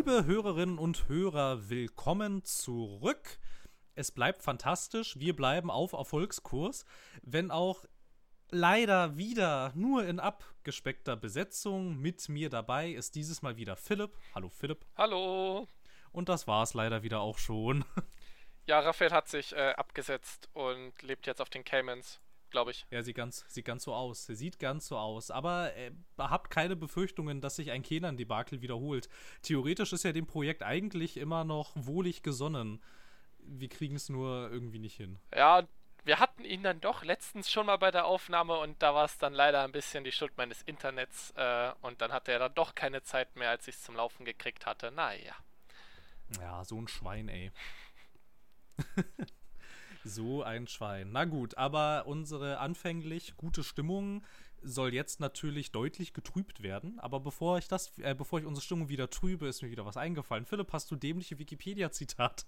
[0.00, 3.38] Liebe Hörerinnen und Hörer, willkommen zurück.
[3.94, 5.18] Es bleibt fantastisch.
[5.18, 6.86] Wir bleiben auf Erfolgskurs,
[7.20, 7.84] wenn auch
[8.48, 11.98] leider wieder nur in abgespeckter Besetzung.
[11.98, 14.16] Mit mir dabei ist dieses Mal wieder Philipp.
[14.34, 14.86] Hallo Philipp.
[14.96, 15.68] Hallo.
[16.12, 17.84] Und das war es leider wieder auch schon.
[18.66, 22.20] Ja, Raphael hat sich äh, abgesetzt und lebt jetzt auf den Caymans,
[22.50, 22.86] glaube ich.
[22.90, 24.26] Ja, sieht ganz, sieht ganz so aus.
[24.26, 25.30] Sieht ganz so aus.
[25.30, 29.08] Aber äh, habt keine Befürchtungen, dass sich ein Kenan-Debakel wiederholt.
[29.42, 32.82] Theoretisch ist ja dem Projekt eigentlich immer noch wohlig gesonnen.
[33.38, 35.18] Wir kriegen es nur irgendwie nicht hin.
[35.34, 35.66] Ja,
[36.04, 39.18] wir hatten ihn dann doch letztens schon mal bei der Aufnahme und da war es
[39.18, 42.74] dann leider ein bisschen die Schuld meines Internets äh, und dann hatte er dann doch
[42.74, 44.90] keine Zeit mehr, als ich es zum Laufen gekriegt hatte.
[44.90, 45.34] Naja.
[46.40, 47.50] Ja, so ein Schwein, ey.
[50.04, 51.12] so ein Schwein.
[51.12, 54.24] Na gut, aber unsere anfänglich gute Stimmung
[54.62, 56.98] soll jetzt natürlich deutlich getrübt werden.
[57.00, 59.96] Aber bevor ich das, äh, bevor ich unsere Stimmung wieder trübe, ist mir wieder was
[59.96, 60.44] eingefallen.
[60.44, 62.46] Philipp, hast du dämliche Wikipedia-Zitat?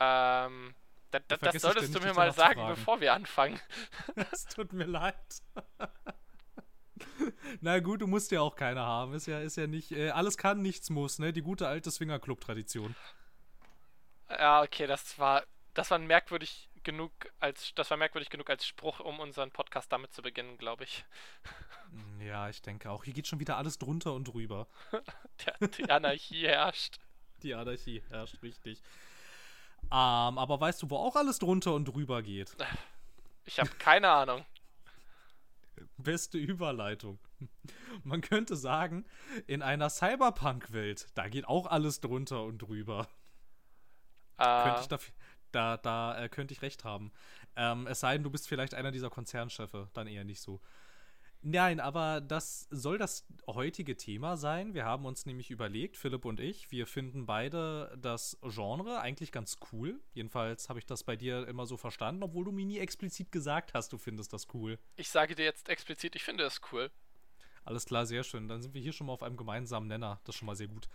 [0.00, 0.74] Ähm,
[1.10, 3.60] da, da, das solltest du mir mal sagen, bevor wir anfangen.
[4.32, 5.16] Es tut mir leid.
[7.60, 9.12] Na gut, du musst ja auch keine haben.
[9.12, 11.32] Ist ja, ist ja nicht, äh, alles kann, nichts muss, ne?
[11.32, 12.94] Die gute alte Swingerclub-Tradition.
[14.30, 15.42] Ja, okay, das war,
[15.74, 20.12] das war merkwürdig genug als, das war merkwürdig genug als Spruch, um unseren Podcast damit
[20.12, 21.04] zu beginnen, glaube ich.
[22.20, 23.04] Ja, ich denke auch.
[23.04, 24.66] Hier geht schon wieder alles drunter und drüber.
[25.44, 26.98] Der, die Anarchie herrscht.
[27.42, 28.80] Die Anarchie herrscht, richtig.
[29.90, 32.56] Ähm, aber weißt du, wo auch alles drunter und drüber geht?
[33.44, 34.46] Ich habe keine Ahnung.
[35.98, 37.18] Beste Überleitung.
[38.04, 39.04] Man könnte sagen,
[39.46, 43.06] in einer Cyberpunk-Welt, da geht auch alles drunter und drüber.
[44.38, 44.98] Äh, könnte ich da,
[45.52, 47.12] da, da äh, könnte ich recht haben.
[47.56, 50.60] Ähm, es sei denn, du bist vielleicht einer dieser Konzernchefe, dann eher nicht so.
[51.44, 54.74] Nein, aber das soll das heutige Thema sein.
[54.74, 59.56] Wir haben uns nämlich überlegt, Philipp und ich, wir finden beide das Genre eigentlich ganz
[59.72, 60.00] cool.
[60.14, 63.74] Jedenfalls habe ich das bei dir immer so verstanden, obwohl du mir nie explizit gesagt
[63.74, 64.78] hast, du findest das cool.
[64.94, 66.92] Ich sage dir jetzt explizit, ich finde es cool.
[67.64, 68.46] Alles klar, sehr schön.
[68.46, 70.20] Dann sind wir hier schon mal auf einem gemeinsamen Nenner.
[70.24, 70.88] Das ist schon mal sehr gut.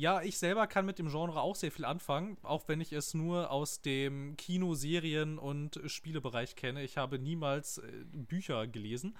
[0.00, 3.12] Ja, ich selber kann mit dem Genre auch sehr viel anfangen, auch wenn ich es
[3.12, 6.82] nur aus dem Kino, Serien und Spielebereich kenne.
[6.82, 9.14] Ich habe niemals äh, Bücher gelesen.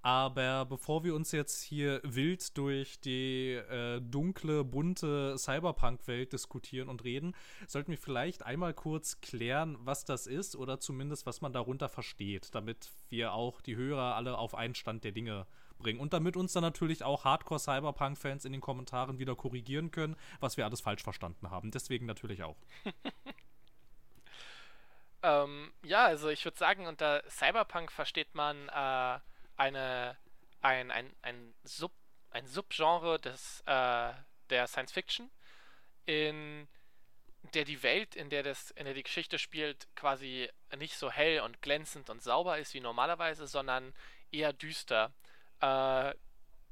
[0.00, 7.04] Aber bevor wir uns jetzt hier wild durch die äh, dunkle, bunte Cyberpunk-Welt diskutieren und
[7.04, 7.34] reden,
[7.66, 12.54] sollten wir vielleicht einmal kurz klären, was das ist oder zumindest, was man darunter versteht,
[12.54, 15.46] damit wir auch die Hörer alle auf einen Stand der Dinge
[15.78, 16.00] bringen.
[16.00, 20.64] Und damit uns dann natürlich auch Hardcore-Cyberpunk-Fans in den Kommentaren wieder korrigieren können, was wir
[20.64, 21.70] alles falsch verstanden haben.
[21.70, 22.56] Deswegen natürlich auch.
[25.22, 29.18] ähm, ja, also ich würde sagen, unter Cyberpunk versteht man äh
[29.56, 30.16] eine,
[30.60, 31.92] ein, ein, ein, Sub,
[32.30, 34.12] ein Subgenre des, äh,
[34.50, 35.30] der Science Fiction,
[36.04, 36.68] in
[37.54, 41.40] der die Welt, in der, das, in der die Geschichte spielt, quasi nicht so hell
[41.40, 43.94] und glänzend und sauber ist wie normalerweise, sondern
[44.30, 45.12] eher düster.
[45.60, 46.14] Äh,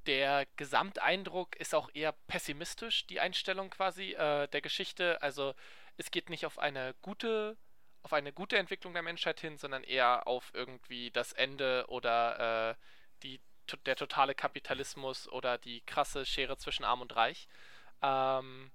[0.06, 5.20] der Gesamteindruck ist auch eher pessimistisch, die Einstellung quasi äh, der Geschichte.
[5.22, 5.54] Also
[5.96, 7.56] es geht nicht auf eine gute
[8.04, 12.74] auf eine gute Entwicklung der Menschheit hin, sondern eher auf irgendwie das Ende oder äh,
[13.22, 13.40] die,
[13.86, 17.48] der totale Kapitalismus oder die krasse Schere zwischen Arm und Reich.
[18.02, 18.70] Ähm,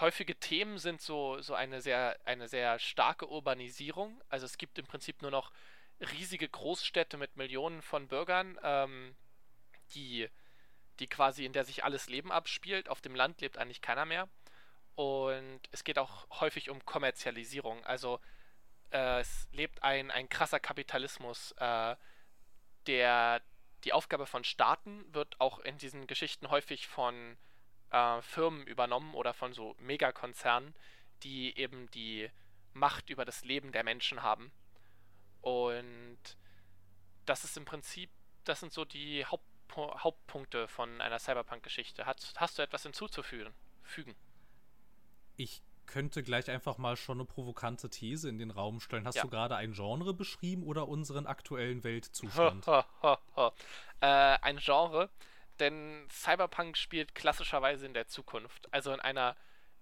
[0.00, 4.22] häufige Themen sind so, so eine, sehr, eine sehr starke Urbanisierung.
[4.30, 5.52] Also es gibt im Prinzip nur noch
[6.00, 9.16] riesige Großstädte mit Millionen von Bürgern, ähm,
[9.94, 10.28] die,
[10.98, 12.88] die quasi in der sich alles Leben abspielt.
[12.88, 14.28] Auf dem Land lebt eigentlich keiner mehr.
[14.94, 17.84] Und es geht auch häufig um Kommerzialisierung.
[17.84, 18.20] Also
[18.90, 21.52] äh, es lebt ein, ein krasser Kapitalismus.
[21.52, 21.96] Äh,
[22.86, 23.42] der,
[23.84, 27.36] die Aufgabe von Staaten wird auch in diesen Geschichten häufig von
[27.90, 30.74] äh, Firmen übernommen oder von so Megakonzernen,
[31.22, 32.30] die eben die
[32.72, 34.52] Macht über das Leben der Menschen haben.
[35.42, 36.18] Und
[37.26, 38.10] das ist im Prinzip,
[38.44, 39.44] das sind so die Haupt,
[39.76, 42.06] Hauptpunkte von einer Cyberpunk-Geschichte.
[42.06, 43.52] Hast, hast du etwas hinzuzufügen?
[43.84, 44.14] Fügen?
[45.36, 49.06] Ich könnte gleich einfach mal schon eine provokante These in den Raum stellen.
[49.06, 49.22] Hast Ja.
[49.22, 52.66] du gerade ein Genre beschrieben oder unseren aktuellen Weltzustand?
[53.36, 53.50] äh,
[54.00, 55.10] ein Genre,
[55.60, 59.36] denn Cyberpunk spielt klassischerweise in der Zukunft, also in einer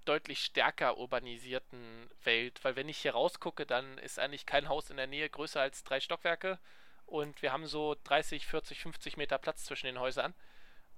[0.08, 4.96] deutlich stärker urbanisierten Welt, weil wenn ich hier rausgucke, dann ist eigentlich kein Haus in
[4.96, 6.58] der Nähe größer als drei Stockwerke
[7.06, 10.34] und wir haben so 30, 40, 50 Meter Platz zwischen den Häusern.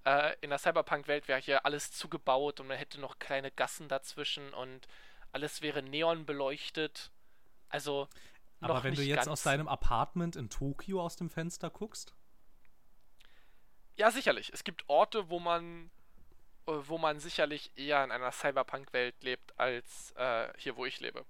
[0.05, 4.55] Äh, in der Cyberpunk-Welt wäre hier alles zugebaut und man hätte noch kleine Gassen dazwischen
[4.55, 4.87] und
[5.32, 7.11] alles wäre neon beleuchtet.
[7.69, 8.08] Also
[8.61, 12.14] Aber wenn du jetzt aus deinem Apartment in Tokio aus dem Fenster guckst,
[13.96, 14.50] Ja, sicherlich.
[14.52, 15.90] Es gibt Orte, wo man
[16.68, 21.24] wo man sicherlich eher in einer Cyberpunk-Welt lebt, als äh, hier, wo ich lebe.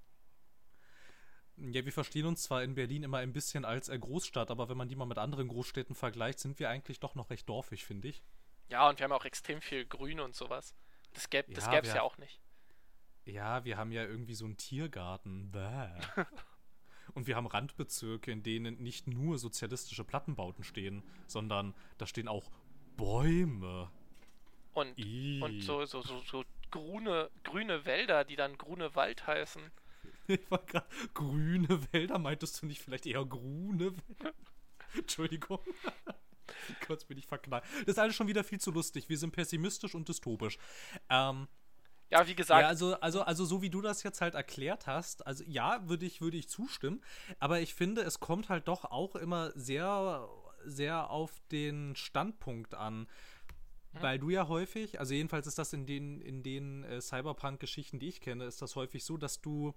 [1.57, 4.77] Ja, wir verstehen uns zwar in Berlin immer ein bisschen als äh, Großstadt, aber wenn
[4.77, 8.09] man die mal mit anderen Großstädten vergleicht, sind wir eigentlich doch noch recht dorfig, finde
[8.09, 8.23] ich.
[8.69, 10.75] Ja, und wir haben auch extrem viel Grün und sowas.
[11.15, 12.41] Das gäbe es ja, ja auch nicht.
[13.25, 15.51] Ja, wir haben ja irgendwie so einen Tiergarten.
[15.51, 15.91] Bäh.
[17.15, 22.51] und wir haben Randbezirke, in denen nicht nur sozialistische Plattenbauten stehen, sondern da stehen auch
[22.97, 23.91] Bäume.
[24.73, 24.99] Und,
[25.43, 29.63] und so, so, so, so grüne, grüne Wälder, die dann grüne Wald heißen.
[30.31, 34.35] Ich war gerade, grüne Wälder, meintest du nicht vielleicht eher grüne Wälder?
[34.95, 35.61] Entschuldigung.
[36.87, 37.65] Kurz bin ich verknallt.
[37.81, 39.09] Das ist alles schon wieder viel zu lustig.
[39.09, 40.59] Wir sind pessimistisch und dystopisch.
[41.09, 41.49] Ähm,
[42.11, 42.63] ja, wie gesagt.
[42.63, 46.07] Ja, also, also, also so wie du das jetzt halt erklärt hast, also ja, würde
[46.07, 47.03] ich, würde ich zustimmen.
[47.39, 50.27] Aber ich finde, es kommt halt doch auch immer sehr,
[50.65, 53.09] sehr auf den Standpunkt an.
[54.03, 58.09] Weil du ja häufig, also jedenfalls ist das in den, in den äh, Cyberpunk-Geschichten, die
[58.09, 59.75] ich kenne, ist das häufig so, dass du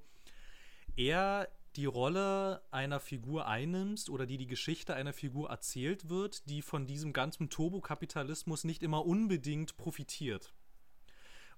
[0.95, 6.61] eher die Rolle einer Figur einnimmst oder die die Geschichte einer Figur erzählt wird, die
[6.61, 10.53] von diesem ganzen Turbokapitalismus nicht immer unbedingt profitiert.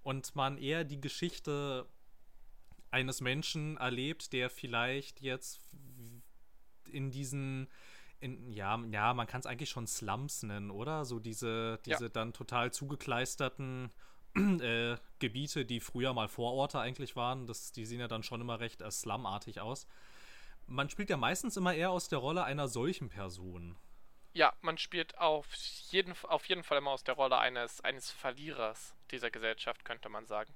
[0.04, 1.88] Und man eher die Geschichte
[2.92, 5.62] eines Menschen erlebt, der vielleicht jetzt
[6.86, 7.68] in diesen
[8.24, 11.04] in, ja, ja, man kann es eigentlich schon Slums nennen, oder?
[11.04, 12.10] So diese, diese ja.
[12.10, 13.92] dann total zugekleisterten
[14.36, 18.62] äh, Gebiete, die früher mal Vororte eigentlich waren, das, die sehen ja dann schon immer
[18.62, 19.88] recht äh, slumartig aus.
[20.66, 23.76] Man spielt ja meistens immer eher aus der Rolle einer solchen Person.
[24.32, 25.54] Ja, man spielt auf
[25.92, 30.26] jeden, auf jeden Fall immer aus der Rolle eines, eines Verlierers dieser Gesellschaft, könnte man
[30.26, 30.54] sagen.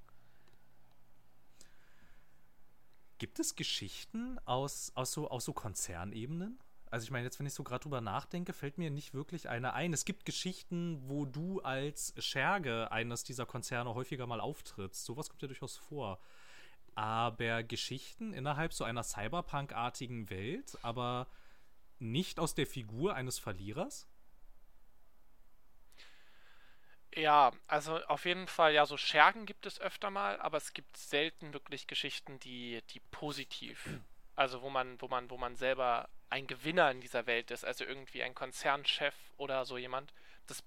[3.18, 6.58] Gibt es Geschichten aus, aus, so, aus so Konzernebenen?
[6.90, 9.74] Also ich meine, jetzt wenn ich so gerade drüber nachdenke, fällt mir nicht wirklich eine
[9.74, 9.92] ein.
[9.92, 15.04] Es gibt Geschichten, wo du als Scherge eines dieser Konzerne häufiger mal auftrittst.
[15.04, 16.18] Sowas kommt ja durchaus vor.
[16.94, 21.28] Aber Geschichten innerhalb so einer Cyberpunk-artigen Welt, aber
[21.98, 24.08] nicht aus der Figur eines Verlierers?
[27.14, 30.96] Ja, also auf jeden Fall, ja, so Schergen gibt es öfter mal, aber es gibt
[30.96, 33.88] selten wirklich Geschichten, die, die positiv,
[34.36, 37.84] also wo man, wo man, wo man selber ein Gewinner in dieser Welt ist, also
[37.84, 40.12] irgendwie ein Konzernchef oder so jemand,
[40.46, 40.62] das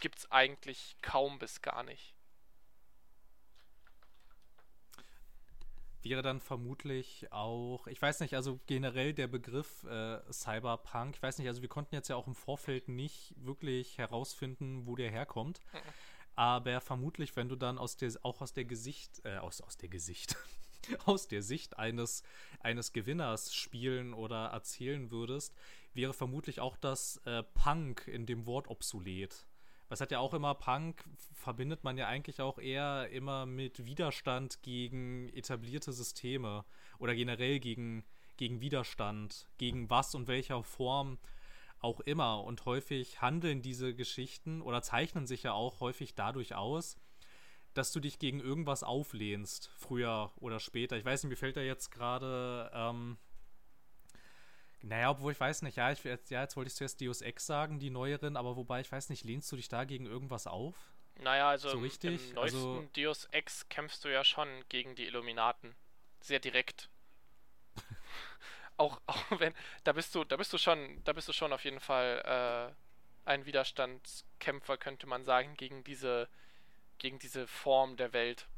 [0.00, 2.14] gibt's eigentlich kaum bis gar nicht.
[6.02, 11.38] Wäre dann vermutlich auch, ich weiß nicht, also generell der Begriff äh, Cyberpunk, ich weiß
[11.38, 15.60] nicht, also wir konnten jetzt ja auch im Vorfeld nicht wirklich herausfinden, wo der herkommt.
[15.72, 15.78] Mhm.
[16.36, 19.88] Aber vermutlich, wenn du dann aus der, auch aus der Gesicht, äh, aus, aus der
[19.88, 20.36] Gesicht,
[21.04, 22.22] aus der Sicht eines,
[22.60, 25.54] eines Gewinners spielen oder erzählen würdest,
[25.94, 29.46] wäre vermutlich auch das äh, Punk in dem Wort obsolet.
[29.88, 31.04] Was hat ja auch immer Punk,
[31.34, 36.64] verbindet man ja eigentlich auch eher immer mit Widerstand gegen etablierte Systeme
[36.98, 38.04] oder generell gegen,
[38.36, 41.18] gegen Widerstand, gegen was und welcher Form
[41.80, 42.42] auch immer.
[42.42, 46.96] Und häufig handeln diese Geschichten oder zeichnen sich ja auch häufig dadurch aus,
[47.74, 50.96] dass du dich gegen irgendwas auflehnst, früher oder später.
[50.96, 53.18] Ich weiß nicht, mir fällt da jetzt gerade, ähm,
[54.80, 57.46] naja, obwohl ich weiß nicht, ja, ich, jetzt, ja, jetzt wollte ich zuerst Deus Ex
[57.46, 60.74] sagen, die neueren, aber wobei ich weiß nicht, lehnst du dich da gegen irgendwas auf?
[61.16, 62.30] Naja, also so richtig?
[62.30, 65.74] im neuesten also, Deus Ex kämpfst du ja schon gegen die Illuminaten.
[66.20, 66.88] Sehr direkt.
[68.76, 71.64] auch, auch wenn, da bist du, da bist du schon, da bist du schon auf
[71.64, 72.74] jeden Fall
[73.24, 76.28] äh, ein Widerstandskämpfer, könnte man sagen, gegen diese
[76.98, 78.48] gegen diese Form der Welt.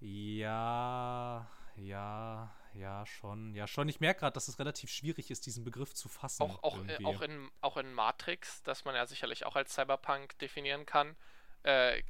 [0.00, 3.54] Ja, ja, ja, schon.
[3.54, 3.88] Ja, schon.
[3.88, 6.42] Ich merke gerade, dass es relativ schwierig ist, diesen Begriff zu fassen.
[6.42, 10.38] Auch, auch, äh, auch, in, auch in Matrix, das man ja sicherlich auch als Cyberpunk
[10.38, 11.16] definieren kann,
[11.62, 12.02] äh,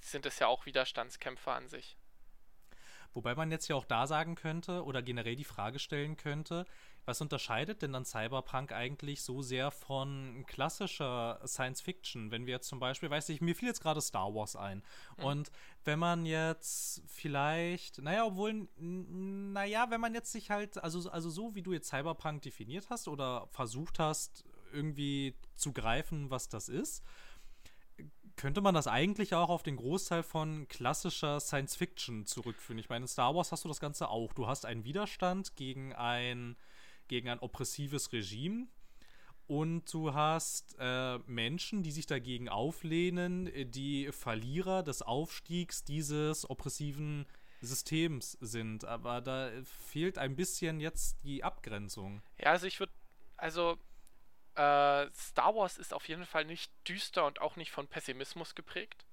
[0.00, 1.96] sind es ja auch Widerstandskämpfer an sich.
[3.14, 6.66] Wobei man jetzt ja auch da sagen könnte oder generell die Frage stellen könnte,
[7.06, 12.30] was unterscheidet denn dann Cyberpunk eigentlich so sehr von klassischer Science Fiction?
[12.30, 14.82] Wenn wir jetzt zum Beispiel, weiß ich, mir fiel jetzt gerade Star Wars ein.
[15.16, 15.24] Mhm.
[15.24, 15.52] Und
[15.84, 21.54] wenn man jetzt vielleicht, naja, obwohl, naja, wenn man jetzt sich halt, also, also so
[21.54, 27.04] wie du jetzt Cyberpunk definiert hast oder versucht hast, irgendwie zu greifen, was das ist,
[28.36, 32.78] könnte man das eigentlich auch auf den Großteil von klassischer Science Fiction zurückführen.
[32.78, 34.32] Ich meine, in Star Wars hast du das Ganze auch.
[34.34, 36.56] Du hast einen Widerstand gegen ein
[37.08, 38.66] gegen ein oppressives Regime.
[39.46, 47.26] Und du hast äh, Menschen, die sich dagegen auflehnen, die Verlierer des Aufstiegs dieses oppressiven
[47.60, 48.84] Systems sind.
[48.84, 52.22] Aber da fehlt ein bisschen jetzt die Abgrenzung.
[52.38, 52.92] Ja, also ich würde,
[53.36, 53.78] also
[54.56, 59.06] äh, Star Wars ist auf jeden Fall nicht düster und auch nicht von Pessimismus geprägt.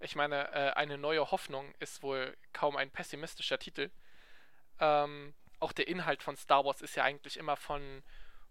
[0.00, 3.90] Ich meine, äh, eine neue Hoffnung ist wohl kaum ein pessimistischer Titel.
[4.80, 8.02] Ähm, auch der Inhalt von Star Wars ist ja eigentlich immer von,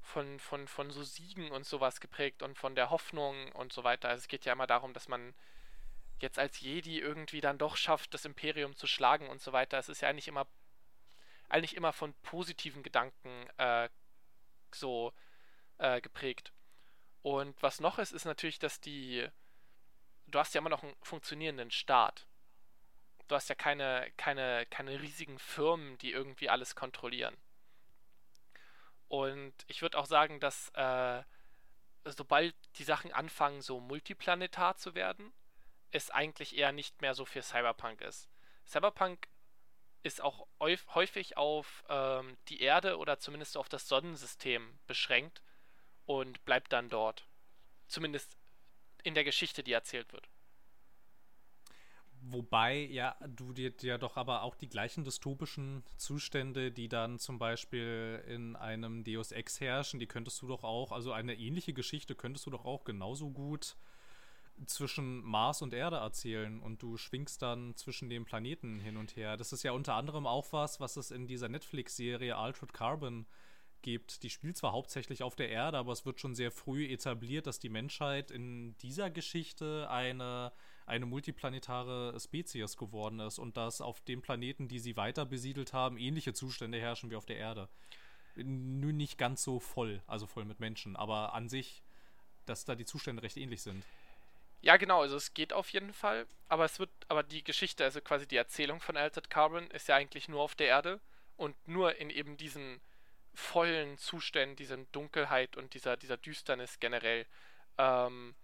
[0.01, 4.09] von, von, von so Siegen und sowas geprägt und von der Hoffnung und so weiter.
[4.09, 5.35] Also es geht ja immer darum, dass man
[6.19, 9.77] jetzt als Jedi irgendwie dann doch schafft, das Imperium zu schlagen und so weiter.
[9.77, 10.47] Es ist ja eigentlich immer,
[11.49, 13.89] eigentlich immer von positiven Gedanken äh,
[14.73, 15.13] so
[15.77, 16.51] äh, geprägt.
[17.21, 19.27] Und was noch ist, ist natürlich, dass die,
[20.25, 22.25] du hast ja immer noch einen funktionierenden Staat.
[23.27, 27.35] Du hast ja keine, keine, keine riesigen Firmen, die irgendwie alles kontrollieren.
[29.07, 31.23] Und ich würde auch sagen, dass äh,
[32.03, 35.33] sobald die Sachen anfangen, so multiplanetar zu werden,
[35.91, 38.29] es eigentlich eher nicht mehr so für Cyberpunk ist.
[38.65, 39.27] Cyberpunk
[40.01, 45.41] ist auch häufig auf ähm, die Erde oder zumindest auf das Sonnensystem beschränkt
[46.05, 47.25] und bleibt dann dort.
[47.87, 48.37] Zumindest
[49.03, 50.29] in der Geschichte, die erzählt wird.
[52.25, 57.37] Wobei, ja, du dir ja doch aber auch die gleichen dystopischen Zustände, die dann zum
[57.37, 62.15] Beispiel in einem Deus Ex herrschen, die könntest du doch auch, also eine ähnliche Geschichte
[62.15, 63.75] könntest du doch auch genauso gut
[64.67, 69.35] zwischen Mars und Erde erzählen und du schwingst dann zwischen den Planeten hin und her.
[69.35, 73.25] Das ist ja unter anderem auch was, was es in dieser Netflix-Serie Altered Carbon
[73.81, 74.23] gibt.
[74.23, 77.59] Die spielt zwar hauptsächlich auf der Erde, aber es wird schon sehr früh etabliert, dass
[77.59, 80.53] die Menschheit in dieser Geschichte eine
[80.85, 85.97] eine multiplanetare Spezies geworden ist und dass auf dem Planeten, die sie weiter besiedelt haben,
[85.97, 87.69] ähnliche Zustände herrschen wie auf der Erde.
[88.35, 91.83] Nur nicht ganz so voll, also voll mit Menschen, aber an sich,
[92.45, 93.83] dass da die Zustände recht ähnlich sind.
[94.61, 97.99] Ja, genau, also es geht auf jeden Fall, aber es wird, aber die Geschichte, also
[97.99, 101.01] quasi die Erzählung von Altered Carbon ist ja eigentlich nur auf der Erde
[101.35, 102.79] und nur in eben diesen
[103.33, 107.25] vollen Zuständen, dieser Dunkelheit und dieser, dieser Düsternis generell.
[107.77, 108.35] Ähm,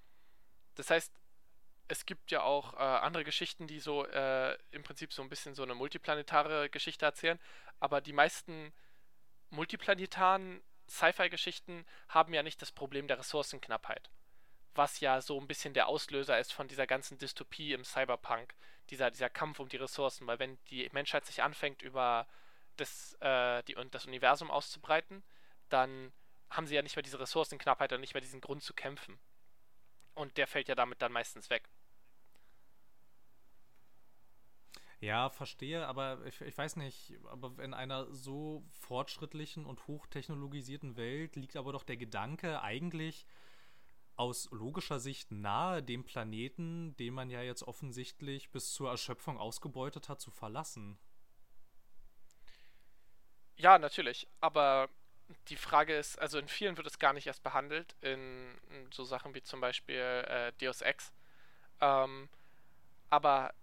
[0.75, 1.13] das heißt,
[1.89, 5.55] es gibt ja auch äh, andere Geschichten, die so äh, im Prinzip so ein bisschen
[5.55, 7.39] so eine multiplanetare Geschichte erzählen,
[7.79, 8.72] aber die meisten
[9.50, 14.12] multiplanetaren Sci-Fi-Geschichten haben ja nicht das Problem der Ressourcenknappheit,
[14.75, 18.53] was ja so ein bisschen der Auslöser ist von dieser ganzen Dystopie im Cyberpunk,
[18.91, 22.27] dieser, dieser Kampf um die Ressourcen, weil wenn die Menschheit sich anfängt, über
[22.77, 25.24] das, äh, die, das Universum auszubreiten,
[25.69, 26.13] dann
[26.51, 29.19] haben sie ja nicht mehr diese Ressourcenknappheit und nicht mehr diesen Grund zu kämpfen.
[30.13, 31.67] Und der fällt ja damit dann meistens weg.
[35.01, 41.38] Ja, verstehe, aber ich, ich, weiß nicht, aber in einer so fortschrittlichen und hochtechnologisierten Welt
[41.38, 43.25] liegt aber doch der Gedanke eigentlich
[44.18, 50.10] aus logischer Sicht nahe, dem Planeten, den man ja jetzt offensichtlich bis zur Erschöpfung ausgebeutet
[50.10, 51.00] hat, zu verlassen.
[53.56, 54.89] Ja, natürlich, aber
[55.48, 58.58] die Frage ist, also in vielen wird es gar nicht erst behandelt, in,
[58.91, 61.13] so Sachen wie zum Beispiel äh, Deus Ex.
[61.79, 62.27] Ähm,
[63.10, 63.53] aber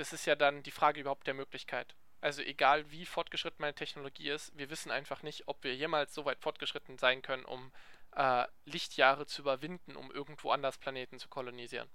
[0.00, 1.94] das ist ja dann die Frage überhaupt der Möglichkeit.
[2.22, 6.24] Also egal wie fortgeschritten meine Technologie ist, wir wissen einfach nicht, ob wir jemals so
[6.24, 7.70] weit fortgeschritten sein können, um
[8.12, 11.88] äh, Lichtjahre zu überwinden, um irgendwo anders Planeten zu kolonisieren.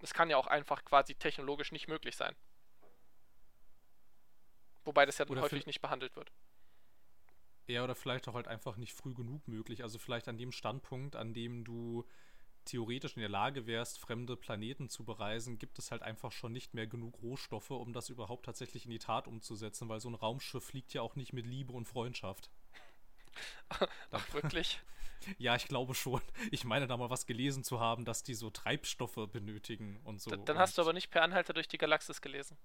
[0.00, 2.34] Es kann ja auch einfach quasi technologisch nicht möglich sein.
[4.84, 6.32] Wobei das ja dann häufig nicht behandelt wird.
[7.68, 9.84] Ja, oder vielleicht auch halt einfach nicht früh genug möglich.
[9.84, 12.04] Also vielleicht an dem Standpunkt, an dem du
[12.64, 16.74] theoretisch in der Lage wärst, fremde Planeten zu bereisen, gibt es halt einfach schon nicht
[16.74, 20.64] mehr genug Rohstoffe, um das überhaupt tatsächlich in die Tat umzusetzen, weil so ein Raumschiff
[20.64, 22.50] fliegt ja auch nicht mit Liebe und Freundschaft.
[24.10, 24.80] Ach, wirklich?
[25.38, 26.20] ja, ich glaube schon.
[26.50, 30.30] Ich meine da mal was gelesen zu haben, dass die so Treibstoffe benötigen und so.
[30.30, 32.56] dann hast du aber nicht per Anhalter durch die Galaxis gelesen.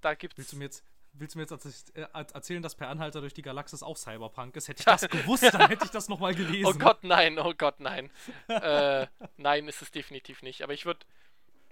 [0.00, 0.36] Da gibt's.
[0.36, 3.42] Willst du mir jetzt, Willst du mir jetzt äh, erzählen, dass Per Anhalter durch die
[3.42, 4.68] Galaxis auch Cyberpunk ist?
[4.68, 6.66] Hätte ich das gewusst, dann hätte ich das nochmal gelesen.
[6.66, 8.10] Oh Gott, nein, oh Gott, nein.
[8.48, 10.62] äh, nein, ist es definitiv nicht.
[10.62, 11.04] Aber ich würde,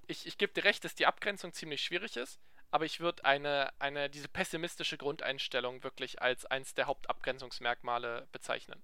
[0.07, 2.39] ich, ich gebe dir recht, dass die Abgrenzung ziemlich schwierig ist,
[2.71, 8.83] aber ich würde eine, eine, diese pessimistische Grundeinstellung wirklich als eins der Hauptabgrenzungsmerkmale bezeichnen.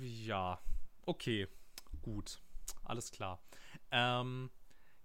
[0.00, 0.60] Ja,
[1.04, 1.48] okay,
[2.02, 2.40] gut,
[2.84, 3.42] alles klar.
[3.90, 4.50] Ähm,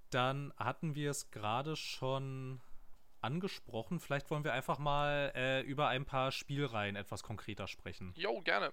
[0.09, 2.61] dann hatten wir es gerade schon
[3.21, 3.99] angesprochen.
[3.99, 8.13] Vielleicht wollen wir einfach mal äh, über ein paar Spielreihen etwas konkreter sprechen.
[8.15, 8.71] Jo, gerne.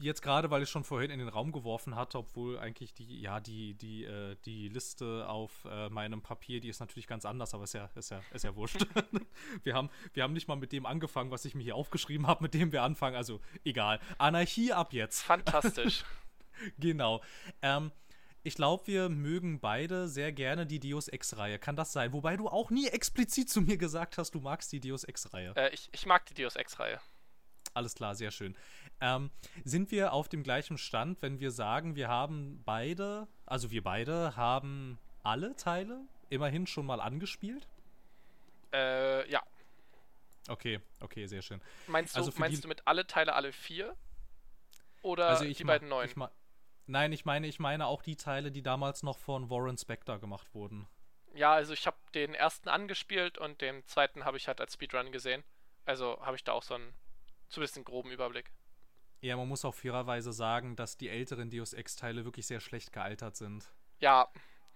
[0.00, 3.40] Jetzt gerade, weil ich schon vorhin in den Raum geworfen hatte, obwohl eigentlich die, ja,
[3.40, 7.64] die, die, äh, die Liste auf äh, meinem Papier, die ist natürlich ganz anders, aber
[7.64, 8.84] ist ja, ist ja, ist ja wurscht.
[9.62, 12.42] wir, haben, wir haben nicht mal mit dem angefangen, was ich mir hier aufgeschrieben habe,
[12.42, 13.16] mit dem wir anfangen.
[13.16, 14.00] Also egal.
[14.18, 15.22] Anarchie ab jetzt.
[15.22, 16.04] Fantastisch.
[16.78, 17.22] genau.
[17.62, 17.92] Ähm,
[18.42, 21.58] ich glaube, wir mögen beide sehr gerne die Deus Ex-Reihe.
[21.58, 22.12] Kann das sein?
[22.12, 25.52] Wobei du auch nie explizit zu mir gesagt hast, du magst die Deus Ex-Reihe.
[25.56, 27.00] Äh, ich, ich mag die Deus Ex-Reihe.
[27.74, 28.56] Alles klar, sehr schön.
[29.00, 29.30] Ähm,
[29.64, 34.36] sind wir auf dem gleichen Stand, wenn wir sagen, wir haben beide, also wir beide
[34.36, 37.68] haben alle Teile immerhin schon mal angespielt?
[38.72, 39.42] Äh, ja.
[40.48, 41.60] Okay, okay, sehr schön.
[41.86, 43.96] Meinst du, also meinst du mit alle Teile alle vier?
[45.02, 46.08] Oder also die beiden neuen?
[46.08, 46.16] Ich
[46.86, 50.54] Nein, ich meine, ich meine auch die Teile, die damals noch von Warren Spector gemacht
[50.54, 50.86] wurden.
[51.34, 55.12] Ja, also ich habe den ersten angespielt und den zweiten habe ich halt als Speedrun
[55.12, 55.44] gesehen.
[55.84, 56.94] Also habe ich da auch so einen
[57.48, 58.52] zumindest einen groben Überblick.
[59.20, 63.36] Ja, man muss auch fairerweise sagen, dass die älteren Deus Ex-Teile wirklich sehr schlecht gealtert
[63.36, 63.72] sind.
[64.00, 64.28] Ja,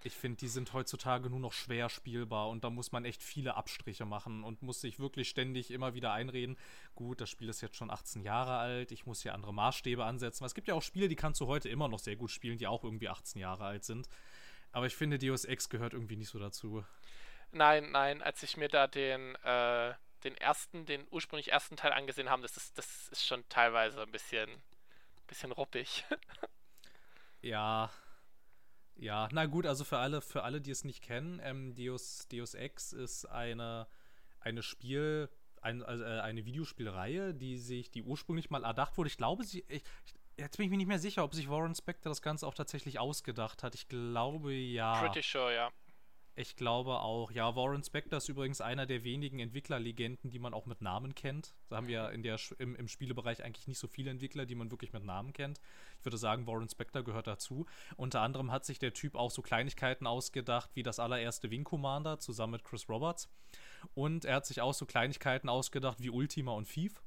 [0.03, 3.55] ich finde, die sind heutzutage nur noch schwer spielbar und da muss man echt viele
[3.55, 6.57] Abstriche machen und muss sich wirklich ständig immer wieder einreden.
[6.95, 10.45] Gut, das Spiel ist jetzt schon 18 Jahre alt, ich muss hier andere Maßstäbe ansetzen.
[10.45, 12.67] Es gibt ja auch Spiele, die kannst du heute immer noch sehr gut spielen, die
[12.67, 14.07] auch irgendwie 18 Jahre alt sind.
[14.71, 16.85] Aber ich finde, Deus Ex gehört irgendwie nicht so dazu.
[17.51, 22.29] Nein, nein, als ich mir da den, äh, den ersten, den ursprünglich ersten Teil angesehen
[22.29, 24.49] habe, das ist, das ist schon teilweise ein bisschen,
[25.25, 26.05] bisschen ruppig.
[27.41, 27.89] ja,
[28.99, 32.53] ja, na gut, also für alle, für alle, die es nicht kennen, ähm, Deus, Deus
[32.53, 33.87] Ex ist eine,
[34.39, 35.29] eine Spiel,
[35.61, 39.09] ein, also äh, eine Videospielreihe, die sich, die ursprünglich mal erdacht wurde.
[39.09, 39.83] Ich glaube, sie, ich,
[40.37, 42.99] jetzt bin ich mir nicht mehr sicher, ob sich Warren Spector das Ganze auch tatsächlich
[42.99, 43.75] ausgedacht hat.
[43.75, 44.99] Ich glaube ja.
[45.01, 45.71] Pretty sure, ja.
[46.39, 47.31] Ich glaube auch.
[47.31, 51.55] Ja, Warren Spector ist übrigens einer der wenigen Entwicklerlegenden, die man auch mit Namen kennt.
[51.67, 54.69] Da haben wir in der, im, im Spielebereich eigentlich nicht so viele Entwickler, die man
[54.69, 55.59] wirklich mit Namen kennt.
[55.97, 57.65] Ich würde sagen, Warren Spector gehört dazu.
[57.95, 62.19] Unter anderem hat sich der Typ auch so Kleinigkeiten ausgedacht, wie das allererste Wing Commander
[62.19, 63.31] zusammen mit Chris Roberts.
[63.95, 67.01] Und er hat sich auch so Kleinigkeiten ausgedacht wie Ultima und Thief.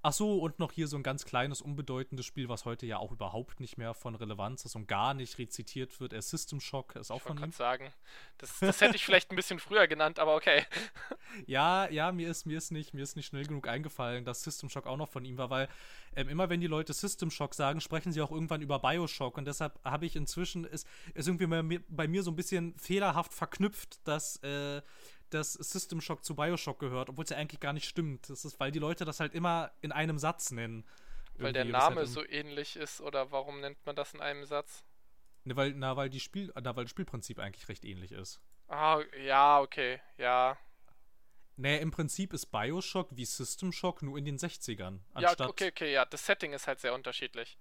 [0.00, 3.10] Ach so, und noch hier so ein ganz kleines, unbedeutendes Spiel, was heute ja auch
[3.10, 6.12] überhaupt nicht mehr von Relevanz ist und gar nicht rezitiert wird.
[6.12, 7.50] Er System Shock ist auch ich von ihm.
[7.50, 7.92] sagen,
[8.38, 10.64] das, das hätte ich vielleicht ein bisschen früher genannt, aber okay.
[11.46, 14.70] Ja, ja, mir ist, mir ist nicht, mir ist nicht schnell genug eingefallen, dass System
[14.70, 15.68] Shock auch noch von ihm war, weil
[16.16, 19.44] ähm, immer wenn die Leute System Shock sagen, sprechen sie auch irgendwann über Bioshock und
[19.44, 24.06] deshalb habe ich inzwischen, ist, ist irgendwie bei bei mir so ein bisschen fehlerhaft verknüpft,
[24.06, 24.80] dass äh,
[25.30, 28.28] dass System Shock zu Bioshock gehört, obwohl es ja eigentlich gar nicht stimmt.
[28.30, 30.84] Das ist, weil die Leute das halt immer in einem Satz nennen.
[31.36, 34.84] Weil der Name halt so ähnlich ist oder warum nennt man das in einem Satz?
[35.44, 38.40] Ne, weil, na, weil die Spiel, na, weil das Spielprinzip eigentlich recht ähnlich ist.
[38.66, 40.58] Ah, ja, okay, ja.
[41.56, 45.00] Naja, im Prinzip ist Bioshock wie System Shock nur in den 60ern.
[45.18, 46.04] Ja, okay, okay, ja.
[46.04, 47.58] Das Setting ist halt sehr unterschiedlich.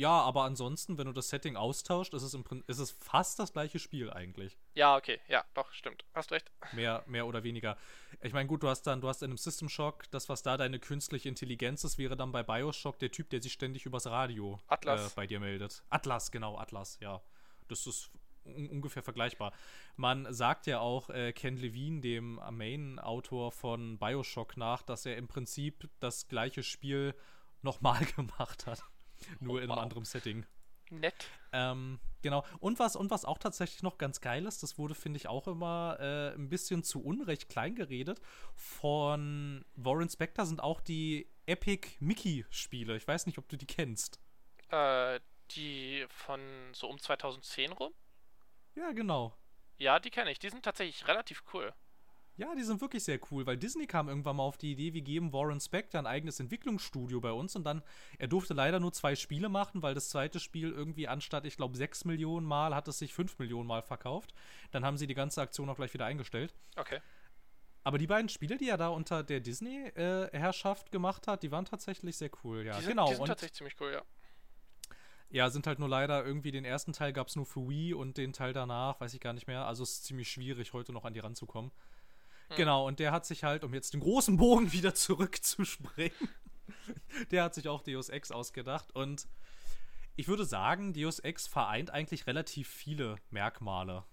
[0.00, 3.52] Ja, aber ansonsten, wenn du das Setting austauscht, ist es, im, ist es fast das
[3.52, 4.56] gleiche Spiel eigentlich.
[4.72, 6.06] Ja, okay, ja, doch, stimmt.
[6.14, 6.50] Hast recht.
[6.72, 7.76] Mehr, mehr oder weniger.
[8.22, 10.56] Ich meine, gut, du hast dann, du hast in einem System Shock, das, was da
[10.56, 14.58] deine künstliche Intelligenz ist, wäre dann bei Bioshock der Typ, der sich ständig übers Radio
[14.68, 15.12] Atlas.
[15.12, 15.82] Äh, bei dir meldet.
[15.90, 17.20] Atlas, genau, Atlas, ja.
[17.68, 18.10] Das ist
[18.46, 19.52] un ungefähr vergleichbar.
[19.96, 25.28] Man sagt ja auch äh, Ken Levine, dem Main-Autor von Bioshock, nach, dass er im
[25.28, 27.14] Prinzip das gleiche Spiel
[27.60, 28.82] nochmal gemacht hat.
[29.40, 29.78] Nur oh, in einem wow.
[29.78, 30.46] anderen Setting.
[30.90, 31.26] Nett.
[31.52, 32.44] Ähm, genau.
[32.58, 35.46] Und was, und was auch tatsächlich noch ganz geil ist, das wurde, finde ich, auch
[35.46, 38.20] immer äh, ein bisschen zu Unrecht klein geredet.
[38.54, 42.96] Von Warren Spector sind auch die Epic Mickey-Spiele.
[42.96, 44.20] Ich weiß nicht, ob du die kennst.
[44.68, 45.20] Äh,
[45.52, 46.40] die von
[46.72, 47.92] so um 2010 rum?
[48.74, 49.36] Ja, genau.
[49.78, 50.38] Ja, die kenne ich.
[50.38, 51.72] Die sind tatsächlich relativ cool.
[52.36, 55.02] Ja, die sind wirklich sehr cool, weil Disney kam irgendwann mal auf die Idee, wir
[55.02, 57.82] geben Warren Spector ein eigenes Entwicklungsstudio bei uns und dann,
[58.18, 61.76] er durfte leider nur zwei Spiele machen, weil das zweite Spiel irgendwie anstatt, ich glaube,
[61.76, 64.32] sechs Millionen Mal hat es sich fünf Millionen Mal verkauft.
[64.70, 66.54] Dann haben sie die ganze Aktion auch gleich wieder eingestellt.
[66.76, 67.00] Okay.
[67.82, 71.64] Aber die beiden Spiele, die er da unter der Disney-Herrschaft äh, gemacht hat, die waren
[71.64, 72.76] tatsächlich sehr cool, ja.
[72.76, 73.08] Die sind, genau.
[73.08, 74.02] Die sind tatsächlich ziemlich cool, ja.
[75.30, 78.16] Ja, sind halt nur leider irgendwie den ersten Teil gab es nur für Wii und
[78.16, 79.64] den Teil danach, weiß ich gar nicht mehr.
[79.64, 81.70] Also es ist ziemlich schwierig, heute noch an die ranzukommen.
[82.50, 82.56] Hm.
[82.56, 86.28] Genau, und der hat sich halt, um jetzt den großen Bogen wieder zurückzuspringen,
[87.30, 88.92] der hat sich auch Deus Ex ausgedacht.
[88.94, 89.28] Und
[90.16, 94.04] ich würde sagen, Deus Ex vereint eigentlich relativ viele Merkmale.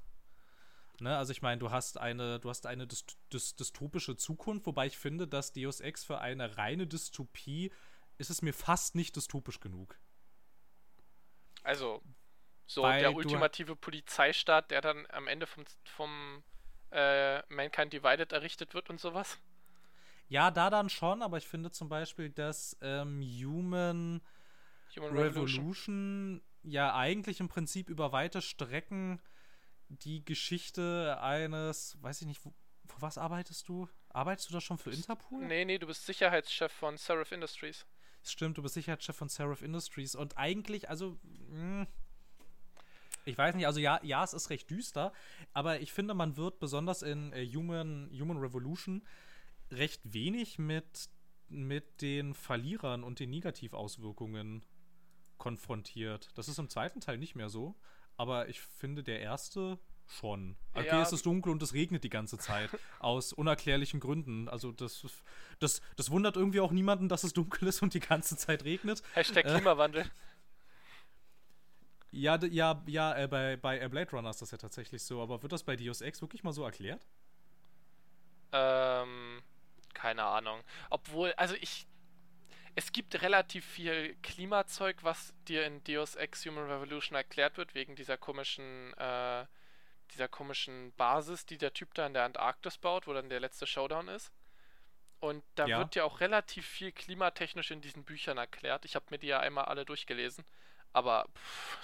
[1.00, 4.88] Ne, also ich meine, du hast eine, du hast eine dyst dyst dystopische Zukunft, wobei
[4.88, 7.72] ich finde, dass Deus Ex für eine reine Dystopie
[8.18, 10.00] ist es mir fast nicht dystopisch genug.
[11.62, 12.02] Also,
[12.66, 16.44] so Weil der ultimative Polizeistaat, der dann am Ende vom, vom
[16.92, 19.38] äh, Mankind Divided errichtet wird und sowas?
[20.30, 24.22] Ja, da dann schon, aber ich finde zum Beispiel, dass ähm, Human,
[24.96, 25.20] Human Revolution.
[25.20, 29.22] Revolution ja eigentlich im Prinzip über weite Strecken
[29.90, 32.54] die Geschichte eines, weiß ich nicht, wo,
[32.86, 33.88] für was arbeitest du?
[34.10, 35.46] Arbeitest du da schon für Interpol?
[35.46, 37.86] Nee, nee, du bist Sicherheitschef von Seraph Industries.
[38.24, 41.88] Stimmt, du bist Sicherheitschef von Seraph Industries und eigentlich, also, mh, hm,
[43.28, 45.14] ich weiß nicht, also ja, ja, es ist recht düster,
[45.54, 49.04] aber ich finde, man wird besonders in äh, Human, Human Revolution
[49.72, 51.10] recht wenig mit,
[51.50, 54.66] mit den Verlierern und den Negativauswirkungen
[55.38, 56.30] konfrontiert.
[56.36, 57.76] Das ist im zweiten Teil nicht mehr so,
[58.16, 60.56] aber ich finde, der erste schon.
[60.74, 61.02] Okay, ja.
[61.02, 62.70] es ist dunkel und es regnet die ganze Zeit.
[63.00, 64.48] aus unerklärlichen Gründen.
[64.48, 65.06] Also das,
[65.60, 69.04] das, das wundert irgendwie auch niemanden, dass es dunkel ist und die ganze Zeit regnet.
[69.14, 70.06] Hashtag äh, Klimawandel.
[72.12, 75.42] Ja, ja, ja, äh, bei, bei äh, Blade Runner ist das ja tatsächlich so, aber
[75.42, 77.06] wird das bei Deus Ex wirklich mal so erklärt?
[78.52, 79.42] Ähm,
[79.94, 80.64] keine Ahnung.
[80.90, 81.88] Obwohl, also ich.
[82.76, 87.96] Es gibt relativ viel Klimazeug, was dir in Deus Ex Human Revolution erklärt wird, wegen
[87.96, 89.48] dieser komischen, äh,
[90.12, 93.66] dieser komischen Basis, die der Typ da in der Antarktis baut, wo dann der letzte
[93.66, 94.32] Showdown ist.
[95.20, 95.80] Und da ja.
[95.80, 98.86] wird ja auch relativ viel klimatechnisch in diesen Büchern erklärt.
[98.86, 100.46] Ich habe mir die ja einmal alle durchgelesen.
[100.94, 101.28] Aber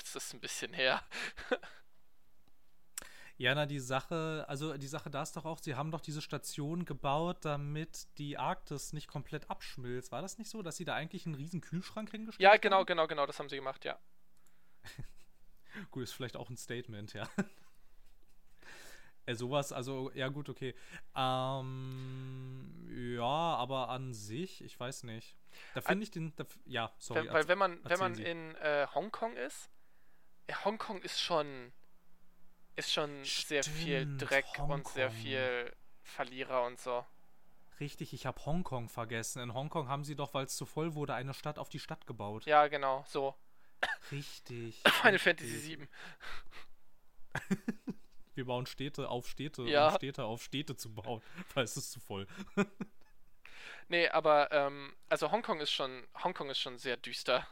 [0.03, 1.03] es ist ein bisschen her.
[3.37, 6.21] ja, na, die Sache, also die Sache da ist doch auch, sie haben doch diese
[6.21, 10.11] Station gebaut, damit die Arktis nicht komplett abschmilzt.
[10.11, 12.55] War das nicht so, dass sie da eigentlich einen riesen Kühlschrank hingestellt haben?
[12.55, 12.85] Ja, genau, haben?
[12.85, 13.99] genau, genau, das haben sie gemacht, ja.
[15.91, 17.27] Gut, ist vielleicht auch ein Statement, ja.
[19.25, 20.75] Äh, sowas, also, ja gut, okay.
[21.15, 25.35] Ähm, ja, aber an sich, ich weiß nicht.
[25.73, 27.31] Da finde ich den, da, ja, sorry.
[27.31, 29.69] Weil, wenn man, wenn man in äh, Hongkong ist,
[30.47, 31.71] äh, Hongkong ist schon,
[32.75, 34.71] ist schon Stimmt, sehr viel Dreck Hongkong.
[34.71, 37.05] und sehr viel Verlierer und so.
[37.79, 39.41] Richtig, ich habe Hongkong vergessen.
[39.41, 42.05] In Hongkong haben sie doch, weil es zu voll wurde, eine Stadt auf die Stadt
[42.05, 42.45] gebaut.
[42.45, 43.35] Ja, genau, so.
[44.11, 44.81] Richtig.
[45.01, 45.87] Final Fantasy VII.
[48.35, 49.89] Wir bauen Städte auf Städte, ja.
[49.89, 51.21] um Städte auf Städte zu bauen,
[51.53, 52.27] weil es ist zu voll.
[53.87, 57.47] nee, aber ähm, also Hongkong ist schon Hongkong ist schon sehr düster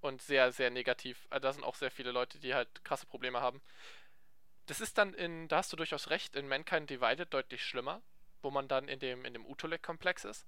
[0.00, 1.26] und sehr sehr negativ.
[1.30, 3.62] Also da sind auch sehr viele Leute, die halt krasse Probleme haben.
[4.66, 8.02] Das ist dann in, da hast du durchaus recht, in Mankind Divided deutlich schlimmer,
[8.42, 10.46] wo man dann in dem in dem Utolek-Komplex ist.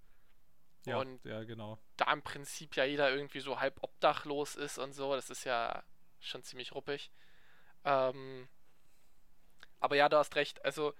[0.86, 1.78] Ja, und ja, genau.
[1.96, 5.14] Da im Prinzip ja jeder irgendwie so halb obdachlos ist und so.
[5.14, 5.84] Das ist ja
[6.18, 7.12] schon ziemlich ruppig.
[7.84, 8.48] Ähm,
[9.82, 10.64] aber ja, du hast recht.
[10.64, 10.94] Also,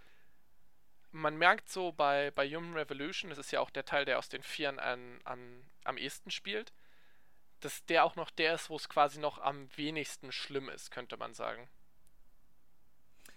[1.12, 4.28] man merkt so bei, bei Human Revolution, das ist ja auch der Teil, der aus
[4.28, 6.72] den Vieren an, an, am ehesten spielt,
[7.60, 11.16] dass der auch noch der ist, wo es quasi noch am wenigsten schlimm ist, könnte
[11.16, 11.68] man sagen.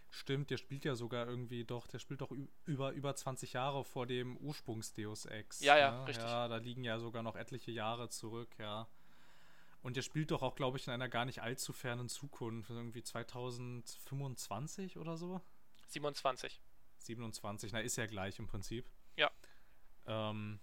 [0.10, 2.32] Stimmt, der spielt ja sogar irgendwie doch, der spielt doch
[2.66, 5.60] über, über 20 Jahre vor dem Ursprungs-Deus Ex.
[5.60, 6.08] Ja, ja, ne?
[6.08, 6.26] richtig.
[6.26, 8.88] Ja, da liegen ja sogar noch etliche Jahre zurück, ja.
[9.86, 12.72] Und der spielt doch auch, glaube ich, in einer gar nicht allzu fernen Zukunft.
[12.72, 15.42] Irgendwie 2025 oder so?
[15.90, 16.60] 27.
[16.98, 18.90] 27, na, ist ja gleich im Prinzip.
[19.16, 19.30] Ja.
[20.08, 20.60] Ähm,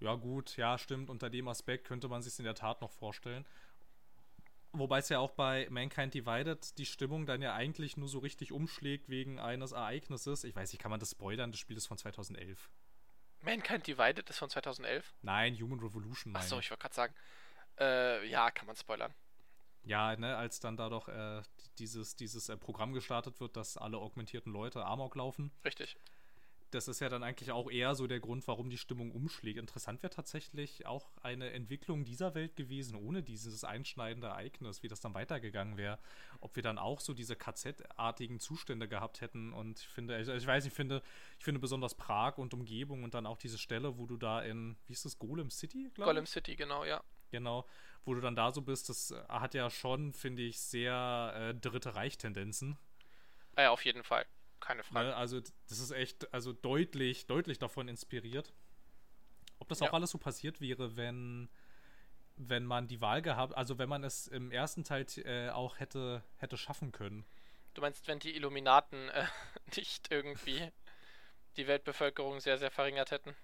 [0.00, 1.10] ja, gut, ja, stimmt.
[1.10, 3.44] Unter dem Aspekt könnte man sich in der Tat noch vorstellen.
[4.72, 8.52] Wobei es ja auch bei Mankind Divided die Stimmung dann ja eigentlich nur so richtig
[8.52, 10.44] umschlägt wegen eines Ereignisses.
[10.44, 11.50] Ich weiß nicht, kann man das spoilern?
[11.50, 12.70] Das Spiel ist von 2011.
[13.42, 15.12] Mankind Divided ist von 2011?
[15.20, 16.34] Nein, Human Revolution.
[16.34, 17.14] Achso, ich wollte gerade sagen.
[17.78, 19.14] Äh, ja, kann man spoilern.
[19.84, 21.42] Ja, ne, als dann da doch äh,
[21.78, 25.50] dieses, dieses äh, Programm gestartet wird, dass alle augmentierten Leute Amok laufen.
[25.64, 25.96] Richtig.
[26.70, 29.58] Das ist ja dann eigentlich auch eher so der Grund, warum die Stimmung umschlägt.
[29.58, 35.00] Interessant wäre tatsächlich auch eine Entwicklung dieser Welt gewesen, ohne dieses einschneidende Ereignis, wie das
[35.00, 35.98] dann weitergegangen wäre.
[36.40, 39.52] Ob wir dann auch so diese KZ-artigen Zustände gehabt hätten.
[39.52, 41.02] Und ich finde, ich, ich weiß, ich finde,
[41.38, 44.78] ich finde besonders Prag und Umgebung und dann auch diese Stelle, wo du da in,
[44.86, 46.14] wie ist das, Golem City, glaube ich?
[46.14, 47.02] Golem City, genau, ja.
[47.32, 47.66] Genau,
[48.04, 51.54] wo du dann da so bist, das äh, hat ja schon, finde ich, sehr äh,
[51.54, 52.78] Dritte Reich-Tendenzen.
[53.56, 54.26] Ja, auf jeden Fall.
[54.60, 55.08] Keine Frage.
[55.08, 55.16] Ne?
[55.16, 58.52] Also, das ist echt, also deutlich, deutlich davon inspiriert.
[59.58, 59.88] Ob das ja.
[59.88, 61.48] auch alles so passiert wäre, wenn,
[62.36, 66.22] wenn man die Wahl gehabt, also wenn man es im ersten Teil äh, auch hätte,
[66.36, 67.24] hätte schaffen können.
[67.74, 69.26] Du meinst, wenn die Illuminaten äh,
[69.76, 70.70] nicht irgendwie
[71.56, 73.34] die Weltbevölkerung sehr, sehr verringert hätten?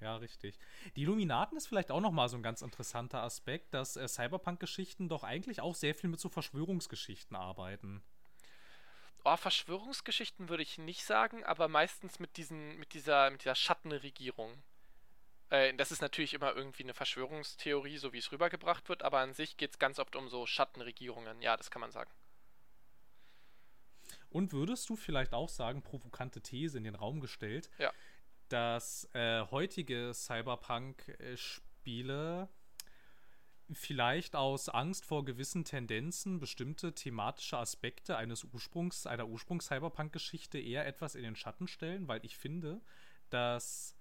[0.00, 0.58] Ja, richtig.
[0.96, 5.24] Die Illuminaten ist vielleicht auch nochmal so ein ganz interessanter Aspekt, dass äh, Cyberpunk-Geschichten doch
[5.24, 8.02] eigentlich auch sehr viel mit so Verschwörungsgeschichten arbeiten.
[9.24, 14.62] Oh, Verschwörungsgeschichten würde ich nicht sagen, aber meistens mit diesen, mit dieser, mit dieser Schattenregierung.
[15.50, 19.34] Äh, das ist natürlich immer irgendwie eine Verschwörungstheorie, so wie es rübergebracht wird, aber an
[19.34, 21.42] sich geht es ganz oft um so Schattenregierungen.
[21.42, 22.10] Ja, das kann man sagen.
[24.30, 27.92] Und würdest du vielleicht auch sagen, provokante These in den Raum gestellt, ja
[28.50, 32.50] dass äh, heutige Cyberpunk-Spiele
[33.72, 41.14] vielleicht aus Angst vor gewissen Tendenzen bestimmte thematische Aspekte eines Ursprungs, einer Ursprungs-Cyberpunk-Geschichte eher etwas
[41.14, 42.80] in den Schatten stellen, weil ich finde,
[43.30, 43.96] dass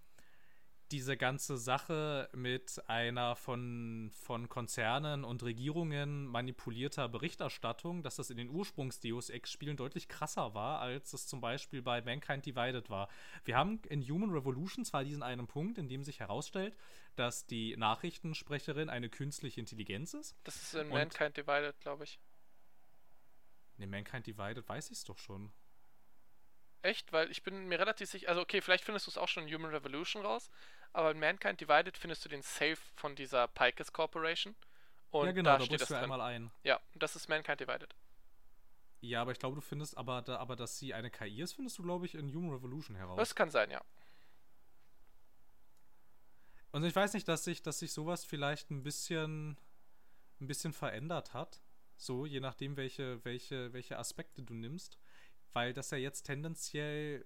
[0.91, 8.38] diese ganze Sache mit einer von, von Konzernen und Regierungen manipulierter Berichterstattung, dass das in
[8.38, 13.10] den Ursprungs-Deus Ex-Spielen deutlich krasser war, als es zum Beispiel bei Mankind Divided war.
[13.45, 16.75] Wir haben in Human Revolution zwar diesen einen Punkt, in dem sich herausstellt,
[17.15, 20.36] dass die Nachrichtensprecherin eine künstliche Intelligenz ist.
[20.43, 22.19] Das ist in Mankind Divided, glaube ich.
[23.78, 25.52] Ne, Mankind Divided weiß ich es doch schon.
[26.82, 27.12] Echt?
[27.12, 29.54] Weil ich bin mir relativ sicher, also okay, vielleicht findest du es auch schon in
[29.54, 30.49] Human Revolution raus,
[30.93, 34.56] aber in Mankind Divided findest du den Safe von dieser Picus Corporation.
[35.12, 36.52] Und ja, genau, da, da steht das du einmal ein.
[36.63, 37.95] Ja, das ist Mankind Divided.
[39.02, 41.78] Ja, aber ich glaube, du findest, aber, da, aber dass sie eine KI ist, findest
[41.78, 43.17] du, glaube ich, in Human Revolution heraus.
[43.17, 43.82] Das kann sein, ja.
[46.71, 49.58] Und ich weiß nicht, dass sich, dass sich sowas vielleicht ein bisschen,
[50.39, 51.62] ein bisschen verändert hat.
[51.97, 54.97] So, je nachdem, welche, welche, welche Aspekte du nimmst.
[55.52, 57.25] Weil das ja jetzt tendenziell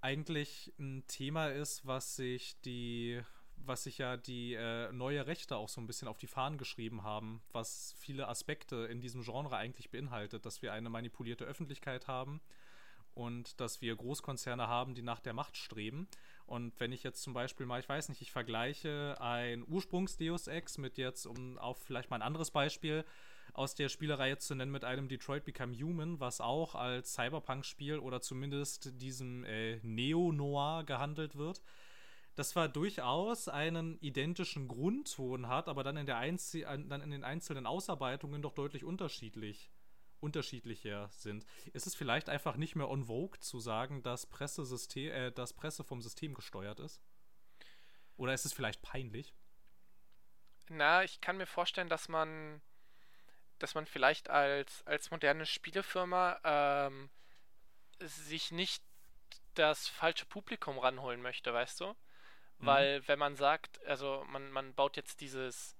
[0.00, 3.20] eigentlich ein Thema ist, was sich die,
[3.56, 7.02] was sich ja die äh, neue Rechte auch so ein bisschen auf die Fahnen geschrieben
[7.02, 12.40] haben, was viele Aspekte in diesem Genre eigentlich beinhaltet, dass wir eine manipulierte Öffentlichkeit haben
[13.16, 16.06] und dass wir Großkonzerne haben, die nach der Macht streben.
[16.44, 20.76] Und wenn ich jetzt zum Beispiel mal, ich weiß nicht, ich vergleiche ein Ursprungs-Deus Ex
[20.76, 23.04] mit jetzt, um auf vielleicht mal ein anderes Beispiel
[23.56, 28.20] aus der Spielerei zu nennen, mit einem Detroit Become Human, was auch als Cyberpunk-Spiel oder
[28.20, 31.62] zumindest diesem äh, Neo-Noir gehandelt wird.
[32.34, 37.24] Das war durchaus einen identischen Grundton hat, aber dann in, der Einzel dann in den
[37.24, 39.70] einzelnen Ausarbeitungen doch deutlich unterschiedlich
[40.20, 41.46] unterschiedlicher sind.
[41.72, 45.84] Ist es vielleicht einfach nicht mehr on vogue zu sagen, dass, Pressesystem, äh, dass Presse
[45.84, 47.00] vom System gesteuert ist?
[48.16, 49.34] Oder ist es vielleicht peinlich?
[50.68, 52.60] Na, ich kann mir vorstellen, dass man
[53.58, 57.10] dass man vielleicht als, als moderne Spielefirma ähm,
[58.00, 58.82] sich nicht
[59.54, 61.86] das falsche Publikum ranholen möchte, weißt du?
[61.86, 61.94] Mhm.
[62.58, 65.76] Weil wenn man sagt, also man, man baut jetzt dieses,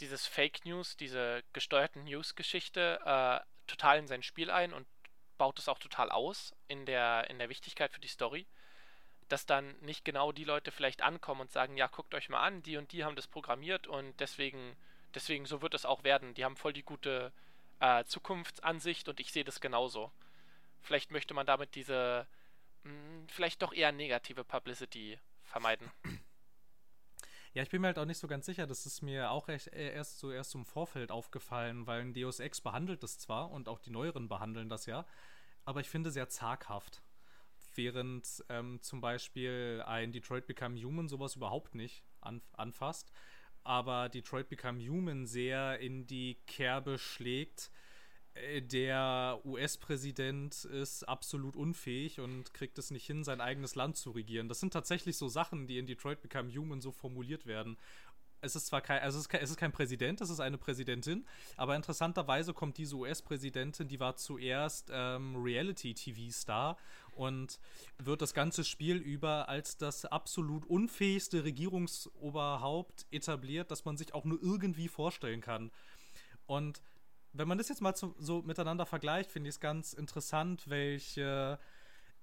[0.00, 4.86] dieses Fake News, diese gesteuerten News-Geschichte äh, total in sein Spiel ein und
[5.38, 8.46] baut es auch total aus in der, in der Wichtigkeit für die Story,
[9.28, 12.62] dass dann nicht genau die Leute vielleicht ankommen und sagen, ja, guckt euch mal an,
[12.62, 14.76] die und die haben das programmiert und deswegen
[15.14, 16.34] Deswegen, so wird es auch werden.
[16.34, 17.32] Die haben voll die gute
[17.80, 20.10] äh, Zukunftsansicht und ich sehe das genauso.
[20.80, 22.26] Vielleicht möchte man damit diese
[22.82, 25.90] mh, hm, vielleicht doch eher negative Publicity vermeiden.
[27.54, 28.66] Ja, ich bin mir halt auch nicht so ganz sicher.
[28.66, 32.40] Das ist mir auch recht, äh, erst so erst im Vorfeld aufgefallen, weil ein Deus
[32.40, 35.06] Ex behandelt das zwar und auch die neueren behandeln das ja,
[35.64, 37.00] aber ich finde sehr zaghaft.
[37.76, 43.12] Während ähm, zum Beispiel ein Detroit Become Human sowas überhaupt nicht an, anfasst
[43.64, 47.70] aber Detroit Become Human sehr in die Kerbe schlägt.
[48.34, 54.10] Äh, der US-Präsident ist absolut unfähig und kriegt es nicht hin, sein eigenes Land zu
[54.10, 54.48] regieren.
[54.48, 57.76] Das sind tatsächlich so Sachen, die in Detroit Become Human so formuliert werden
[58.44, 60.58] es ist zwar kein, also es ist kein, es ist kein Präsident, es ist eine
[60.58, 61.24] Präsidentin,
[61.56, 66.76] aber interessanterweise kommt diese US-Präsidentin, die war zuerst ähm, Reality-TV-Star
[67.16, 67.58] und
[67.98, 74.24] wird das ganze Spiel über als das absolut unfähigste Regierungsoberhaupt etabliert, das man sich auch
[74.24, 75.70] nur irgendwie vorstellen kann.
[76.46, 76.82] Und
[77.32, 81.58] wenn man das jetzt mal zu, so miteinander vergleicht, finde ich es ganz interessant, welche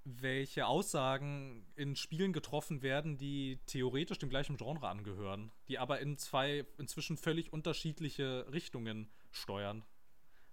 [0.04, 6.18] welche Aussagen in Spielen getroffen werden, die theoretisch dem gleichen Genre angehören, die aber in
[6.18, 9.84] zwei inzwischen völlig unterschiedliche Richtungen steuern,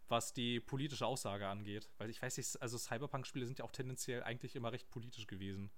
[0.09, 1.89] was die politische Aussage angeht.
[1.99, 5.71] Weil ich weiß nicht, also Cyberpunk-Spiele sind ja auch tendenziell eigentlich immer recht politisch gewesen.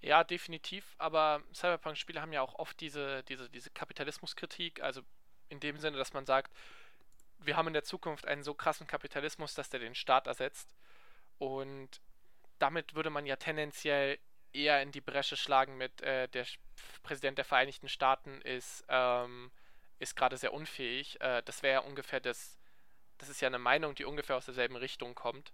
[0.00, 5.00] Ja, definitiv, aber Cyberpunk-Spiele haben ja auch oft diese, diese, diese Kapitalismuskritik, also
[5.48, 6.52] in dem Sinne, dass man sagt,
[7.38, 10.74] wir haben in der Zukunft einen so krassen Kapitalismus, dass der den Staat ersetzt
[11.38, 12.02] und
[12.58, 14.18] damit würde man ja tendenziell
[14.52, 16.46] eher in die Bresche schlagen mit äh, der
[17.02, 19.50] Präsident der Vereinigten Staaten ist, ähm,
[20.04, 21.20] ist gerade sehr unfähig.
[21.20, 22.58] Äh, das wäre ja ungefähr das,
[23.18, 25.52] das ist ja eine Meinung, die ungefähr aus derselben Richtung kommt.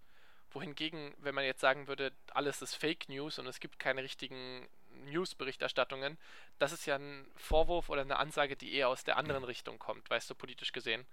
[0.51, 4.69] Wohingegen, wenn man jetzt sagen würde, alles ist Fake News und es gibt keine richtigen
[5.05, 6.19] News-Berichterstattungen,
[6.59, 10.11] das ist ja ein Vorwurf oder eine Ansage, die eher aus der anderen Richtung kommt,
[10.11, 11.07] weißt du, politisch gesehen.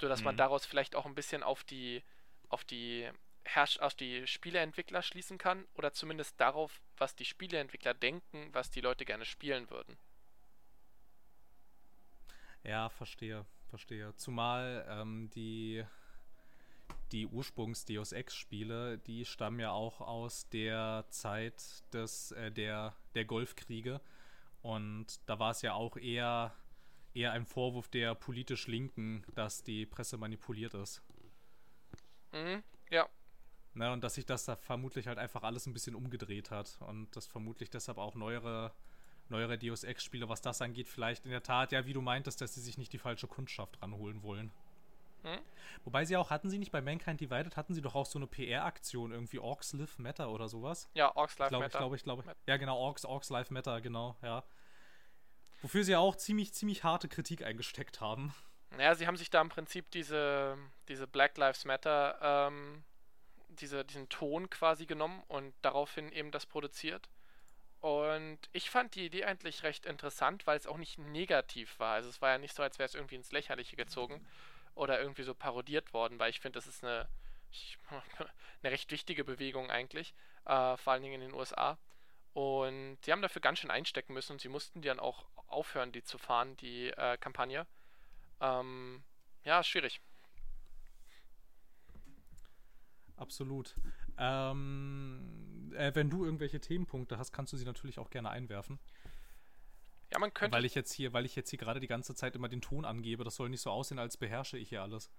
[0.00, 0.26] So dass mhm.
[0.26, 2.02] man daraus vielleicht auch ein bisschen auf die,
[2.48, 3.10] auf die
[3.44, 8.80] herrscht auf die Spieleentwickler schließen kann oder zumindest darauf, was die Spieleentwickler denken, was die
[8.80, 9.98] Leute gerne spielen würden.
[12.64, 14.14] Ja, verstehe, verstehe.
[14.16, 15.84] Zumal ähm, die,
[17.12, 24.00] die Ursprungs-Deus Ex-Spiele, die stammen ja auch aus der Zeit des, äh, der, der Golfkriege.
[24.62, 26.54] Und da war es ja auch eher,
[27.14, 31.02] eher ein Vorwurf der politisch Linken, dass die Presse manipuliert ist.
[32.32, 33.08] Mhm, ja,
[33.72, 37.14] Ne, und dass sich das da vermutlich halt einfach alles ein bisschen umgedreht hat und
[37.14, 38.72] dass vermutlich deshalb auch neuere,
[39.30, 42.54] neuere Deus Ex-Spiele, was das angeht, vielleicht in der Tat, ja, wie du meintest, dass
[42.54, 44.50] sie sich nicht die falsche Kundschaft ranholen wollen.
[45.22, 45.38] Hm?
[45.84, 48.26] Wobei sie auch, hatten sie nicht bei Mankind Divided, hatten sie doch auch so eine
[48.26, 50.88] PR-Aktion, irgendwie Orcs Live Matter oder sowas?
[50.94, 51.66] Ja, Orcs Live Matter.
[51.66, 54.44] Ich glaube, ich glaube, ja genau, Orcs, Orcs Live Matter, genau, ja.
[55.62, 58.34] Wofür sie ja auch ziemlich, ziemlich harte Kritik eingesteckt haben.
[58.76, 60.56] Naja, sie haben sich da im Prinzip diese,
[60.88, 62.84] diese Black Lives Matter, ähm,
[63.48, 67.08] diese, diesen Ton quasi genommen und daraufhin eben das produziert.
[67.80, 71.94] Und ich fand die Idee eigentlich recht interessant, weil es auch nicht negativ war.
[71.94, 74.26] Also es war ja nicht so, als wäre es irgendwie ins Lächerliche gezogen
[74.74, 77.08] oder irgendwie so parodiert worden, weil ich finde, das ist eine,
[78.62, 80.14] eine recht wichtige Bewegung eigentlich,
[80.44, 81.78] äh, vor allen Dingen in den USA.
[82.34, 85.90] Und sie haben dafür ganz schön einstecken müssen und sie mussten die dann auch aufhören,
[85.90, 87.66] die zu fahren, die äh, Kampagne.
[88.40, 89.02] Ähm,
[89.44, 90.00] ja, schwierig.
[93.16, 93.74] Absolut.
[94.20, 98.78] Ähm, äh, wenn du irgendwelche Themenpunkte hast, kannst du sie natürlich auch gerne einwerfen.
[100.12, 100.56] Ja, man könnte.
[100.56, 102.84] Weil ich jetzt hier, weil ich jetzt hier gerade die ganze Zeit immer den Ton
[102.84, 105.10] angebe, das soll nicht so aussehen, als beherrsche ich hier alles.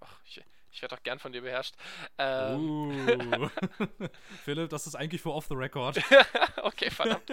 [0.00, 1.74] Ach, ich, ich werde doch gern von dir beherrscht.
[2.18, 2.60] Ähm.
[2.60, 3.50] Uh.
[4.44, 6.00] Philipp, das ist eigentlich für off the record.
[6.62, 7.30] okay, verdammt.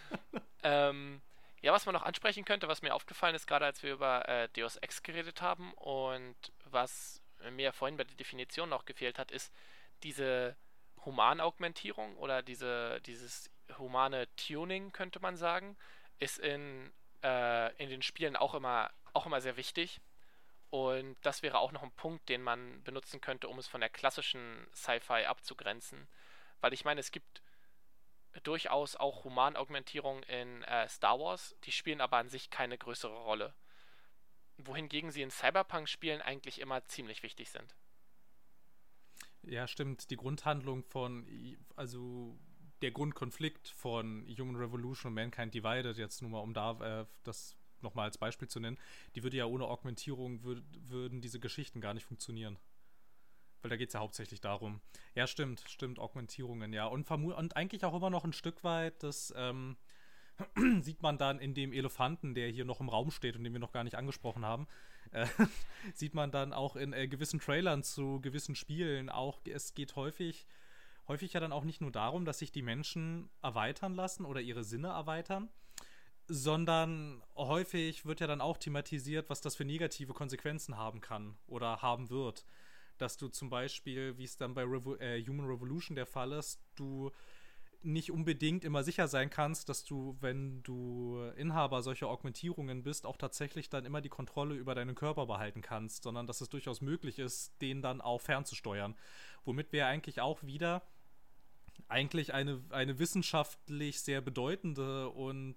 [0.62, 1.20] ähm,
[1.60, 4.48] ja, was man noch ansprechen könnte, was mir aufgefallen ist, gerade als wir über äh,
[4.56, 7.20] Deus Ex geredet haben und was
[7.52, 9.52] mir vorhin bei der Definition noch gefehlt hat, ist
[10.02, 10.56] diese
[11.04, 15.76] Humanaugmentierung oder diese, dieses humane Tuning, könnte man sagen
[16.18, 20.00] ist in, äh, in den Spielen auch immer, auch immer sehr wichtig.
[20.70, 23.88] Und das wäre auch noch ein Punkt, den man benutzen könnte, um es von der
[23.88, 26.08] klassischen Sci-Fi abzugrenzen.
[26.60, 27.42] Weil ich meine, es gibt
[28.42, 33.54] durchaus auch Humanaugmentierung in äh, Star Wars, die spielen aber an sich keine größere Rolle.
[34.58, 37.74] Wohingegen sie in Cyberpunk-Spielen eigentlich immer ziemlich wichtig sind.
[39.42, 40.10] Ja, stimmt.
[40.10, 41.26] Die Grundhandlung von,
[41.76, 42.38] also
[42.82, 47.56] der Grundkonflikt von Human Revolution und Mankind Divided, jetzt nur mal um da äh, das
[47.80, 48.78] nochmal als Beispiel zu nennen,
[49.14, 52.58] die würde ja ohne Augmentierung würd, würden diese Geschichten gar nicht funktionieren.
[53.62, 54.80] Weil da geht es ja hauptsächlich darum.
[55.14, 56.86] Ja, stimmt, stimmt, Augmentierungen, ja.
[56.86, 59.76] Und, und eigentlich auch immer noch ein Stück weit, das ähm,
[60.80, 63.60] sieht man dann in dem Elefanten, der hier noch im Raum steht und den wir
[63.60, 64.68] noch gar nicht angesprochen haben,
[65.12, 65.26] äh,
[65.94, 70.46] sieht man dann auch in äh, gewissen Trailern zu gewissen Spielen auch, es geht häufig
[71.08, 74.62] häufig ja dann auch nicht nur darum, dass sich die Menschen erweitern lassen oder ihre
[74.62, 75.48] Sinne erweitern,
[76.28, 81.82] sondern häufig wird ja dann auch thematisiert, was das für negative Konsequenzen haben kann oder
[81.82, 82.44] haben wird.
[82.98, 86.60] Dass du zum Beispiel, wie es dann bei Revo äh, Human Revolution der Fall ist,
[86.74, 87.10] du
[87.82, 93.16] nicht unbedingt immer sicher sein kannst, dass du, wenn du Inhaber solcher Augmentierungen bist, auch
[93.16, 97.18] tatsächlich dann immer die Kontrolle über deinen Körper behalten kannst, sondern dass es durchaus möglich
[97.18, 98.96] ist, den dann auch fernzusteuern.
[99.44, 100.82] Womit wir eigentlich auch wieder
[101.88, 105.56] eigentlich eine, eine wissenschaftlich sehr bedeutende und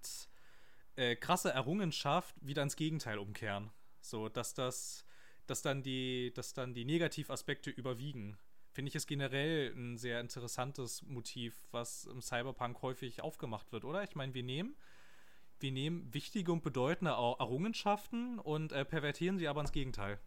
[0.96, 3.70] äh, krasse Errungenschaft wieder ins Gegenteil umkehren.
[4.00, 5.04] So, dass das,
[5.46, 8.38] dass dann die, dass dann die Negativaspekte überwiegen.
[8.72, 14.02] Finde ich es generell ein sehr interessantes Motiv, was im Cyberpunk häufig aufgemacht wird, oder?
[14.02, 14.74] Ich meine, wir nehmen,
[15.60, 20.18] wir nehmen wichtige und bedeutende Errungenschaften und äh, pervertieren sie aber ins Gegenteil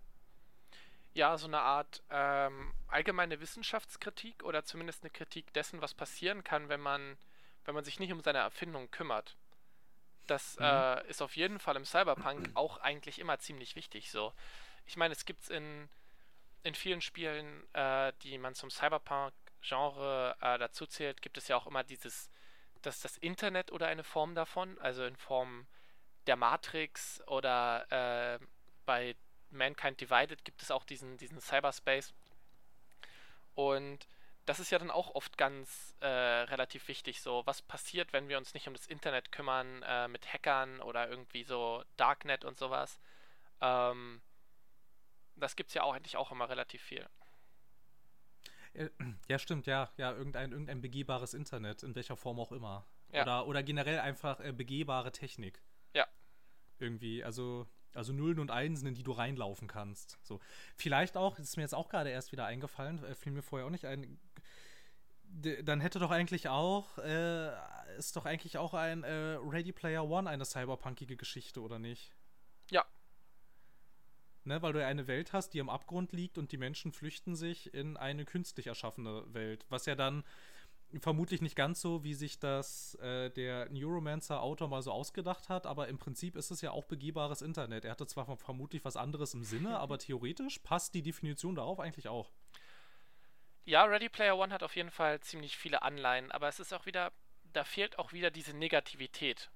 [1.15, 6.67] ja, so eine Art ähm, allgemeine Wissenschaftskritik oder zumindest eine Kritik dessen, was passieren kann,
[6.67, 7.17] wenn man,
[7.63, 9.37] wenn man sich nicht um seine Erfindung kümmert.
[10.27, 10.65] Das mhm.
[10.65, 14.11] äh, ist auf jeden Fall im Cyberpunk auch eigentlich immer ziemlich wichtig.
[14.11, 14.33] So,
[14.85, 15.87] ich meine, es gibt in
[16.65, 21.67] in vielen Spielen, äh, die man zum Cyberpunk-Genre äh, dazu zählt, gibt es ja auch
[21.67, 22.29] immer dieses,
[22.81, 25.67] dass das Internet oder eine Form davon, also in Form
[26.25, 28.39] der Matrix oder äh,
[28.85, 29.15] bei
[29.51, 32.13] Mankind Divided gibt es auch diesen, diesen Cyberspace.
[33.53, 34.07] Und
[34.45, 37.21] das ist ja dann auch oft ganz äh, relativ wichtig.
[37.21, 41.09] So, was passiert, wenn wir uns nicht um das Internet kümmern, äh, mit Hackern oder
[41.09, 42.99] irgendwie so Darknet und sowas.
[43.61, 44.21] Ähm,
[45.35, 47.07] das gibt es ja auch eigentlich auch immer relativ viel.
[49.29, 49.89] Ja, stimmt, ja.
[49.95, 52.85] Ja, irgendein, irgendein begehbares Internet, in welcher Form auch immer.
[53.13, 53.21] Ja.
[53.21, 55.61] Oder, oder generell einfach äh, begehbare Technik.
[55.93, 56.05] Ja.
[56.77, 60.17] Irgendwie, also also Nullen und Einsen, in die du reinlaufen kannst.
[60.21, 60.39] So.
[60.75, 63.65] Vielleicht auch, das ist mir jetzt auch gerade erst wieder eingefallen, äh, fiel mir vorher
[63.65, 64.19] auch nicht ein.
[65.63, 67.49] Dann hätte doch eigentlich auch, äh,
[67.97, 72.13] ist doch eigentlich auch ein äh, Ready Player One eine cyberpunkige Geschichte, oder nicht?
[72.69, 72.85] Ja.
[74.45, 77.35] Ne, weil du ja eine Welt hast, die am Abgrund liegt und die Menschen flüchten
[77.35, 79.65] sich in eine künstlich erschaffene Welt.
[79.69, 80.23] Was ja dann
[81.01, 85.87] vermutlich nicht ganz so, wie sich das äh, der Neuromancer-Autor mal so ausgedacht hat, aber
[85.87, 87.85] im Prinzip ist es ja auch begehbares Internet.
[87.85, 92.07] Er hatte zwar vermutlich was anderes im Sinne, aber theoretisch passt die Definition darauf eigentlich
[92.07, 92.31] auch.
[93.65, 96.85] ja, Ready Player One hat auf jeden Fall ziemlich viele Anleihen, aber es ist auch
[96.85, 97.11] wieder,
[97.51, 99.49] da fehlt auch wieder diese Negativität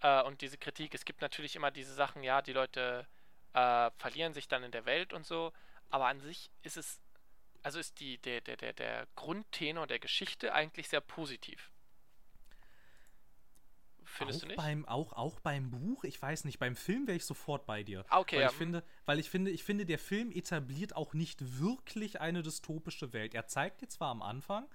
[0.00, 0.94] äh, und diese Kritik.
[0.94, 3.06] Es gibt natürlich immer diese Sachen, ja, die Leute
[3.52, 5.52] äh, verlieren sich dann in der Welt und so,
[5.90, 7.00] aber an sich ist es,
[7.62, 11.70] also ist die, der, der, der, der Grundtenor der Geschichte eigentlich sehr positiv.
[14.06, 14.56] Findest auch du nicht?
[14.56, 18.04] Beim, auch, auch beim Buch, ich weiß nicht, beim Film wäre ich sofort bei dir.
[18.08, 18.50] Ah, okay, weil ja.
[18.50, 23.12] ich finde, weil ich finde, ich finde, der Film etabliert auch nicht wirklich eine dystopische
[23.12, 23.34] Welt.
[23.34, 24.68] Er zeigt dir zwar am Anfang,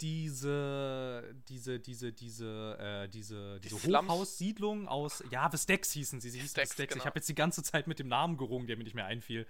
[0.00, 6.40] diese, diese, diese, diese, äh, diese, diese die Hochhaussiedlung aus, ja, Vestex hießen sie, sie
[6.40, 6.92] hießen Vestex.
[6.92, 7.02] Genau.
[7.02, 9.46] Ich habe jetzt die ganze Zeit mit dem Namen gerungen, der mir nicht mehr einfiel.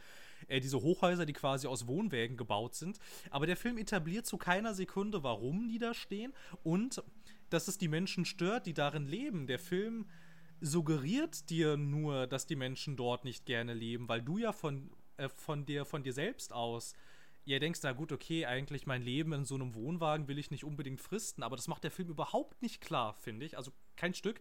[0.48, 2.98] Äh, diese Hochhäuser, die quasi aus Wohnwägen gebaut sind.
[3.30, 6.32] Aber der Film etabliert zu keiner Sekunde, warum die da stehen
[6.62, 7.02] und
[7.50, 9.46] dass es die Menschen stört, die darin leben.
[9.46, 10.06] Der Film
[10.60, 15.28] suggeriert dir nur, dass die Menschen dort nicht gerne leben, weil du ja von, äh,
[15.28, 16.94] von, dir, von dir selbst aus
[17.46, 20.64] ihr denkst, na gut, okay, eigentlich mein Leben in so einem Wohnwagen will ich nicht
[20.64, 23.56] unbedingt fristen, aber das macht der Film überhaupt nicht klar, finde ich.
[23.56, 24.40] Also kein Stück.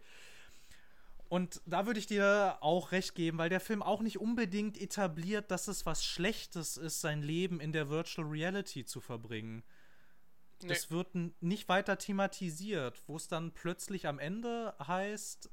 [1.28, 5.50] Und da würde ich dir auch recht geben, weil der Film auch nicht unbedingt etabliert,
[5.50, 9.64] dass es was Schlechtes ist, sein Leben in der Virtual Reality zu verbringen.
[10.62, 10.68] Nee.
[10.68, 15.50] Das wird nicht weiter thematisiert, wo es dann plötzlich am Ende heißt,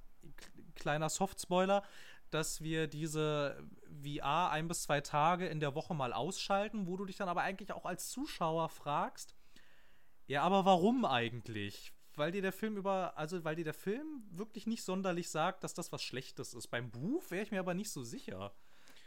[0.76, 1.84] kleiner Softspoiler,
[2.34, 3.68] dass wir diese
[4.04, 7.42] VR ein bis zwei Tage in der Woche mal ausschalten, wo du dich dann aber
[7.42, 9.36] eigentlich auch als Zuschauer fragst,
[10.28, 11.94] ja, aber warum eigentlich?
[12.16, 15.74] Weil dir der Film über, also weil dir der Film wirklich nicht sonderlich sagt, dass
[15.74, 16.68] das was Schlechtes ist.
[16.68, 18.54] Beim Buch wäre ich mir aber nicht so sicher.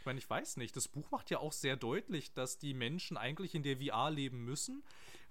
[0.07, 0.73] Ich meine, ich weiß nicht.
[0.77, 4.45] Das Buch macht ja auch sehr deutlich, dass die Menschen eigentlich in der VR leben
[4.45, 4.81] müssen,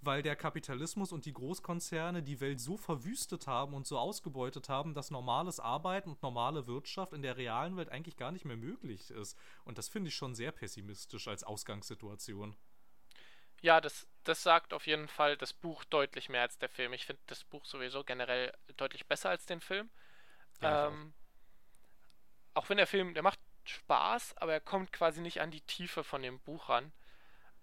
[0.02, 4.92] weil der Kapitalismus und die Großkonzerne die Welt so verwüstet haben und so ausgebeutet haben,
[4.92, 9.10] dass normales Arbeiten und normale Wirtschaft in der realen Welt eigentlich gar nicht mehr möglich
[9.10, 9.38] ist.
[9.64, 12.54] Und das finde ich schon sehr pessimistisch als Ausgangssituation.
[13.62, 16.92] Ja, das, das sagt auf jeden Fall das Buch deutlich mehr als der Film.
[16.92, 19.88] Ich finde das Buch sowieso generell deutlich besser als den Film.
[20.60, 21.14] Ja, ähm,
[22.52, 26.04] auch wenn der Film, der macht Spaß, aber er kommt quasi nicht an die Tiefe
[26.04, 26.92] von dem Buch ran.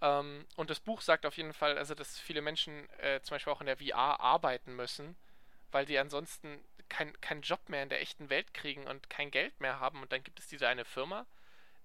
[0.01, 3.53] Ähm, und das Buch sagt auf jeden Fall, also dass viele Menschen äh, zum Beispiel
[3.53, 5.15] auch in der VR arbeiten müssen,
[5.71, 9.59] weil die ansonsten keinen kein Job mehr in der echten Welt kriegen und kein Geld
[9.59, 10.01] mehr haben.
[10.01, 11.25] Und dann gibt es diese eine Firma,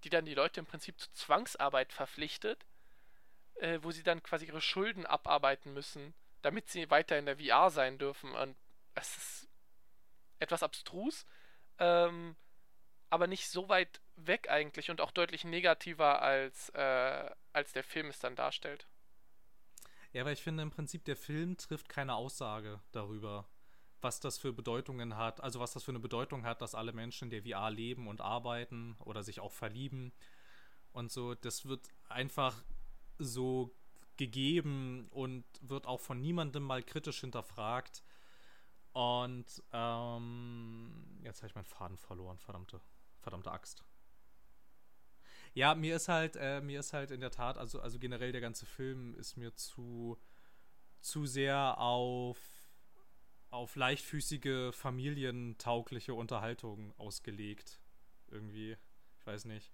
[0.05, 2.67] die dann die Leute im Prinzip zu Zwangsarbeit verpflichtet,
[3.55, 7.71] äh, wo sie dann quasi ihre Schulden abarbeiten müssen, damit sie weiter in der VR
[7.71, 8.33] sein dürfen.
[8.35, 8.57] Und
[8.95, 9.49] es ist
[10.39, 11.27] etwas abstrus,
[11.79, 12.37] ähm,
[13.11, 18.09] aber nicht so weit weg eigentlich und auch deutlich negativer als, äh, als der Film
[18.09, 18.87] es dann darstellt.
[20.13, 23.47] Ja, aber ich finde im Prinzip, der Film trifft keine Aussage darüber,
[24.01, 27.31] was das für Bedeutungen hat, also was das für eine Bedeutung hat, dass alle Menschen
[27.31, 30.13] in der VR leben und arbeiten oder sich auch verlieben
[30.93, 31.35] und so.
[31.35, 32.65] Das wird einfach
[33.19, 33.75] so
[34.17, 38.03] gegeben und wird auch von niemandem mal kritisch hinterfragt.
[38.93, 42.81] Und ähm, jetzt habe ich meinen Faden verloren, verdammte,
[43.29, 43.85] verdammte Axt.
[45.53, 48.41] Ja, mir ist halt, äh, mir ist halt in der Tat, also, also generell der
[48.41, 50.19] ganze Film ist mir zu,
[51.01, 52.39] zu sehr auf,
[53.51, 57.81] auf leichtfüßige, familientaugliche Unterhaltung ausgelegt.
[58.31, 58.77] Irgendwie.
[59.19, 59.73] Ich weiß nicht.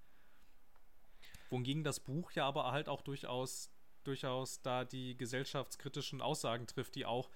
[1.51, 3.71] Wohingegen das Buch ja aber halt auch durchaus,
[4.03, 7.31] durchaus da die gesellschaftskritischen Aussagen trifft, die auch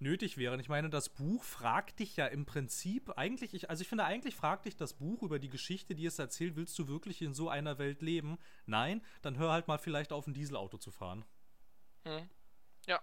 [0.00, 0.60] nötig wären.
[0.60, 4.34] Ich meine, das Buch fragt dich ja im Prinzip eigentlich, ich, also ich finde eigentlich
[4.34, 7.48] fragt dich das Buch über die Geschichte, die es erzählt, willst du wirklich in so
[7.48, 8.38] einer Welt leben?
[8.66, 11.24] Nein, dann hör halt mal vielleicht auf, ein Dieselauto zu fahren.
[12.04, 12.28] Hm.
[12.86, 13.00] Ja.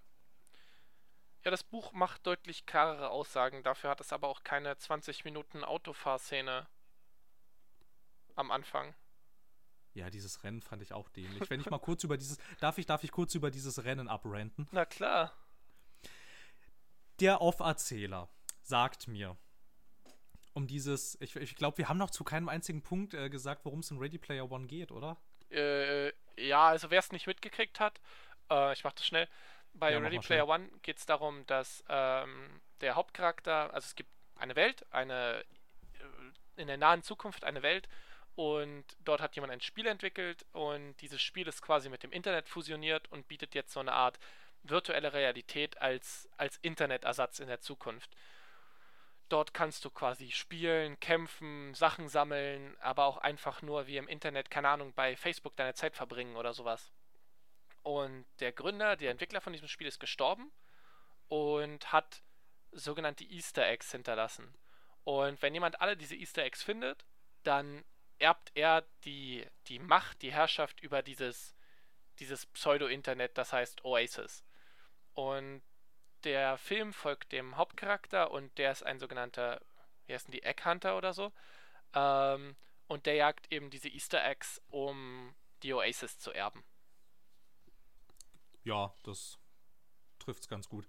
[1.43, 5.63] Ja, das Buch macht deutlich klarere Aussagen, dafür hat es aber auch keine 20 Minuten
[5.63, 6.67] Autofahrszene
[8.35, 8.93] am Anfang.
[9.93, 11.49] Ja, dieses Rennen fand ich auch dämlich.
[11.49, 14.67] Wenn ich mal kurz über dieses, darf ich, darf ich kurz über dieses Rennen abrenten?
[14.71, 15.33] Na klar.
[17.21, 18.29] Der Off-Erzähler
[18.63, 19.37] sagt mir,
[20.53, 23.81] um dieses, ich, ich glaube, wir haben noch zu keinem einzigen Punkt äh, gesagt, worum
[23.81, 25.17] es in Ready Player One geht, oder?
[25.51, 28.01] Äh, ja, also wer es nicht mitgekriegt hat,
[28.49, 29.27] äh, ich mach das schnell.
[29.73, 34.09] Bei ja, Ready Player One geht es darum, dass ähm, der Hauptcharakter, also es gibt
[34.35, 35.43] eine Welt, eine
[35.99, 37.87] äh, in der nahen Zukunft eine Welt
[38.33, 42.49] und dort hat jemand ein Spiel entwickelt und dieses Spiel ist quasi mit dem Internet
[42.49, 44.17] fusioniert und bietet jetzt so eine Art
[44.63, 48.15] virtuelle Realität als, als Internetersatz in der Zukunft.
[49.29, 54.51] Dort kannst du quasi spielen, kämpfen, Sachen sammeln, aber auch einfach nur wie im Internet,
[54.51, 56.91] keine Ahnung, bei Facebook deine Zeit verbringen oder sowas.
[57.81, 60.51] Und der Gründer, der Entwickler von diesem Spiel ist gestorben
[61.29, 62.21] und hat
[62.71, 64.53] sogenannte Easter Eggs hinterlassen.
[65.03, 67.05] Und wenn jemand alle diese Easter Eggs findet,
[67.43, 67.83] dann
[68.19, 71.55] erbt er die, die Macht, die Herrschaft über dieses
[72.21, 74.43] dieses Pseudo-Internet, das heißt Oasis.
[75.13, 75.61] Und
[76.23, 79.61] der Film folgt dem Hauptcharakter und der ist ein sogenannter,
[80.05, 81.31] wie heißen die, Egghunter oder so.
[81.93, 82.55] Ähm,
[82.87, 85.33] und der jagt eben diese Easter Eggs, um
[85.63, 86.63] die Oasis zu erben.
[88.63, 89.39] Ja, das
[90.19, 90.87] trifft es ganz gut.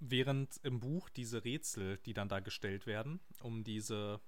[0.00, 4.20] Während im Buch diese Rätsel, die dann da gestellt werden, um diese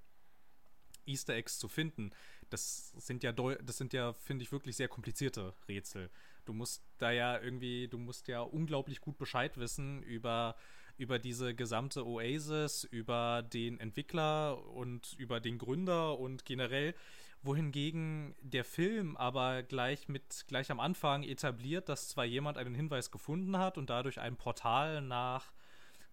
[1.06, 2.12] Easter Eggs zu finden,
[2.50, 6.10] das sind ja, das sind ja, finde ich, wirklich sehr komplizierte Rätsel.
[6.46, 10.56] Du musst da ja irgendwie, du musst ja unglaublich gut Bescheid wissen über,
[10.96, 16.94] über diese gesamte Oasis, über den Entwickler und über den Gründer und generell
[17.42, 23.10] wohingegen der Film aber gleich mit gleich am Anfang etabliert, dass zwar jemand einen Hinweis
[23.10, 25.52] gefunden hat und dadurch ein Portal nach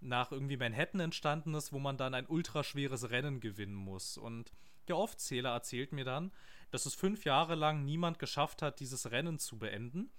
[0.03, 4.17] nach irgendwie Manhattan entstanden ist, wo man dann ein ultraschweres Rennen gewinnen muss.
[4.17, 4.51] Und
[4.87, 6.31] der Aufzähler erzählt mir dann,
[6.71, 10.11] dass es fünf Jahre lang niemand geschafft hat, dieses Rennen zu beenden.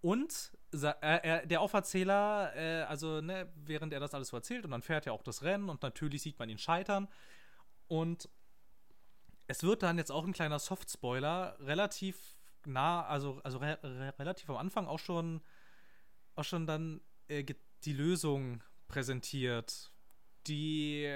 [0.00, 4.82] Und äh, der Auferzähler, äh, also ne, während er das alles so erzählt, und dann
[4.82, 7.08] fährt er auch das Rennen und natürlich sieht man ihn scheitern.
[7.88, 8.28] Und
[9.46, 14.50] es wird dann jetzt auch ein kleiner Soft-Spoiler relativ nah, also, also re re relativ
[14.50, 15.40] am Anfang auch schon,
[16.34, 17.44] auch schon dann äh,
[17.84, 19.92] die Lösung präsentiert,
[20.46, 21.06] die,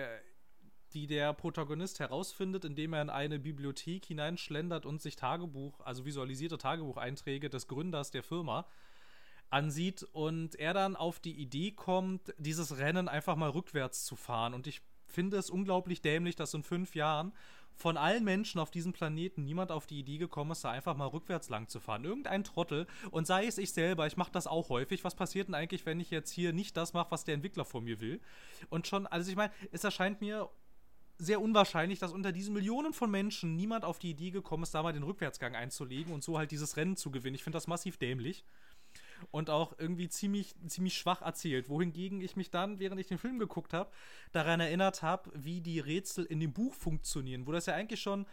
[0.93, 6.59] die der Protagonist herausfindet, indem er in eine Bibliothek hineinschlendert und sich Tagebuch, also visualisierte
[6.59, 8.67] Tagebucheinträge des Gründers der Firma
[9.51, 14.55] ansieht und er dann auf die Idee kommt, dieses Rennen einfach mal rückwärts zu fahren.
[14.55, 17.33] Und ich finde es unglaublich dämlich, dass in fünf Jahren
[17.75, 21.07] von allen Menschen auf diesem Planeten niemand auf die Idee gekommen ist, da einfach mal
[21.07, 22.05] rückwärts lang zu fahren.
[22.05, 25.05] Irgendein Trottel und sei es ich selber, ich mache das auch häufig.
[25.05, 27.85] Was passiert denn eigentlich, wenn ich jetzt hier nicht das mache, was der Entwickler von
[27.85, 28.21] mir will?
[28.69, 30.51] Und schon, also ich meine, es erscheint mir
[31.23, 34.83] sehr unwahrscheinlich, dass unter diesen Millionen von Menschen niemand auf die Idee gekommen ist, da
[34.83, 37.37] mal den Rückwärtsgang einzulegen und so halt dieses Rennen zu gewinnen.
[37.37, 38.45] Ich finde das massiv dämlich
[39.31, 41.69] und auch irgendwie ziemlich, ziemlich schwach erzählt.
[41.69, 43.91] Wohingegen ich mich dann, während ich den Film geguckt habe,
[44.33, 48.27] daran erinnert habe, wie die Rätsel in dem Buch funktionieren, wo das ja eigentlich schon,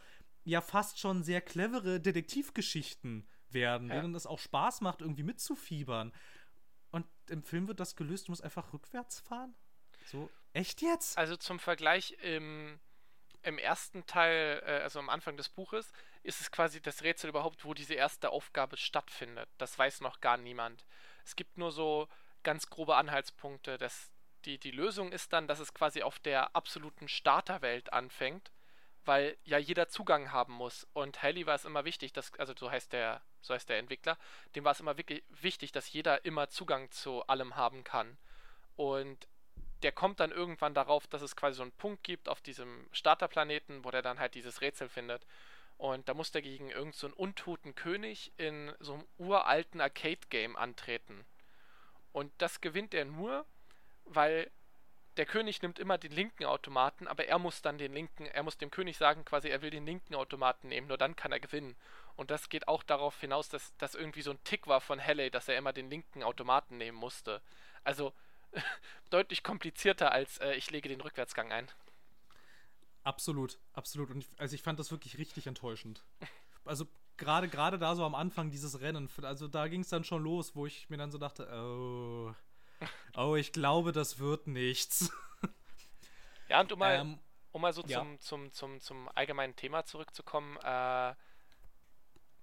[0.43, 4.01] ja fast schon sehr clevere Detektivgeschichten werden, ja.
[4.01, 6.11] denen es auch Spaß macht, irgendwie mitzufiebern.
[6.91, 9.53] Und im Film wird das gelöst, du musst einfach rückwärts fahren.
[10.05, 11.17] So, echt jetzt?
[11.17, 12.79] Also zum Vergleich im,
[13.43, 15.91] im ersten Teil, äh, also am Anfang des Buches,
[16.23, 19.49] ist es quasi das Rätsel überhaupt, wo diese erste Aufgabe stattfindet.
[19.57, 20.85] Das weiß noch gar niemand.
[21.25, 22.07] Es gibt nur so
[22.43, 23.77] ganz grobe Anhaltspunkte.
[23.77, 24.11] Das,
[24.45, 28.51] die, die Lösung ist dann, dass es quasi auf der absoluten Starterwelt anfängt,
[29.05, 30.87] weil ja jeder Zugang haben muss.
[30.93, 34.17] Und Haley war es immer wichtig, dass, also so heißt der, so heißt der Entwickler,
[34.55, 38.17] dem war es immer wirklich wichtig, dass jeder immer Zugang zu allem haben kann.
[38.75, 39.27] Und
[39.83, 43.83] der kommt dann irgendwann darauf, dass es quasi so einen Punkt gibt auf diesem Starterplaneten,
[43.83, 45.25] wo der dann halt dieses Rätsel findet.
[45.77, 51.25] Und da muss er gegen irgendeinen so untoten König in so einem uralten Arcade-Game antreten.
[52.11, 53.45] Und das gewinnt er nur,
[54.03, 54.51] weil
[55.15, 58.57] der König nimmt immer den linken Automaten, aber er muss dann den linken, er muss
[58.57, 61.75] dem König sagen, quasi, er will den linken Automaten nehmen, nur dann kann er gewinnen.
[62.15, 65.29] Und das geht auch darauf hinaus, dass das irgendwie so ein Tick war von Halley,
[65.31, 67.41] dass er immer den linken Automaten nehmen musste.
[67.83, 68.13] Also
[69.09, 71.69] deutlich komplizierter als äh, ich lege den Rückwärtsgang ein.
[73.03, 74.09] Absolut, absolut.
[74.09, 76.03] Und ich, also ich fand das wirklich richtig enttäuschend.
[76.65, 76.85] Also
[77.17, 80.55] gerade gerade da so am Anfang dieses Rennen, also da ging es dann schon los,
[80.55, 82.33] wo ich mir dann so dachte, oh,
[83.15, 85.11] oh, ich glaube, das wird nichts.
[86.49, 87.19] Ja, und um mal, ähm,
[87.51, 87.99] um mal so ja.
[87.99, 91.13] zum, zum, zum, zum allgemeinen Thema zurückzukommen, äh,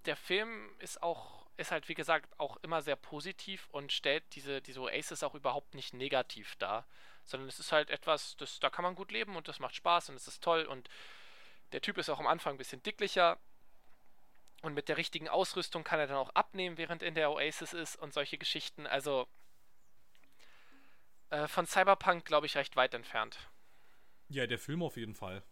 [0.07, 4.61] der Film ist auch, ist halt wie gesagt auch immer sehr positiv und stellt diese,
[4.61, 6.87] diese Oasis auch überhaupt nicht negativ dar
[7.27, 10.09] sondern es ist halt etwas, das, da kann man gut leben und das macht Spaß
[10.09, 10.89] und es ist toll und
[11.73, 13.39] der Typ ist auch am Anfang ein bisschen dicklicher
[14.63, 17.97] und mit der richtigen Ausrüstung kann er dann auch abnehmen, während in der Oasis ist
[17.97, 18.87] und solche Geschichten.
[18.87, 19.27] Also
[21.31, 23.39] äh, von Cyberpunk, glaube ich, recht weit entfernt.
[24.29, 25.43] Ja, der Film auf jeden Fall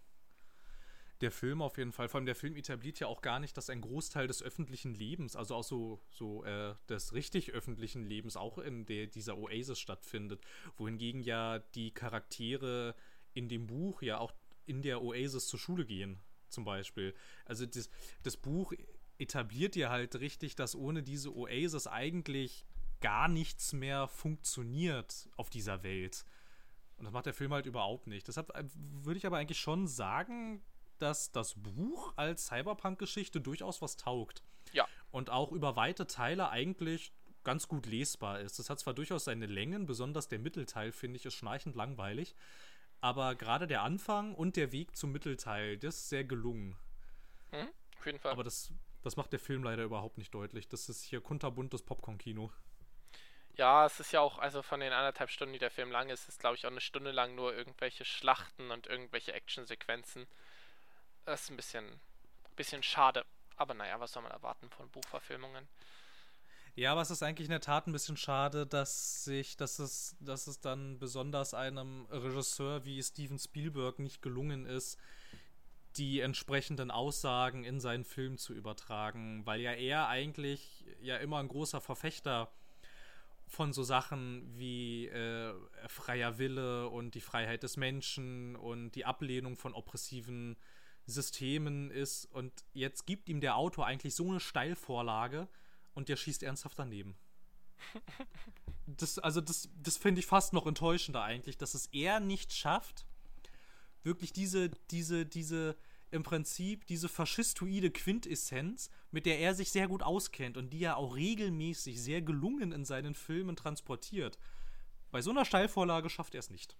[1.24, 2.08] der Film auf jeden Fall.
[2.08, 5.36] Vor allem der Film etabliert ja auch gar nicht, dass ein Großteil des öffentlichen Lebens,
[5.36, 10.42] also auch so, so äh, des richtig öffentlichen Lebens, auch in der, dieser Oasis stattfindet.
[10.76, 12.94] Wohingegen ja die Charaktere
[13.32, 14.32] in dem Buch ja auch
[14.66, 16.20] in der Oasis zur Schule gehen,
[16.50, 17.14] zum Beispiel.
[17.46, 17.88] Also das,
[18.22, 18.74] das Buch
[19.18, 22.66] etabliert ja halt richtig, dass ohne diese Oasis eigentlich
[23.00, 26.26] gar nichts mehr funktioniert auf dieser Welt.
[26.98, 28.28] Und das macht der Film halt überhaupt nicht.
[28.28, 30.62] Deshalb äh, würde ich aber eigentlich schon sagen,
[30.98, 34.42] dass das Buch als Cyberpunk-Geschichte durchaus was taugt.
[34.72, 34.86] Ja.
[35.10, 37.12] Und auch über weite Teile eigentlich
[37.44, 38.58] ganz gut lesbar ist.
[38.58, 42.34] Es hat zwar durchaus seine Längen, besonders der Mittelteil, finde ich, ist schnarchend langweilig.
[43.00, 46.76] Aber gerade der Anfang und der Weg zum Mittelteil, das ist sehr gelungen.
[47.52, 47.68] Mhm,
[47.98, 48.32] auf jeden Fall.
[48.32, 48.72] Aber das
[49.02, 50.66] Das macht der Film leider überhaupt nicht deutlich.
[50.68, 52.50] Das ist hier kunterbuntes Popcorn-Kino.
[53.56, 56.28] Ja, es ist ja auch, also von den anderthalb Stunden, die der Film lang ist,
[56.28, 60.26] ist glaube ich auch eine Stunde lang nur irgendwelche Schlachten und irgendwelche Actionsequenzen.
[61.24, 62.00] Das ist ein bisschen,
[62.56, 63.24] bisschen schade.
[63.56, 65.66] Aber naja, was soll man erwarten von Buchverfilmungen?
[66.76, 70.16] Ja, aber es ist eigentlich in der Tat ein bisschen schade, dass sich, dass es,
[70.18, 74.98] dass es dann besonders einem Regisseur wie Steven Spielberg nicht gelungen ist,
[75.96, 81.46] die entsprechenden Aussagen in seinen Film zu übertragen, weil ja er eigentlich ja immer ein
[81.46, 82.50] großer Verfechter
[83.46, 85.54] von so Sachen wie äh,
[85.86, 90.56] freier Wille und die Freiheit des Menschen und die Ablehnung von oppressiven
[91.06, 92.26] Systemen ist.
[92.26, 95.48] Und jetzt gibt ihm der Autor eigentlich so eine Steilvorlage
[95.94, 97.16] und der schießt ernsthaft daneben.
[98.86, 103.06] Das, also das, das finde ich fast noch enttäuschender eigentlich, dass es er nicht schafft,
[104.02, 105.74] wirklich diese, diese, diese,
[106.10, 110.96] im Prinzip diese faschistoide Quintessenz, mit der er sich sehr gut auskennt und die er
[110.96, 114.38] auch regelmäßig sehr gelungen in seinen Filmen transportiert.
[115.10, 116.76] Bei so einer Steilvorlage schafft er es nicht.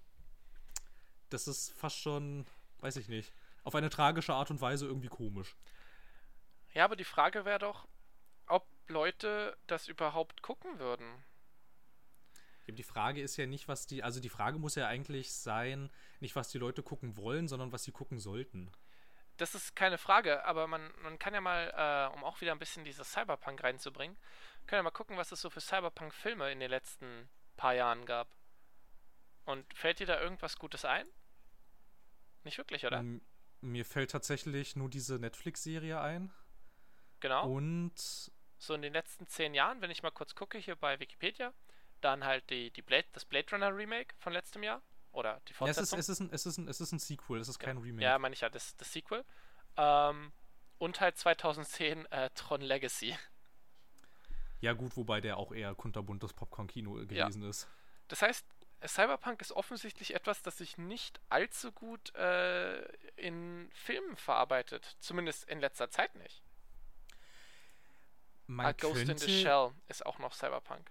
[1.31, 2.47] Das ist fast schon,
[2.79, 3.33] weiß ich nicht,
[3.65, 5.57] auf eine tragische Art und Weise irgendwie komisch.
[6.73, 7.89] Ja, aber die Frage wäre doch,
[8.47, 11.25] ob Leute das überhaupt gucken würden.
[12.67, 15.91] Die Frage ist ja nicht, was die, also die Frage muss ja eigentlich sein,
[16.21, 18.71] nicht was die Leute gucken wollen, sondern was sie gucken sollten.
[19.37, 22.59] Das ist keine Frage, aber man, man kann ja mal, äh, um auch wieder ein
[22.59, 24.17] bisschen dieses Cyberpunk reinzubringen,
[24.67, 28.35] können ja mal gucken, was es so für Cyberpunk-Filme in den letzten paar Jahren gab.
[29.45, 31.07] Und fällt dir da irgendwas Gutes ein?
[32.45, 33.01] Nicht wirklich, oder?
[33.01, 33.21] Um,
[33.65, 36.33] mir fällt tatsächlich nur diese Netflix-Serie ein.
[37.21, 37.49] Genau.
[37.49, 37.95] Und
[38.59, 41.53] so in den letzten zehn Jahren, wenn ich mal kurz gucke hier bei Wikipedia,
[42.01, 44.83] dann halt die, die Blade, das Blade Runner Remake von letztem Jahr.
[45.13, 45.97] Oder die Fortsetzung.
[45.97, 47.59] Ja, es, ist, es, ist ein, es, ist ein, es ist ein Sequel, es ist
[47.59, 48.05] kein Remake.
[48.05, 49.25] Ja, meine ich ja, das, das Sequel.
[49.77, 50.33] Ähm,
[50.79, 53.17] und halt 2010 äh, Tron Legacy.
[54.61, 57.49] Ja, gut, wobei der auch eher kunterbuntes Popcorn-Kino gewesen ja.
[57.49, 57.69] ist.
[58.09, 58.45] Das heißt,
[58.87, 62.83] Cyberpunk ist offensichtlich etwas, das sich nicht allzu gut äh,
[63.17, 64.97] in Filmen verarbeitet.
[65.01, 66.43] Zumindest in letzter Zeit nicht.
[68.47, 70.91] Man A Ghost in the Shell ist auch noch Cyberpunk.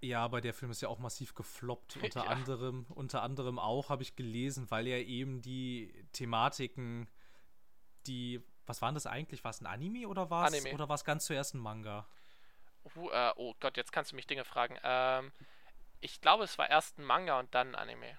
[0.00, 1.96] Ja, aber der Film ist ja auch massiv gefloppt.
[2.02, 2.30] Unter ja.
[2.30, 7.08] anderem, unter anderem auch, habe ich gelesen, weil er eben die Thematiken,
[8.06, 8.42] die.
[8.66, 9.44] Was waren das eigentlich?
[9.44, 12.08] War es ein Anime oder war es oder war es ganz zuerst ein Manga?
[12.96, 14.76] Uh, uh, oh Gott, jetzt kannst du mich Dinge fragen.
[14.82, 15.30] Ähm,
[16.06, 18.18] ich glaube, es war erst ein Manga und dann ein Anime.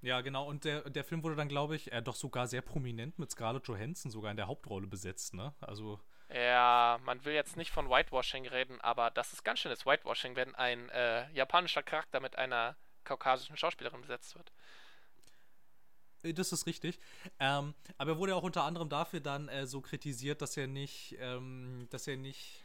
[0.00, 0.46] Ja, genau.
[0.46, 3.68] Und der, der Film wurde dann, glaube ich, äh, doch sogar sehr prominent mit Scarlett
[3.68, 5.54] Johansson sogar in der Hauptrolle besetzt, ne?
[5.60, 6.00] Also
[6.34, 10.54] ja, man will jetzt nicht von Whitewashing reden, aber das ist ganz schönes Whitewashing, wenn
[10.54, 12.74] ein äh, japanischer Charakter mit einer
[13.04, 14.50] kaukasischen Schauspielerin besetzt wird.
[16.22, 16.98] Äh, das ist richtig.
[17.38, 21.16] Ähm, aber er wurde auch unter anderem dafür dann äh, so kritisiert, dass er nicht,
[21.20, 22.61] ähm, dass er nicht,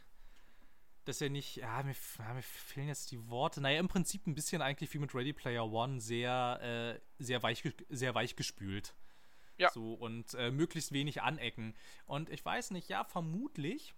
[1.08, 3.62] dass er nicht, ja mir, ja, mir, fehlen jetzt die Worte.
[3.62, 7.62] Naja, im Prinzip ein bisschen eigentlich wie mit Ready Player One, sehr, äh, sehr, weich,
[7.88, 8.94] sehr weich gespült.
[9.56, 9.70] Ja.
[9.70, 11.74] So, und äh, möglichst wenig anecken.
[12.04, 13.94] Und ich weiß nicht, ja, vermutlich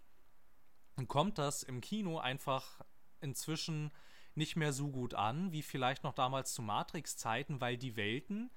[1.08, 2.80] kommt das im Kino einfach
[3.20, 3.90] inzwischen
[4.36, 8.50] nicht mehr so gut an, wie vielleicht noch damals zu Matrix-Zeiten, weil die Welten,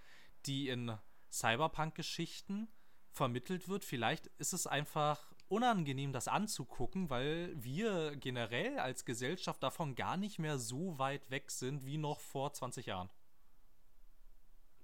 [0.46, 0.96] die in
[1.32, 2.68] Cyberpunk-Geschichten
[3.12, 9.96] vermittelt wird, vielleicht ist es einfach unangenehm, das anzugucken, weil wir generell als Gesellschaft davon
[9.96, 13.10] gar nicht mehr so weit weg sind wie noch vor 20 Jahren.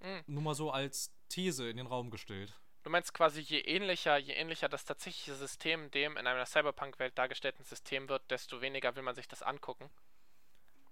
[0.02, 0.24] Mhm.
[0.28, 2.54] Nur mal so als These in den Raum gestellt.
[2.84, 7.66] Du meinst quasi, je ähnlicher, je ähnlicher das tatsächliche System dem in einer Cyberpunk-Welt dargestellten
[7.66, 9.90] System wird, desto weniger will man sich das angucken.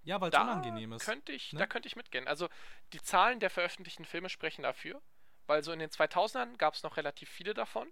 [0.04, 1.04] Ja, weil es unangenehm ist.
[1.04, 1.58] Könnte ich, ne?
[1.58, 2.28] Da könnte ich mitgehen.
[2.28, 2.48] Also
[2.92, 5.00] die Zahlen der veröffentlichten Filme sprechen dafür,
[5.46, 7.90] weil so in den 2000ern gab es noch relativ viele davon.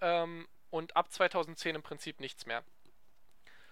[0.00, 2.62] Ähm, und ab 2010 im Prinzip nichts mehr.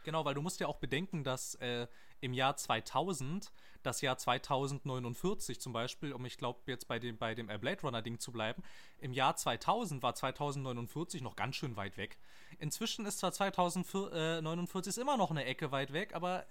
[0.05, 1.87] Genau, weil du musst ja auch bedenken, dass äh,
[2.21, 7.35] im Jahr 2000 das Jahr 2049 zum Beispiel, um ich glaube jetzt bei dem, bei
[7.35, 8.63] dem Blade Runner Ding zu bleiben,
[8.99, 12.19] im Jahr 2000 war 2049 noch ganz schön weit weg.
[12.59, 16.47] Inzwischen ist zwar 2049 immer noch eine Ecke weit weg, aber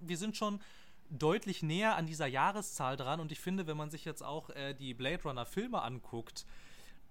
[0.00, 0.60] wir sind schon
[1.08, 4.74] deutlich näher an dieser Jahreszahl dran und ich finde, wenn man sich jetzt auch äh,
[4.74, 6.44] die Blade Runner Filme anguckt,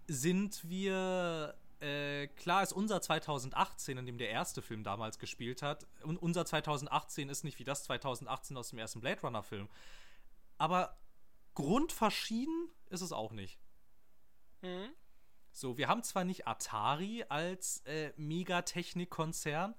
[0.07, 5.87] sind wir äh, klar ist unser 2018, in dem der erste Film damals gespielt hat,
[6.03, 9.69] und unser 2018 ist nicht wie das 2018 aus dem ersten Blade Runner Film.
[10.57, 10.97] Aber
[11.53, 13.59] grundverschieden ist es auch nicht.
[14.61, 14.89] Mhm.
[15.51, 19.73] So, wir haben zwar nicht Atari als äh, Megatechnik-Konzern,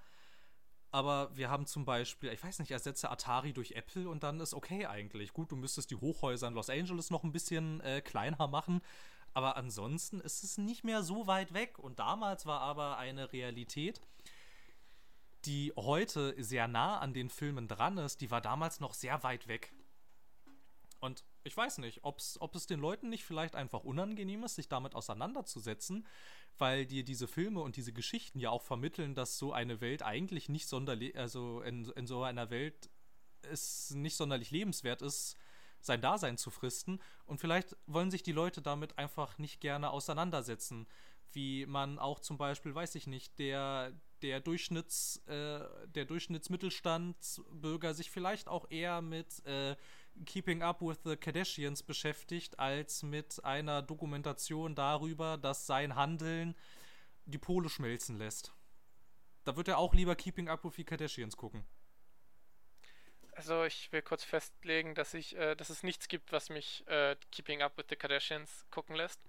[0.91, 4.55] aber wir haben zum Beispiel, ich weiß nicht, ersetze Atari durch Apple und dann ist
[4.55, 5.35] okay eigentlich.
[5.35, 8.81] Gut, du müsstest die Hochhäuser in Los Angeles noch ein bisschen äh, kleiner machen,
[9.37, 11.78] Aber ansonsten ist es nicht mehr so weit weg.
[11.78, 14.01] Und damals war aber eine Realität,
[15.45, 19.47] die heute sehr nah an den Filmen dran ist, die war damals noch sehr weit
[19.47, 19.74] weg.
[21.01, 24.70] Und ich weiß nicht, ob's, ob es den Leuten nicht vielleicht einfach unangenehm ist, sich
[24.70, 26.07] damit auseinanderzusetzen,
[26.57, 30.49] weil dir diese Filme und diese Geschichten ja auch vermitteln, dass so eine Welt eigentlich
[30.49, 32.89] nicht sonderlich, also in, in so einer Welt
[33.43, 35.37] es nicht sonderlich lebenswert ist,
[35.87, 37.01] sein Dasein zu fristen.
[37.24, 40.87] Und vielleicht wollen sich die Leute damit einfach nicht gerne auseinandersetzen.
[41.32, 48.11] Wie man auch zum Beispiel, weiß ich nicht, der, der, Durchschnitts, äh, der Durchschnittsmittelstandsbürger sich
[48.11, 49.76] vielleicht auch eher mit äh,
[50.24, 56.55] Keeping Up with the Kardashians beschäftigt, als mit einer Dokumentation darüber, dass sein Handeln
[57.26, 58.53] die Pole schmelzen lässt.
[59.45, 61.64] Da wird er auch lieber Keeping Up with the Kardashians gucken.
[63.37, 67.16] Also ich will kurz festlegen, dass ich, äh, dass es nichts gibt, was mich äh,
[67.30, 69.20] Keeping Up with the Kardashians gucken lässt.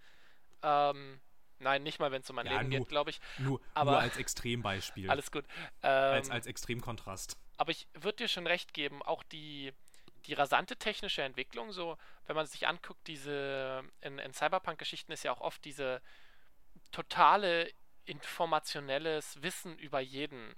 [0.63, 1.19] Ähm,
[1.59, 3.19] nein, nicht mal, wenn es um mein ja, Leben nur, geht, glaube ich.
[3.37, 5.09] Nur, aber, nur als Extrembeispiel.
[5.09, 5.43] Alles gut.
[5.83, 7.37] Ähm, als, als Extremkontrast.
[7.57, 9.73] Aber ich würde dir schon recht geben, auch die,
[10.25, 11.97] die rasante technische Entwicklung, so,
[12.27, 16.01] wenn man sich anguckt, diese, in, in Cyberpunk-Geschichten ist ja auch oft diese
[16.91, 17.69] totale
[18.05, 20.55] informationelles Wissen über jeden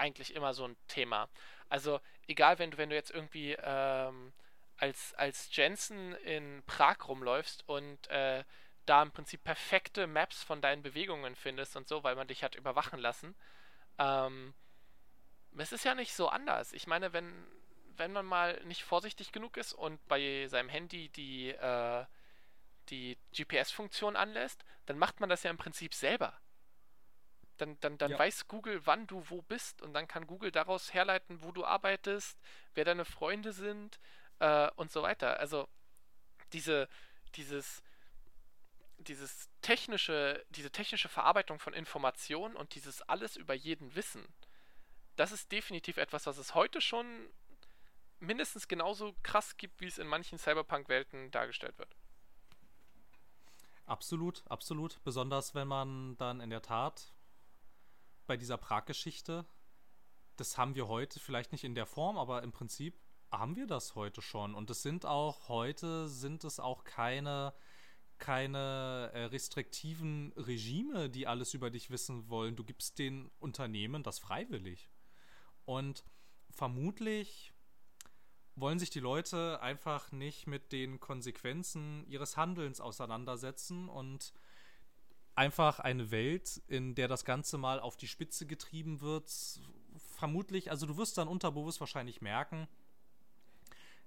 [0.00, 1.28] eigentlich immer so ein Thema.
[1.68, 4.32] Also egal, wenn du, wenn du jetzt irgendwie ähm,
[4.76, 8.44] als, als Jensen in Prag rumläufst und äh,
[8.86, 12.56] da im Prinzip perfekte Maps von deinen Bewegungen findest und so, weil man dich hat
[12.56, 13.36] überwachen lassen.
[13.98, 14.54] Ähm,
[15.56, 16.72] es ist ja nicht so anders.
[16.72, 17.32] Ich meine, wenn,
[17.96, 22.04] wenn man mal nicht vorsichtig genug ist und bei seinem Handy die, äh,
[22.88, 26.40] die GPS-Funktion anlässt, dann macht man das ja im Prinzip selber.
[27.60, 28.18] Dann, dann, dann ja.
[28.18, 32.38] weiß Google, wann du wo bist und dann kann Google daraus herleiten, wo du arbeitest,
[32.74, 34.00] wer deine Freunde sind
[34.38, 35.38] äh, und so weiter.
[35.38, 35.68] Also
[36.54, 36.88] diese,
[37.34, 37.82] dieses,
[38.96, 44.26] dieses technische, diese technische Verarbeitung von Informationen und dieses alles über jeden Wissen,
[45.16, 47.28] das ist definitiv etwas, was es heute schon
[48.20, 51.94] mindestens genauso krass gibt, wie es in manchen Cyberpunk-Welten dargestellt wird.
[53.84, 55.02] Absolut, absolut.
[55.04, 57.12] Besonders wenn man dann in der Tat
[58.30, 59.44] bei dieser Prag-Geschichte,
[60.36, 62.96] das haben wir heute vielleicht nicht in der Form, aber im Prinzip
[63.32, 64.54] haben wir das heute schon.
[64.54, 67.52] Und es sind auch heute sind es auch keine
[68.18, 72.54] keine äh, restriktiven Regime, die alles über dich wissen wollen.
[72.54, 74.88] Du gibst den Unternehmen das freiwillig.
[75.64, 76.04] Und
[76.50, 77.52] vermutlich
[78.54, 84.32] wollen sich die Leute einfach nicht mit den Konsequenzen ihres Handelns auseinandersetzen und
[85.34, 89.32] einfach eine Welt, in der das Ganze mal auf die Spitze getrieben wird.
[90.16, 92.68] Vermutlich, also du wirst dann unterbewusst wahrscheinlich merken,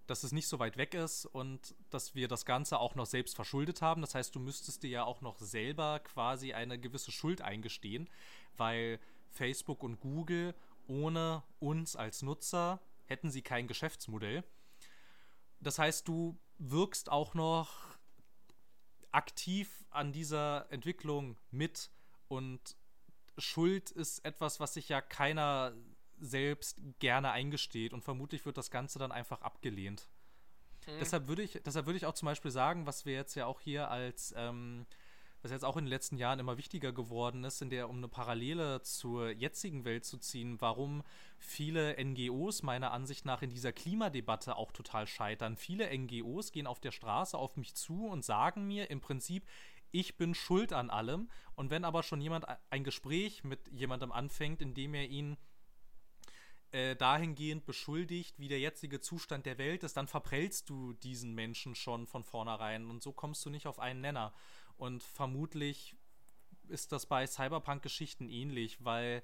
[0.08, 3.36] dass es nicht so weit weg ist und dass wir das Ganze auch noch selbst
[3.36, 4.02] verschuldet haben.
[4.02, 8.10] Das heißt, du müsstest dir ja auch noch selber quasi eine gewisse Schuld eingestehen,
[8.58, 9.00] weil
[9.30, 10.54] Facebook und Google
[10.88, 14.44] ohne uns als Nutzer hätten sie kein Geschäftsmodell.
[15.60, 17.98] Das heißt, du wirkst auch noch
[19.12, 21.90] aktiv an dieser Entwicklung mit
[22.28, 22.76] und
[23.38, 25.74] Schuld ist etwas, was sich ja keiner
[26.20, 30.10] selbst gerne eingesteht und vermutlich wird das Ganze dann einfach abgelehnt.
[30.88, 31.00] Mhm.
[31.00, 33.60] Deshalb würde ich, deshalb würde ich auch zum Beispiel sagen, was wir jetzt ja auch
[33.60, 34.86] hier als ähm,
[35.44, 38.08] was jetzt auch in den letzten Jahren immer wichtiger geworden ist, in der, um eine
[38.08, 41.04] Parallele zur jetzigen Welt zu ziehen, warum
[41.38, 45.58] viele NGOs meiner Ansicht nach in dieser Klimadebatte auch total scheitern.
[45.58, 49.46] Viele NGOs gehen auf der Straße auf mich zu und sagen mir im Prinzip,
[49.94, 51.30] ich bin schuld an allem.
[51.56, 55.38] Und wenn aber schon jemand ein Gespräch mit jemandem anfängt, indem er ihn
[56.72, 61.76] äh, dahingehend beschuldigt, wie der jetzige Zustand der Welt ist, dann verprellst du diesen Menschen
[61.76, 64.34] schon von vornherein und so kommst du nicht auf einen Nenner.
[64.76, 65.96] Und vermutlich
[66.68, 69.22] ist das bei Cyberpunk-Geschichten ähnlich, weil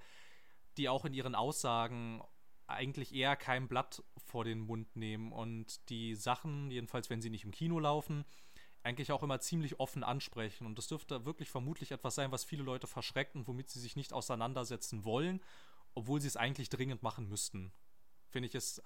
[0.77, 2.21] die auch in ihren Aussagen
[2.67, 7.45] eigentlich eher kein Blatt vor den Mund nehmen und die Sachen, jedenfalls wenn sie nicht
[7.45, 8.25] im Kino laufen,
[8.83, 10.65] eigentlich auch immer ziemlich offen ansprechen.
[10.65, 13.95] Und das dürfte wirklich vermutlich etwas sein, was viele Leute verschreckt und womit sie sich
[13.95, 15.43] nicht auseinandersetzen wollen,
[15.95, 17.73] obwohl sie es eigentlich dringend machen müssten.
[18.29, 18.81] Finde ich, es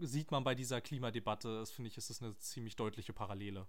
[0.00, 3.66] sieht man bei dieser Klimadebatte, das finde ich, ist es eine ziemlich deutliche Parallele.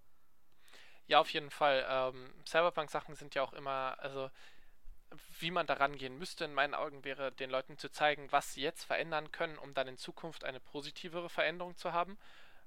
[1.08, 1.86] Ja, auf jeden Fall.
[1.88, 4.30] Ähm, Cyberpunk-Sachen sind ja auch immer, also
[5.40, 8.62] wie man daran gehen müsste, in meinen Augen wäre, den Leuten zu zeigen, was sie
[8.62, 12.18] jetzt verändern können, um dann in Zukunft eine positivere Veränderung zu haben.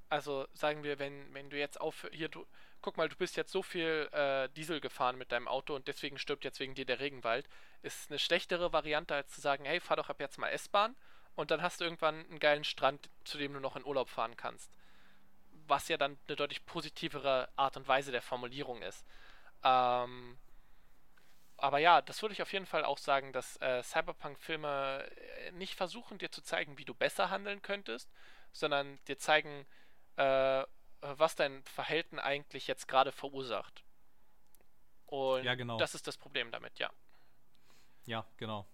[0.08, 2.46] Also sagen wir, wenn, wenn du jetzt auf hier du
[2.82, 6.18] guck mal, du bist jetzt so viel äh, Diesel gefahren mit deinem Auto und deswegen
[6.18, 7.48] stirbt jetzt wegen dir der Regenwald,
[7.82, 10.96] ist eine schlechtere Variante als zu sagen, hey, fahr doch ab jetzt mal S-Bahn
[11.34, 14.36] und dann hast du irgendwann einen geilen Strand, zu dem du noch in Urlaub fahren
[14.36, 14.70] kannst
[15.70, 19.06] was ja dann eine deutlich positivere Art und Weise der Formulierung ist.
[19.64, 20.36] Ähm,
[21.56, 25.04] aber ja, das würde ich auf jeden Fall auch sagen, dass äh, Cyberpunk-Filme
[25.46, 28.10] äh, nicht versuchen, dir zu zeigen, wie du besser handeln könntest,
[28.52, 29.66] sondern dir zeigen,
[30.16, 30.64] äh,
[31.00, 33.84] was dein Verhalten eigentlich jetzt gerade verursacht.
[35.06, 35.78] Und Ja, genau.
[35.78, 36.90] das ist das Problem damit, ja.
[38.06, 38.66] Ja, genau.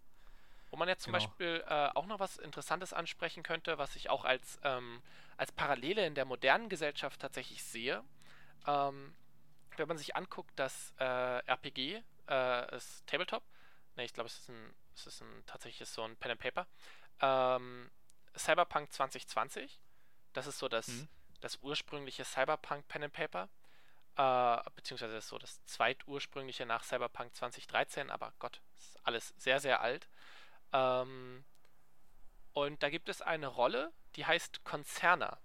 [0.70, 1.24] Wo man jetzt zum Genau.
[1.24, 5.02] Beispiel äh, auch noch was Interessantes ansprechen könnte, was ich auch als, ähm,
[5.36, 8.04] als Parallele in der modernen Gesellschaft tatsächlich sehe.
[8.66, 9.14] Ähm,
[9.76, 11.04] wenn man sich anguckt, dass äh,
[11.46, 13.44] RPG äh, ist Tabletop,
[13.96, 16.66] ne, ich glaube, es ist ein, es ist ein tatsächlich so ein Pen and Paper.
[17.20, 17.90] Ähm,
[18.36, 19.78] Cyberpunk 2020,
[20.32, 21.08] das ist so das, Mhm.
[21.40, 23.48] Das ursprüngliche Cyberpunk Pen and Paper.
[24.16, 29.80] Äh, beziehungsweise das so das zweitursprüngliche nach Cyberpunk 2013, aber Gott, ist alles sehr, sehr
[29.80, 30.08] alt.
[30.72, 31.44] Ähm,
[32.54, 35.38] und da gibt es eine Rolle, die heißt Konzerner.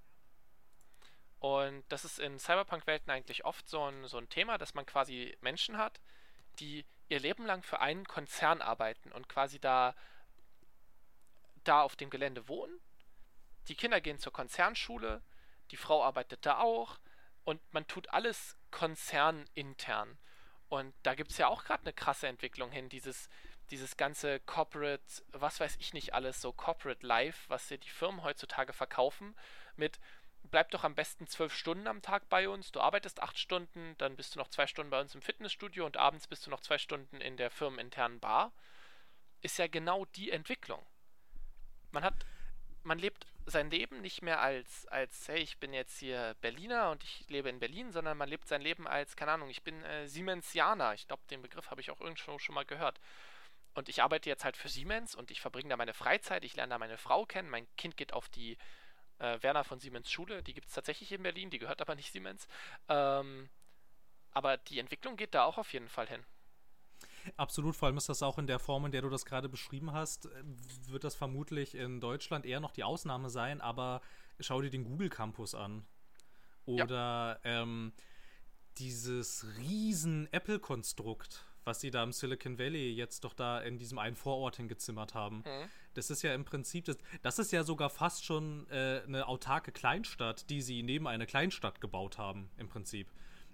[1.39, 5.35] Und das ist in Cyberpunk-Welten eigentlich oft so ein, so ein Thema, dass man quasi
[5.41, 5.99] Menschen hat,
[6.59, 9.95] die ihr Leben lang für einen Konzern arbeiten und quasi da,
[11.63, 12.79] da auf dem Gelände wohnen.
[13.67, 15.21] Die Kinder gehen zur Konzernschule,
[15.71, 16.99] die Frau arbeitet da auch
[17.43, 20.17] und man tut alles konzernintern.
[20.69, 23.29] Und da gibt es ja auch gerade eine krasse Entwicklung hin, dieses,
[23.71, 28.23] dieses ganze Corporate, was weiß ich nicht alles, so Corporate Life, was dir die Firmen
[28.23, 29.35] heutzutage verkaufen,
[29.75, 29.99] mit
[30.43, 34.15] bleib doch am besten zwölf Stunden am Tag bei uns, du arbeitest acht Stunden, dann
[34.15, 36.77] bist du noch zwei Stunden bei uns im Fitnessstudio und abends bist du noch zwei
[36.77, 38.51] Stunden in der firmeninternen Bar,
[39.41, 40.85] ist ja genau die Entwicklung.
[41.91, 42.25] Man hat,
[42.83, 47.03] man lebt sein Leben nicht mehr als, als, hey, ich bin jetzt hier Berliner und
[47.03, 50.07] ich lebe in Berlin, sondern man lebt sein Leben als, keine Ahnung, ich bin äh,
[50.07, 50.93] Siemensianer.
[50.93, 52.99] Ich glaube, den Begriff habe ich auch irgendwo schon mal gehört.
[53.73, 56.71] Und ich arbeite jetzt halt für Siemens und ich verbringe da meine Freizeit, ich lerne
[56.71, 58.57] da meine Frau kennen, mein Kind geht auf die
[59.19, 62.11] äh, Werner von Siemens Schule, die gibt es tatsächlich in Berlin, die gehört aber nicht
[62.11, 62.47] Siemens.
[62.89, 63.49] Ähm,
[64.31, 66.25] aber die Entwicklung geht da auch auf jeden Fall hin.
[67.37, 69.91] Absolut, vor allem ist das auch in der Form, in der du das gerade beschrieben
[69.91, 70.29] hast, äh,
[70.87, 74.01] wird das vermutlich in Deutschland eher noch die Ausnahme sein, aber
[74.39, 75.85] schau dir den Google Campus an.
[76.65, 77.91] Oder ähm,
[78.77, 84.15] dieses riesen Apple-Konstrukt, was sie da im Silicon Valley jetzt doch da in diesem einen
[84.15, 85.37] Vorort hingezimmert haben.
[85.37, 85.69] Mhm.
[85.93, 89.71] Das ist ja im Prinzip, das, das ist ja sogar fast schon äh, eine autarke
[89.71, 93.11] Kleinstadt, die sie neben eine Kleinstadt gebaut haben, im Prinzip.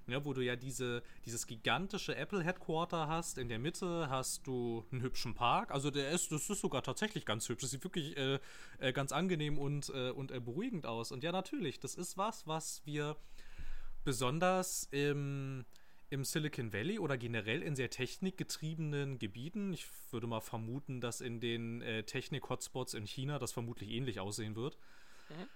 [0.08, 3.38] Ja, wo du ja diese, dieses gigantische Apple-Headquarter hast.
[3.38, 5.72] In der Mitte hast du einen hübschen Park.
[5.72, 7.62] Also der ist, das ist sogar tatsächlich ganz hübsch.
[7.62, 8.40] Das sieht wirklich äh,
[8.80, 11.12] äh, ganz angenehm und, äh, und äh, beruhigend aus.
[11.12, 13.18] Und ja, natürlich, das ist was, was wir
[14.06, 15.66] besonders im,
[16.10, 21.42] im Silicon Valley oder generell in sehr technikgetriebenen Gebieten, ich würde mal vermuten, dass in
[21.42, 24.78] den äh, Technik-Hotspots in China das vermutlich ähnlich aussehen wird,
[25.30, 25.48] Mhm.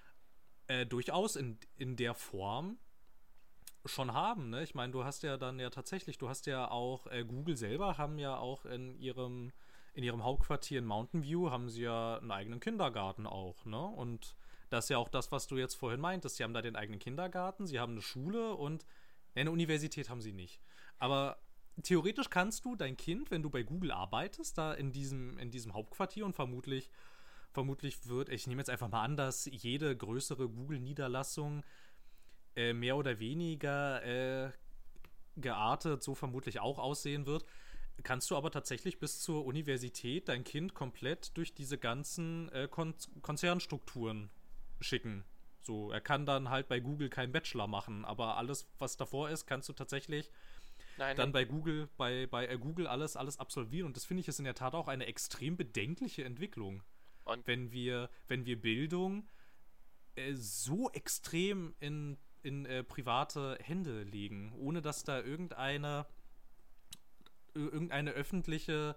[0.67, 2.77] äh, durchaus in, in der Form
[3.85, 4.49] schon haben.
[4.49, 4.63] Ne?
[4.63, 7.97] Ich meine, du hast ja dann ja tatsächlich, du hast ja auch, äh, Google selber
[7.97, 9.51] haben ja auch in ihrem,
[9.93, 13.81] in ihrem Hauptquartier in Mountain View haben sie ja einen eigenen Kindergarten auch, ne?
[13.81, 14.35] Und
[14.69, 16.37] das ist ja auch das, was du jetzt vorhin meintest.
[16.37, 18.85] Sie haben da den eigenen Kindergarten, sie haben eine Schule und
[19.35, 20.61] ne, eine Universität haben sie nicht.
[20.97, 21.41] Aber
[21.83, 25.73] theoretisch kannst du dein Kind, wenn du bei Google arbeitest, da in diesem, in diesem
[25.73, 26.89] Hauptquartier und vermutlich,
[27.51, 31.63] vermutlich wird, ich nehme jetzt einfach mal an, dass jede größere Google-Niederlassung
[32.55, 34.51] äh, mehr oder weniger äh,
[35.37, 37.45] geartet so vermutlich auch aussehen wird,
[38.03, 42.95] kannst du aber tatsächlich bis zur Universität dein Kind komplett durch diese ganzen äh, Kon
[43.21, 44.29] Konzernstrukturen
[44.79, 45.23] schicken.
[45.61, 49.45] So, er kann dann halt bei Google keinen Bachelor machen, aber alles, was davor ist,
[49.45, 50.31] kannst du tatsächlich
[50.97, 53.87] Nein, dann bei Google, bei, bei äh, Google alles, alles absolvieren.
[53.87, 56.83] Und das finde ich ist in der Tat auch eine extrem bedenkliche Entwicklung.
[57.23, 59.27] Und- wenn wir, wenn wir Bildung
[60.15, 66.05] äh, so extrem in, in äh, private Hände legen, ohne dass da irgendeine,
[67.55, 68.95] ir- irgendeine öffentliche,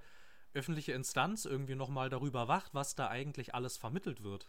[0.54, 4.48] öffentliche Instanz irgendwie nochmal darüber wacht, was da eigentlich alles vermittelt wird.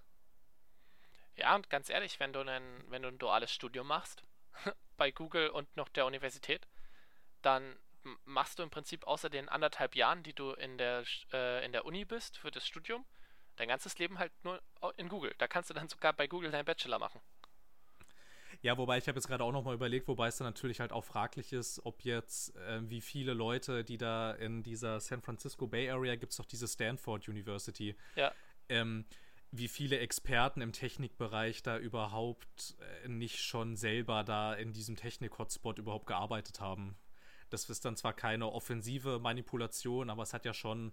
[1.36, 4.24] Ja, und ganz ehrlich, wenn du, einen, wenn du ein duales Studium machst,
[4.98, 6.68] bei Google und noch der Universität,
[7.42, 7.78] dann
[8.26, 11.86] machst du im Prinzip außer den anderthalb Jahren, die du in der, äh, in der
[11.86, 13.06] Uni bist für das Studium,
[13.58, 14.62] dein ganzes Leben halt nur
[14.98, 15.36] in Google.
[15.40, 17.22] Da kannst du dann sogar bei Google deinen Bachelor machen.
[18.66, 21.04] Ja, wobei ich habe jetzt gerade auch nochmal überlegt, wobei es dann natürlich halt auch
[21.04, 25.88] fraglich ist, ob jetzt, äh, wie viele Leute, die da in dieser San Francisco Bay
[25.92, 28.34] Area gibt es doch diese Stanford University, Ja.
[28.70, 29.06] ähm,
[29.52, 35.78] wie viele Experten im Technikbereich da überhaupt äh, nicht schon selber da in diesem Technik-Hotspot
[35.78, 36.98] überhaupt gearbeitet haben.
[37.52, 40.92] Das ist dann zwar keine offensive Manipulation, aber es hat ja schon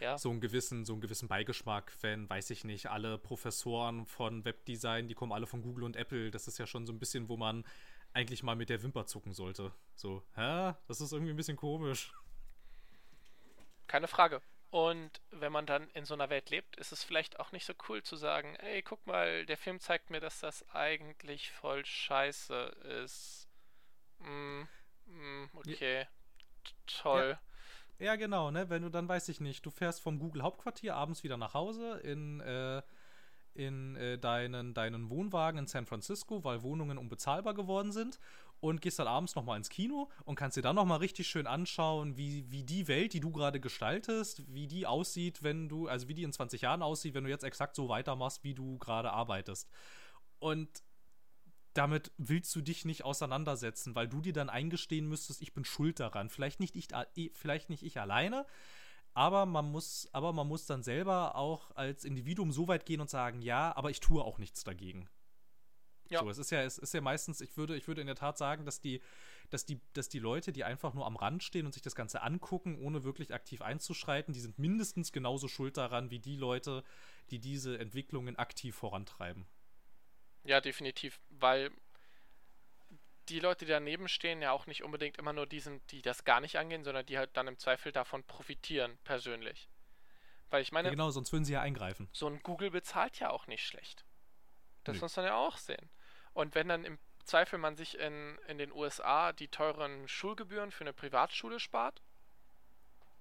[0.00, 0.18] Ja.
[0.18, 5.08] so einen gewissen, so einen gewissen Beigeschmack, wenn, weiß ich nicht, alle Professoren von Webdesign,
[5.08, 6.30] die kommen alle von Google und Apple.
[6.30, 7.64] Das ist ja schon so ein bisschen, wo man
[8.12, 9.72] eigentlich mal mit der Wimper zucken sollte.
[9.94, 10.74] So, hä?
[10.86, 12.12] Das ist irgendwie ein bisschen komisch.
[13.86, 14.42] Keine Frage.
[14.70, 17.72] Und wenn man dann in so einer Welt lebt, ist es vielleicht auch nicht so
[17.88, 22.54] cool zu sagen, ey, guck mal, der Film zeigt mir, dass das eigentlich voll scheiße
[23.04, 23.48] ist.
[24.18, 24.62] Mm,
[25.06, 26.00] mm, okay.
[26.00, 26.06] Ja.
[26.86, 27.38] Toll.
[27.40, 27.45] Ja.
[27.98, 28.16] Ja.
[28.16, 28.68] genau, ne?
[28.68, 31.98] Wenn du dann, weiß ich nicht, du fährst vom Google Hauptquartier abends wieder nach Hause
[32.02, 32.82] in, äh,
[33.54, 38.18] in äh, deinen, deinen Wohnwagen in San Francisco, weil Wohnungen unbezahlbar geworden sind
[38.60, 42.16] und gehst dann abends nochmal ins Kino und kannst dir dann nochmal richtig schön anschauen,
[42.16, 46.14] wie, wie die Welt, die du gerade gestaltest, wie die aussieht, wenn du, also wie
[46.14, 49.68] die in 20 Jahren aussieht, wenn du jetzt exakt so weitermachst, wie du gerade arbeitest.
[50.38, 50.82] Und
[51.76, 56.00] damit willst du dich nicht auseinandersetzen, weil du dir dann eingestehen müsstest, ich bin schuld
[56.00, 56.30] daran.
[56.30, 58.46] Vielleicht nicht ich, äh, vielleicht nicht ich alleine,
[59.12, 63.10] aber man muss, aber man muss dann selber auch als Individuum so weit gehen und
[63.10, 65.08] sagen, ja, aber ich tue auch nichts dagegen.
[66.08, 66.20] Ja.
[66.20, 68.38] So, es ist ja, es ist ja meistens, ich würde, ich würde in der Tat
[68.38, 69.02] sagen, dass die,
[69.50, 72.22] dass die, dass die Leute, die einfach nur am Rand stehen und sich das Ganze
[72.22, 76.84] angucken, ohne wirklich aktiv einzuschreiten, die sind mindestens genauso schuld daran wie die Leute,
[77.30, 79.46] die diese Entwicklungen aktiv vorantreiben.
[80.46, 81.70] Ja, definitiv, weil
[83.28, 86.24] die Leute, die daneben stehen, ja auch nicht unbedingt immer nur die sind, die das
[86.24, 89.68] gar nicht angehen, sondern die halt dann im Zweifel davon profitieren, persönlich.
[90.50, 90.88] Weil ich meine.
[90.88, 92.08] Ja, genau, sonst würden sie ja eingreifen.
[92.12, 94.04] So ein Google bezahlt ja auch nicht schlecht.
[94.84, 95.00] Das nee.
[95.00, 95.90] muss man ja auch sehen.
[96.32, 100.84] Und wenn dann im Zweifel man sich in, in den USA die teuren Schulgebühren für
[100.84, 102.00] eine Privatschule spart,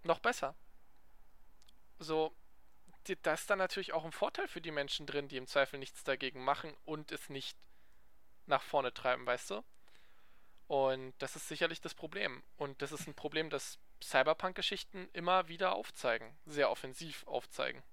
[0.03, 0.53] noch besser.
[1.97, 2.35] So,
[3.21, 6.03] da ist dann natürlich auch ein Vorteil für die Menschen drin, die im Zweifel nichts
[6.03, 7.57] dagegen machen und es nicht
[8.47, 9.63] nach vorne treiben, weißt du?
[10.67, 12.43] Und das ist sicherlich das Problem.
[12.57, 17.83] Und das ist ein Problem, das Cyberpunk-Geschichten immer wieder aufzeigen, sehr offensiv aufzeigen.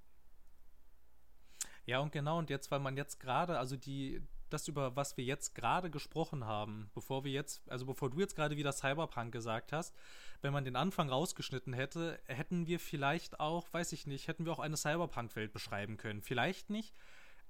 [1.84, 5.24] Ja, und genau, und jetzt, weil man jetzt gerade, also die, das, über was wir
[5.24, 9.72] jetzt gerade gesprochen haben, bevor wir jetzt, also bevor du jetzt gerade wieder Cyberpunk gesagt
[9.72, 9.94] hast,
[10.40, 14.52] wenn man den Anfang rausgeschnitten hätte, hätten wir vielleicht auch, weiß ich nicht, hätten wir
[14.52, 16.22] auch eine Cyberpunk-Welt beschreiben können.
[16.22, 16.94] Vielleicht nicht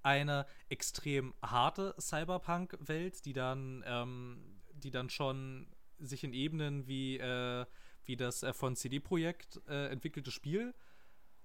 [0.02, 7.64] eine extrem harte Cyberpunk-Welt, die dann, ähm, die dann schon sich in Ebenen wie, äh,
[8.04, 10.74] wie das äh, von CD-Projekt äh, entwickelte Spiel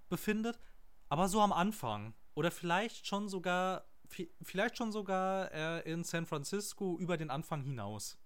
[0.10, 0.60] befindet,
[1.10, 2.14] aber so am Anfang.
[2.34, 3.86] Oder vielleicht schon sogar
[4.42, 8.18] vielleicht schon sogar äh, in San Francisco über den Anfang hinaus.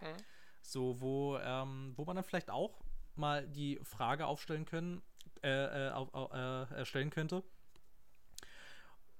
[0.00, 0.16] Mhm.
[0.62, 2.82] So, wo, ähm, wo man dann vielleicht auch
[3.14, 5.02] mal die Frage aufstellen können,
[5.42, 7.42] äh, äh, auf, äh, stellen könnte,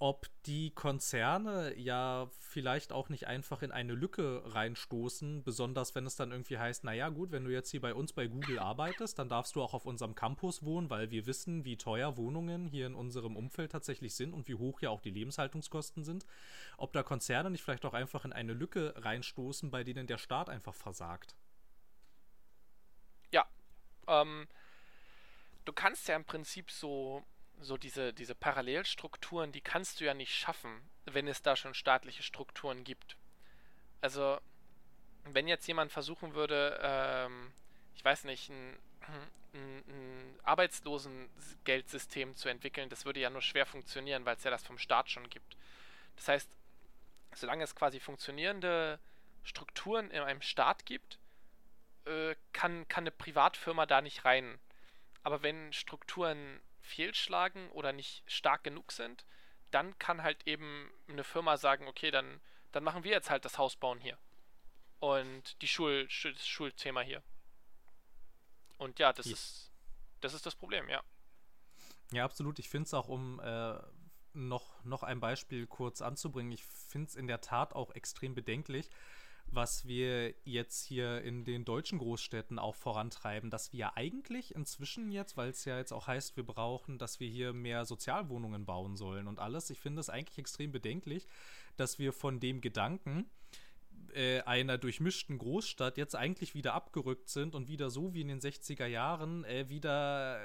[0.01, 6.17] ob die Konzerne ja vielleicht auch nicht einfach in eine Lücke reinstoßen, besonders wenn es
[6.17, 9.29] dann irgendwie heißt, naja gut, wenn du jetzt hier bei uns bei Google arbeitest, dann
[9.29, 12.95] darfst du auch auf unserem Campus wohnen, weil wir wissen, wie teuer Wohnungen hier in
[12.95, 16.25] unserem Umfeld tatsächlich sind und wie hoch ja auch die Lebenshaltungskosten sind.
[16.79, 20.49] Ob da Konzerne nicht vielleicht auch einfach in eine Lücke reinstoßen, bei denen der Staat
[20.49, 21.37] einfach versagt.
[23.33, 23.45] Ja,
[24.09, 24.49] ähm,
[25.67, 27.23] du kannst ja im Prinzip so
[27.61, 32.23] so diese, diese Parallelstrukturen, die kannst du ja nicht schaffen, wenn es da schon staatliche
[32.23, 33.17] Strukturen gibt.
[34.01, 34.41] Also,
[35.25, 37.53] wenn jetzt jemand versuchen würde, ähm,
[37.95, 38.79] ich weiß nicht, ein,
[39.53, 44.65] ein, ein Arbeitslosengeldsystem zu entwickeln, das würde ja nur schwer funktionieren, weil es ja das
[44.65, 45.57] vom Staat schon gibt.
[46.17, 46.51] Das heißt,
[47.35, 48.99] solange es quasi funktionierende
[49.43, 51.19] Strukturen in einem Staat gibt,
[52.07, 54.59] äh, kann, kann eine Privatfirma da nicht rein.
[55.23, 59.25] Aber wenn Strukturen fehlschlagen oder nicht stark genug sind,
[59.71, 62.41] dann kann halt eben eine Firma sagen, okay, dann,
[62.73, 64.19] dann machen wir jetzt halt das Haus bauen hier.
[64.99, 67.23] Und die Schul, das Schulthema hier.
[68.77, 69.33] Und ja, das ja.
[69.33, 69.71] ist
[70.21, 71.03] das ist das Problem, ja.
[72.13, 72.59] Ja, absolut.
[72.59, 73.79] Ich finde es auch, um äh,
[74.33, 78.91] noch, noch ein Beispiel kurz anzubringen, ich finde es in der Tat auch extrem bedenklich,
[79.53, 85.37] was wir jetzt hier in den deutschen Großstädten auch vorantreiben, dass wir eigentlich inzwischen jetzt,
[85.37, 89.27] weil es ja jetzt auch heißt, wir brauchen, dass wir hier mehr Sozialwohnungen bauen sollen
[89.27, 89.71] und alles.
[89.71, 91.27] Ich finde es eigentlich extrem bedenklich,
[91.77, 93.31] dass wir von dem Gedanken,
[94.15, 98.41] äh, einer durchmischten Großstadt jetzt eigentlich wieder abgerückt sind und wieder so wie in den
[98.41, 100.41] 60er Jahren äh, wieder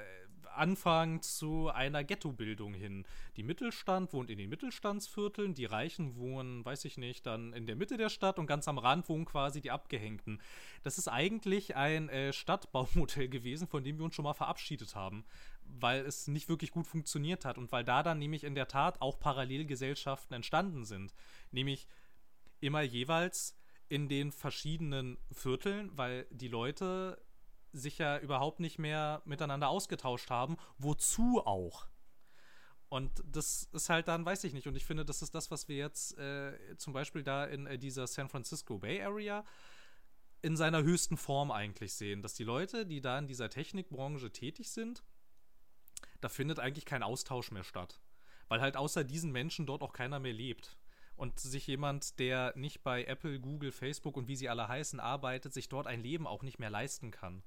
[0.56, 3.06] Anfang zu einer Ghettobildung hin.
[3.36, 7.76] Die Mittelstand wohnt in den Mittelstandsvierteln, die Reichen wohnen, weiß ich nicht, dann in der
[7.76, 10.40] Mitte der Stadt und ganz am Rand wohnen quasi die Abgehängten.
[10.82, 15.24] Das ist eigentlich ein äh, Stadtbaumodell gewesen, von dem wir uns schon mal verabschiedet haben,
[15.64, 19.00] weil es nicht wirklich gut funktioniert hat und weil da dann nämlich in der Tat
[19.00, 21.14] auch Parallelgesellschaften entstanden sind.
[21.50, 21.86] Nämlich
[22.60, 23.56] immer jeweils
[23.88, 27.22] in den verschiedenen Vierteln, weil die Leute
[27.76, 30.56] sich ja überhaupt nicht mehr miteinander ausgetauscht haben.
[30.78, 31.86] Wozu auch?
[32.88, 34.66] Und das ist halt dann, weiß ich nicht.
[34.66, 37.78] Und ich finde, das ist das, was wir jetzt äh, zum Beispiel da in äh,
[37.78, 39.44] dieser San Francisco Bay Area
[40.42, 42.22] in seiner höchsten Form eigentlich sehen.
[42.22, 45.02] Dass die Leute, die da in dieser Technikbranche tätig sind,
[46.20, 48.00] da findet eigentlich kein Austausch mehr statt.
[48.48, 50.78] Weil halt außer diesen Menschen dort auch keiner mehr lebt.
[51.16, 55.52] Und sich jemand, der nicht bei Apple, Google, Facebook und wie sie alle heißen, arbeitet,
[55.52, 57.42] sich dort ein Leben auch nicht mehr leisten kann.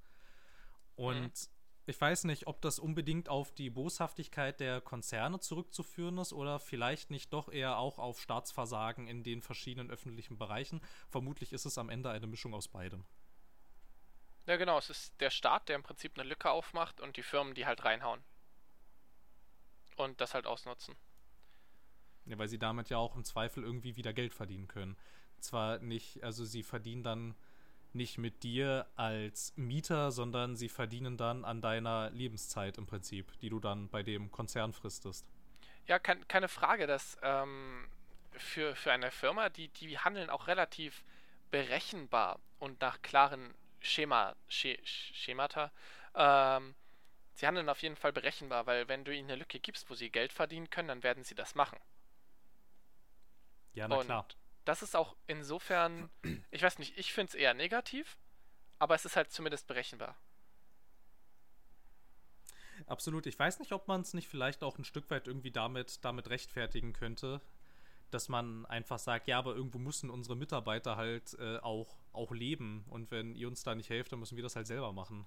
[0.99, 6.33] Und mhm ich weiß nicht, ob das unbedingt auf die Boshaftigkeit der Konzerne zurückzuführen ist
[6.33, 10.81] oder vielleicht nicht doch eher auch auf Staatsversagen in den verschiedenen öffentlichen Bereichen.
[11.09, 13.05] Vermutlich ist es am Ende eine Mischung aus beidem.
[14.45, 14.77] Ja, genau.
[14.77, 17.83] Es ist der Staat, der im Prinzip eine Lücke aufmacht und die Firmen, die halt
[17.83, 18.23] reinhauen.
[19.95, 20.95] Und das halt ausnutzen.
[22.25, 24.95] Ja, weil sie damit ja auch im Zweifel irgendwie wieder Geld verdienen können.
[25.39, 27.35] Zwar nicht, also sie verdienen dann
[27.93, 33.49] nicht mit dir als Mieter, sondern sie verdienen dann an deiner Lebenszeit im Prinzip, die
[33.49, 35.25] du dann bei dem Konzern fristest.
[35.87, 37.89] Ja, kein, keine Frage, dass ähm,
[38.31, 41.03] für, für eine Firma, die, die handeln auch relativ
[41.51, 45.71] berechenbar und nach klaren Schema, Sch Schemata.
[46.13, 46.75] Ähm,
[47.33, 50.11] sie handeln auf jeden Fall berechenbar, weil wenn du ihnen eine Lücke gibst, wo sie
[50.11, 51.79] Geld verdienen können, dann werden sie das machen.
[53.73, 54.27] Ja, na und klar
[54.69, 56.11] das ist auch insofern,
[56.51, 58.19] ich weiß nicht, ich finde es eher negativ,
[58.77, 60.15] aber es ist halt zumindest berechenbar.
[62.85, 63.25] Absolut.
[63.25, 66.29] Ich weiß nicht, ob man es nicht vielleicht auch ein Stück weit irgendwie damit, damit
[66.29, 67.41] rechtfertigen könnte,
[68.11, 72.85] dass man einfach sagt, ja, aber irgendwo müssen unsere Mitarbeiter halt äh, auch, auch leben
[72.89, 75.25] und wenn ihr uns da nicht helft, dann müssen wir das halt selber machen.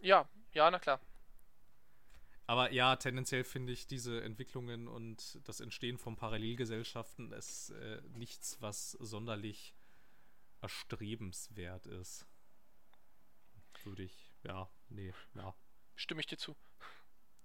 [0.00, 1.00] Ja, ja, na klar.
[2.46, 8.60] Aber ja, tendenziell finde ich diese Entwicklungen und das Entstehen von Parallelgesellschaften ist äh, nichts,
[8.60, 9.74] was sonderlich
[10.60, 12.26] erstrebenswert ist.
[13.82, 15.54] Würde ich, ja, nee, ja.
[15.94, 16.56] Stimme ich dir zu.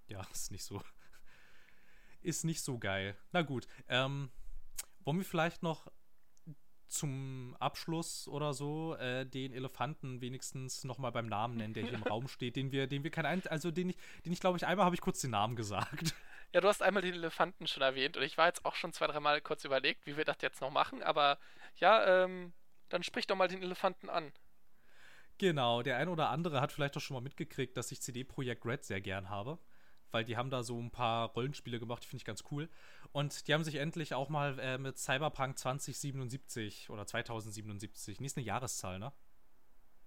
[0.08, 0.82] Ja, ist nicht so.
[2.20, 3.16] Ist nicht so geil.
[3.32, 4.30] Na gut, ähm,
[5.04, 5.90] wollen wir vielleicht noch
[6.90, 12.02] zum Abschluss oder so äh, den Elefanten wenigstens nochmal beim Namen nennen, der hier im
[12.10, 14.84] Raum steht, den wir, den wir kein, also den ich, den ich glaube ich einmal
[14.84, 16.14] habe ich kurz den Namen gesagt.
[16.52, 19.06] Ja, du hast einmal den Elefanten schon erwähnt und ich war jetzt auch schon zwei,
[19.06, 21.38] dreimal kurz überlegt, wie wir das jetzt noch machen, aber
[21.76, 22.52] ja, ähm,
[22.88, 24.32] dann sprich doch mal den Elefanten an.
[25.38, 28.66] Genau, der ein oder andere hat vielleicht auch schon mal mitgekriegt, dass ich CD Projekt
[28.66, 29.58] Red sehr gern habe
[30.12, 32.68] weil die haben da so ein paar Rollenspiele gemacht, die finde ich ganz cool.
[33.12, 38.36] Und die haben sich endlich auch mal äh, mit Cyberpunk 2077 oder 2077, nee, ist
[38.36, 39.12] eine Jahreszahl, ne?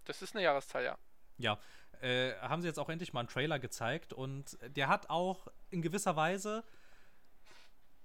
[0.05, 0.97] Das ist eine Jahreszahl, ja.
[1.37, 1.59] Ja,
[2.01, 5.81] äh, haben sie jetzt auch endlich mal einen Trailer gezeigt und der hat auch in
[5.81, 6.63] gewisser Weise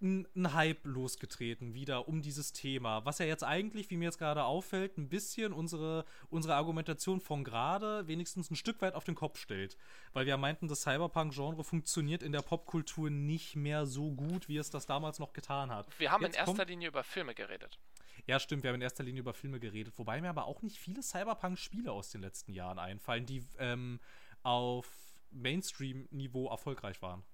[0.00, 4.44] ein Hype losgetreten wieder um dieses Thema, was ja jetzt eigentlich, wie mir jetzt gerade
[4.44, 9.38] auffällt, ein bisschen unsere, unsere Argumentation von gerade wenigstens ein Stück weit auf den Kopf
[9.38, 9.76] stellt.
[10.12, 14.70] Weil wir meinten, das Cyberpunk-Genre funktioniert in der Popkultur nicht mehr so gut, wie es
[14.70, 15.86] das damals noch getan hat.
[15.98, 17.78] Wir haben jetzt in erster Linie über Filme geredet.
[18.26, 20.78] Ja, stimmt, wir haben in erster Linie über Filme geredet, wobei mir aber auch nicht
[20.78, 24.00] viele Cyberpunk-Spiele aus den letzten Jahren einfallen, die ähm,
[24.42, 24.86] auf
[25.30, 27.24] Mainstream-Niveau erfolgreich waren.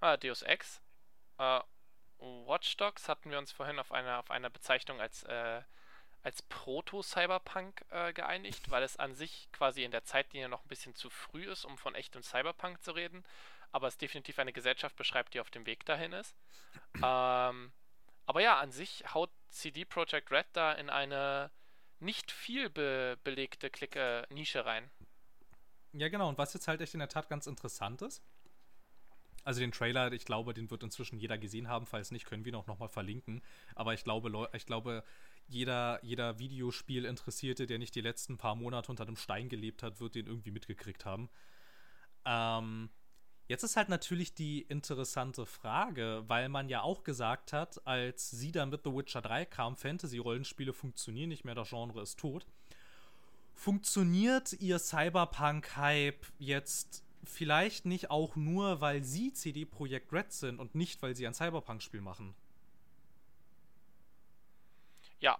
[0.00, 0.82] Ah, Deus Ex.
[1.38, 1.60] Äh,
[2.18, 5.62] Watch Dogs hatten wir uns vorhin auf einer, auf einer Bezeichnung als, äh,
[6.22, 10.94] als Proto-Cyberpunk äh, geeinigt, weil es an sich quasi in der Zeitlinie noch ein bisschen
[10.94, 13.24] zu früh ist, um von echtem Cyberpunk zu reden,
[13.72, 16.34] aber es definitiv eine Gesellschaft beschreibt, die auf dem Weg dahin ist.
[17.02, 17.72] ähm,
[18.26, 21.50] aber ja, an sich haut CD Projekt Red da in eine
[22.00, 24.90] nicht viel be belegte Clique Nische rein.
[25.92, 26.28] Ja, genau.
[26.28, 28.22] Und was jetzt halt echt in der Tat ganz interessant ist,
[29.44, 31.86] also den Trailer, ich glaube, den wird inzwischen jeder gesehen haben.
[31.86, 33.42] Falls nicht, können wir ihn auch nochmal verlinken.
[33.74, 35.04] Aber ich glaube, ich glaube,
[35.46, 40.14] jeder, jeder Videospiel-Interessierte, der nicht die letzten paar Monate unter einem Stein gelebt hat, wird
[40.14, 41.28] den irgendwie mitgekriegt haben.
[42.24, 42.88] Ähm,
[43.46, 48.52] jetzt ist halt natürlich die interessante Frage, weil man ja auch gesagt hat, als sie
[48.52, 52.46] dann mit The Witcher 3 kam, Fantasy-Rollenspiele funktionieren nicht mehr, das Genre ist tot.
[53.52, 60.74] Funktioniert ihr Cyberpunk-Hype jetzt vielleicht nicht auch nur, weil sie CD Projekt Red sind und
[60.74, 62.34] nicht, weil sie ein Cyberpunk-Spiel machen.
[65.20, 65.38] Ja,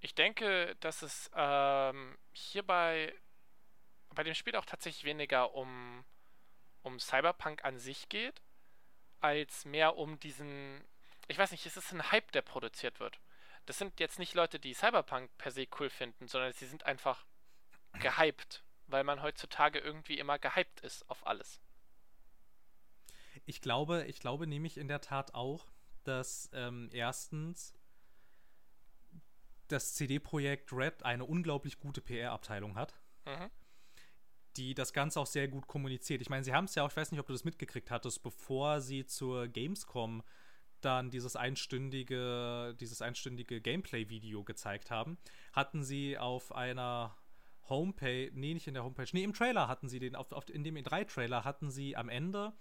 [0.00, 3.14] ich denke, dass es ähm, hierbei
[4.14, 6.04] bei dem Spiel auch tatsächlich weniger um,
[6.82, 8.40] um Cyberpunk an sich geht,
[9.20, 10.84] als mehr um diesen.
[11.28, 13.20] Ich weiß nicht, es ist ein Hype, der produziert wird.
[13.66, 17.26] Das sind jetzt nicht Leute, die Cyberpunk per se cool finden, sondern sie sind einfach
[17.92, 21.60] gehypt weil man heutzutage irgendwie immer gehypt ist auf alles.
[23.46, 25.66] Ich glaube, ich glaube nämlich in der Tat auch,
[26.04, 27.74] dass ähm, erstens
[29.68, 32.94] das CD-Projekt Red eine unglaublich gute PR-Abteilung hat,
[33.26, 33.50] mhm.
[34.56, 36.22] die das Ganze auch sehr gut kommuniziert.
[36.22, 38.22] Ich meine, sie haben es ja auch, ich weiß nicht, ob du das mitgekriegt hattest,
[38.22, 40.22] bevor sie zur Gamescom
[40.80, 45.18] dann dieses einstündige, dieses einstündige Gameplay-Video gezeigt haben,
[45.52, 47.16] hatten sie auf einer
[47.68, 50.64] Homepage, nee, nicht in der Homepage, nee, im Trailer hatten sie den, auf, auf, in
[50.64, 52.52] dem E3-Trailer hatten sie am Ende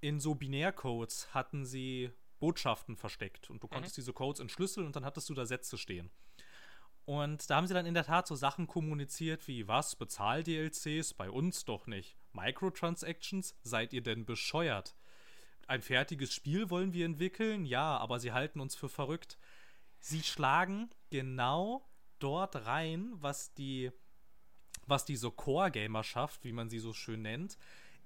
[0.00, 4.02] in so Binärcodes hatten sie Botschaften versteckt und du konntest mhm.
[4.02, 6.10] diese Codes entschlüsseln und dann hattest du da Sätze stehen.
[7.06, 11.14] Und da haben sie dann in der Tat so Sachen kommuniziert wie, was, Bezahl-DLCs?
[11.14, 12.16] Bei uns doch nicht.
[12.32, 13.56] Microtransactions?
[13.62, 14.94] Seid ihr denn bescheuert?
[15.66, 17.66] Ein fertiges Spiel wollen wir entwickeln?
[17.66, 19.38] Ja, aber sie halten uns für verrückt.
[20.00, 21.86] Sie schlagen genau
[22.18, 23.90] dort rein, was die,
[24.86, 27.56] was diese Core-Gamerschaft, wie man sie so schön nennt,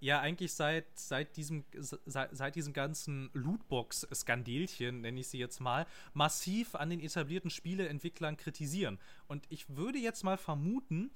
[0.00, 5.86] ja eigentlich seit, seit, diesem, seit, seit diesem ganzen Lootbox-Skandelchen, nenne ich sie jetzt mal,
[6.14, 8.98] massiv an den etablierten Spieleentwicklern kritisieren.
[9.26, 11.10] Und ich würde jetzt mal vermuten,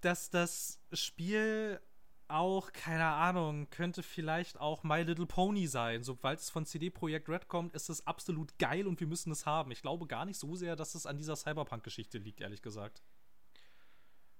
[0.00, 1.80] dass das Spiel
[2.28, 6.02] auch, keine Ahnung, könnte vielleicht auch My Little Pony sein.
[6.02, 9.46] Sobald es von CD Projekt Red kommt, ist es absolut geil und wir müssen es
[9.46, 9.70] haben.
[9.70, 13.02] Ich glaube gar nicht so sehr, dass es an dieser Cyberpunk-Geschichte liegt, ehrlich gesagt.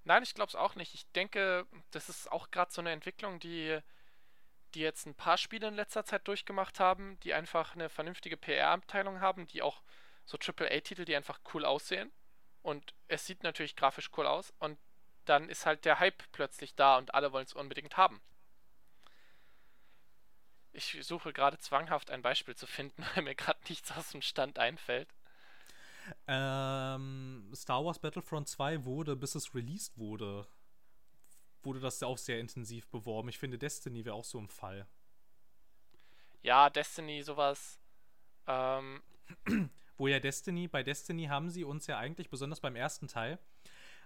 [0.07, 0.93] Nein, ich glaube es auch nicht.
[0.93, 3.77] Ich denke, das ist auch gerade so eine Entwicklung, die,
[4.73, 9.19] die jetzt ein paar Spiele in letzter Zeit durchgemacht haben, die einfach eine vernünftige PR-Abteilung
[9.19, 9.83] haben, die auch
[10.23, 12.09] so AAA-Titel, die einfach cool aussehen.
[12.61, 14.53] Und es sieht natürlich grafisch cool aus.
[14.59, 14.79] Und
[15.25, 18.21] dann ist halt der Hype plötzlich da und alle wollen es unbedingt haben.
[20.71, 24.57] Ich suche gerade zwanghaft ein Beispiel zu finden, weil mir gerade nichts aus dem Stand
[24.57, 25.09] einfällt.
[26.27, 30.47] Ähm, Star Wars Battlefront 2 wurde, bis es released wurde,
[31.63, 33.29] wurde das auch sehr intensiv beworben.
[33.29, 34.87] Ich finde, Destiny wäre auch so ein Fall.
[36.43, 37.79] Ja, Destiny, sowas.
[38.47, 39.01] Ähm.
[39.97, 43.39] Wo ja Destiny, bei Destiny haben sie uns ja eigentlich, besonders beim ersten Teil,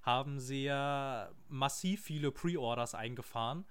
[0.03, 3.65] haben sie ja massiv viele Pre-Orders eingefahren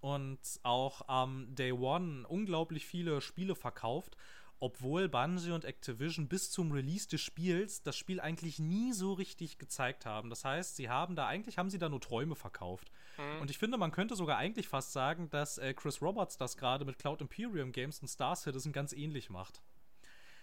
[0.00, 4.16] und auch am Day One unglaublich viele Spiele verkauft
[4.60, 9.58] obwohl Bungie und Activision bis zum Release des Spiels das Spiel eigentlich nie so richtig
[9.58, 10.30] gezeigt haben.
[10.30, 12.90] Das heißt, sie haben da eigentlich haben sie da nur Träume verkauft.
[13.16, 13.42] Mhm.
[13.42, 16.84] Und ich finde, man könnte sogar eigentlich fast sagen, dass äh, Chris Roberts das gerade
[16.84, 19.62] mit Cloud Imperium Games und Star Citizen ganz ähnlich macht.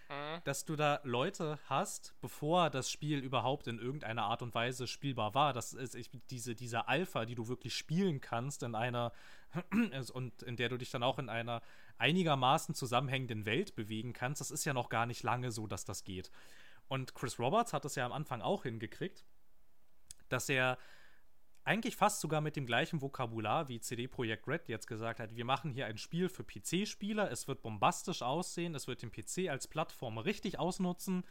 [0.08, 0.40] Mhm.
[0.44, 5.34] Dass du da Leute hast, bevor das Spiel überhaupt in irgendeiner Art und Weise spielbar
[5.34, 5.52] war.
[5.52, 5.96] Das ist
[6.30, 9.12] diese, diese Alpha, die du wirklich spielen kannst in einer
[10.12, 11.60] und in der du dich dann auch in einer
[11.98, 14.40] einigermaßen zusammenhängenden Welt bewegen kannst.
[14.40, 16.30] Das ist ja noch gar nicht lange so, dass das geht.
[16.88, 19.24] Und Chris Roberts hat es ja am Anfang auch hingekriegt,
[20.28, 20.78] dass er
[21.64, 25.44] eigentlich fast sogar mit dem gleichen Vokabular wie CD Projekt Red jetzt gesagt hat, wir
[25.44, 29.66] machen hier ein Spiel für PC-Spieler, es wird bombastisch aussehen, es wird den PC als
[29.66, 31.24] Plattform richtig ausnutzen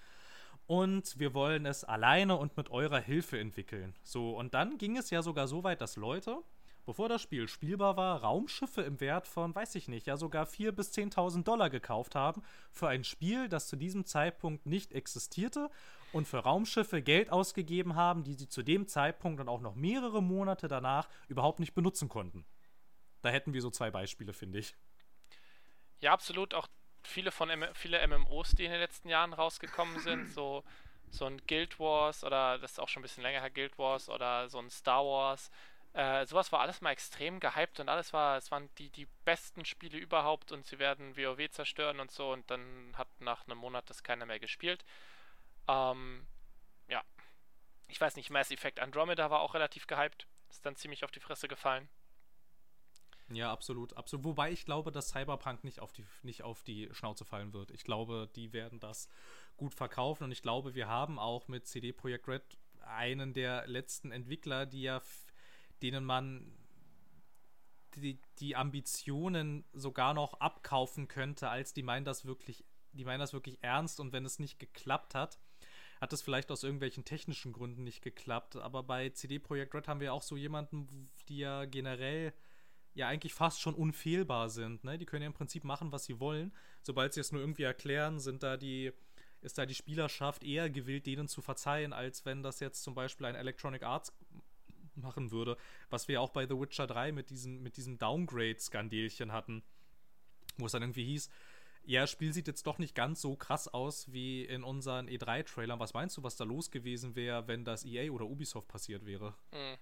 [0.67, 3.95] und wir wollen es alleine und mit eurer Hilfe entwickeln.
[4.03, 6.39] So, und dann ging es ja sogar so weit, dass Leute,
[6.85, 10.71] bevor das Spiel spielbar war, Raumschiffe im Wert von, weiß ich nicht, ja sogar 4.000
[10.71, 15.69] bis 10.000 Dollar gekauft haben für ein Spiel, das zu diesem Zeitpunkt nicht existierte
[16.11, 20.21] und für Raumschiffe Geld ausgegeben haben, die sie zu dem Zeitpunkt und auch noch mehrere
[20.21, 22.45] Monate danach überhaupt nicht benutzen konnten.
[23.21, 24.75] Da hätten wir so zwei Beispiele, finde ich.
[25.99, 26.53] Ja, absolut.
[26.53, 26.67] Auch
[27.03, 30.63] viele von M viele MMOs, die in den letzten Jahren rausgekommen sind, so
[31.09, 34.09] so ein Guild Wars oder das ist auch schon ein bisschen länger her, Guild Wars
[34.09, 35.49] oder so ein Star Wars.
[35.95, 39.63] Äh, sowas war alles mal extrem gehypt und alles war, es waren die, die besten
[39.63, 43.89] Spiele überhaupt und sie werden WoW zerstören und so und dann hat nach einem Monat
[43.89, 44.83] das keiner mehr gespielt.
[45.69, 46.27] Ähm,
[46.89, 47.01] ja.
[47.87, 50.27] Ich weiß nicht, Mass Effect Andromeda war auch relativ gehypt.
[50.49, 51.87] Ist dann ziemlich auf die Fresse gefallen.
[53.29, 54.25] Ja, absolut, absolut.
[54.25, 57.71] Wobei ich glaube, dass Cyberpunk nicht auf die, nicht auf die Schnauze fallen wird.
[57.71, 59.07] Ich glaube, die werden das
[59.55, 62.43] gut verkaufen und ich glaube, wir haben auch mit CD Projekt Red
[62.81, 65.01] einen der letzten Entwickler, die ja,
[65.85, 66.51] denen man
[67.95, 73.33] die, die Ambitionen sogar noch abkaufen könnte, als die meinen das wirklich, die meinen das
[73.33, 75.37] wirklich ernst und wenn es nicht geklappt hat,
[76.01, 78.55] hat es vielleicht aus irgendwelchen technischen Gründen nicht geklappt.
[78.55, 80.87] Aber bei CD Projekt Red haben wir auch so jemanden,
[81.29, 82.33] die ja generell
[82.93, 84.83] ja eigentlich fast schon unfehlbar sind.
[84.83, 84.97] Ne?
[84.97, 86.53] Die können ja im Prinzip machen, was sie wollen.
[86.81, 88.91] Sobald sie es nur irgendwie erklären, sind da die,
[89.41, 93.27] ist da die Spielerschaft eher gewillt, denen zu verzeihen, als wenn das jetzt zum Beispiel
[93.27, 94.13] ein Electronic Arts
[94.97, 95.57] machen würde,
[95.89, 99.63] was wir auch bei The Witcher 3 mit diesem, mit diesem Downgrade-Skandelchen hatten,
[100.57, 101.29] wo es dann irgendwie hieß,
[101.87, 105.79] ja, das Spiel sieht jetzt doch nicht ganz so krass aus wie in unseren E3-Trailern.
[105.79, 109.35] Was meinst du, was da los gewesen wäre, wenn das EA oder Ubisoft passiert wäre?
[109.51, 109.77] Mhm.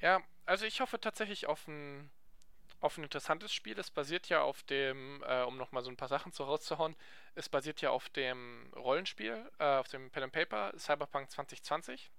[0.00, 2.10] Ja, also ich hoffe tatsächlich auf ein,
[2.80, 3.78] auf ein interessantes Spiel.
[3.78, 6.96] Es basiert ja auf dem, äh, um nochmal so ein paar Sachen zu rauszuhauen,
[7.34, 12.10] es basiert ja auf dem Rollenspiel, äh, auf dem Pen and Paper Cyberpunk 2020,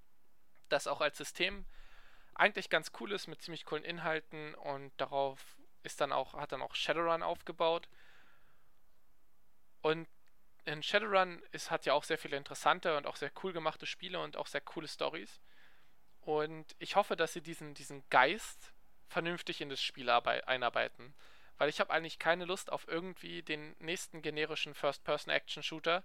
[0.71, 1.65] das auch als System
[2.33, 6.61] eigentlich ganz cool ist mit ziemlich coolen Inhalten und darauf ist dann auch, hat dann
[6.61, 7.87] auch Shadowrun aufgebaut.
[9.81, 10.07] Und
[10.65, 14.19] in Shadowrun ist, hat ja auch sehr viele interessante und auch sehr cool gemachte Spiele
[14.19, 15.41] und auch sehr coole Stories.
[16.21, 18.73] Und ich hoffe, dass sie diesen, diesen Geist
[19.07, 21.13] vernünftig in das Spiel einarbeiten.
[21.57, 26.03] Weil ich habe eigentlich keine Lust auf irgendwie den nächsten generischen First-Person-Action-Shooter.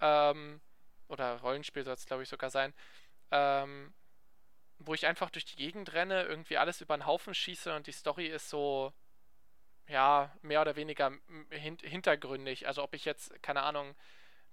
[0.00, 0.60] Ähm,
[1.08, 2.74] oder Rollenspiel soll es, glaube ich, sogar sein.
[3.30, 3.92] Ähm,
[4.86, 7.92] wo ich einfach durch die Gegend renne, irgendwie alles über den Haufen schieße und die
[7.92, 8.92] Story ist so
[9.88, 11.12] ja, mehr oder weniger
[11.50, 12.66] hin hintergründig.
[12.66, 13.94] Also ob ich jetzt, keine Ahnung,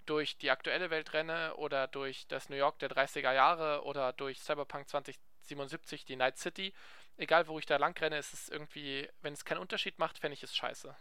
[0.06, 4.40] durch die aktuelle Welt renne oder durch das New York der 30er Jahre oder durch
[4.40, 6.74] Cyberpunk 2077, die Night City,
[7.16, 10.34] egal wo ich da lang renne, ist es irgendwie, wenn es keinen Unterschied macht, fände
[10.34, 10.94] ich es scheiße.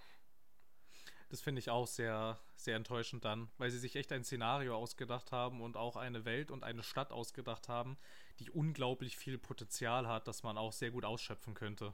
[1.31, 5.31] Das finde ich auch sehr, sehr enttäuschend dann, weil sie sich echt ein Szenario ausgedacht
[5.31, 7.97] haben und auch eine Welt und eine Stadt ausgedacht haben,
[8.39, 11.93] die unglaublich viel Potenzial hat, das man auch sehr gut ausschöpfen könnte.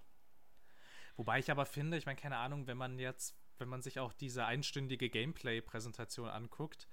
[1.18, 4.12] Wobei ich aber finde, ich meine, keine Ahnung, wenn man jetzt, wenn man sich auch
[4.12, 6.88] diese einstündige Gameplay-Präsentation anguckt,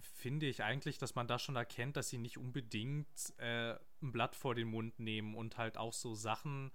[0.00, 4.36] finde ich eigentlich, dass man da schon erkennt, dass sie nicht unbedingt äh, ein Blatt
[4.36, 6.70] vor den Mund nehmen und halt auch so Sachen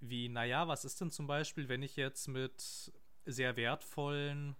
[0.00, 2.92] wie, naja, was ist denn zum Beispiel, wenn ich jetzt mit
[3.24, 4.56] sehr wertvollen,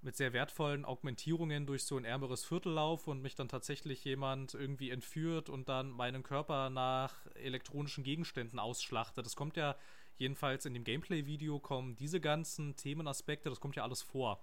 [0.00, 4.54] mit sehr wertvollen Augmentierungen durch so ein ärmeres Viertel laufe und mich dann tatsächlich jemand
[4.54, 9.22] irgendwie entführt und dann meinen Körper nach elektronischen Gegenständen ausschlachte.
[9.22, 9.76] Das kommt ja
[10.18, 14.42] Jedenfalls in dem Gameplay-Video kommen diese ganzen Themenaspekte, das kommt ja alles vor.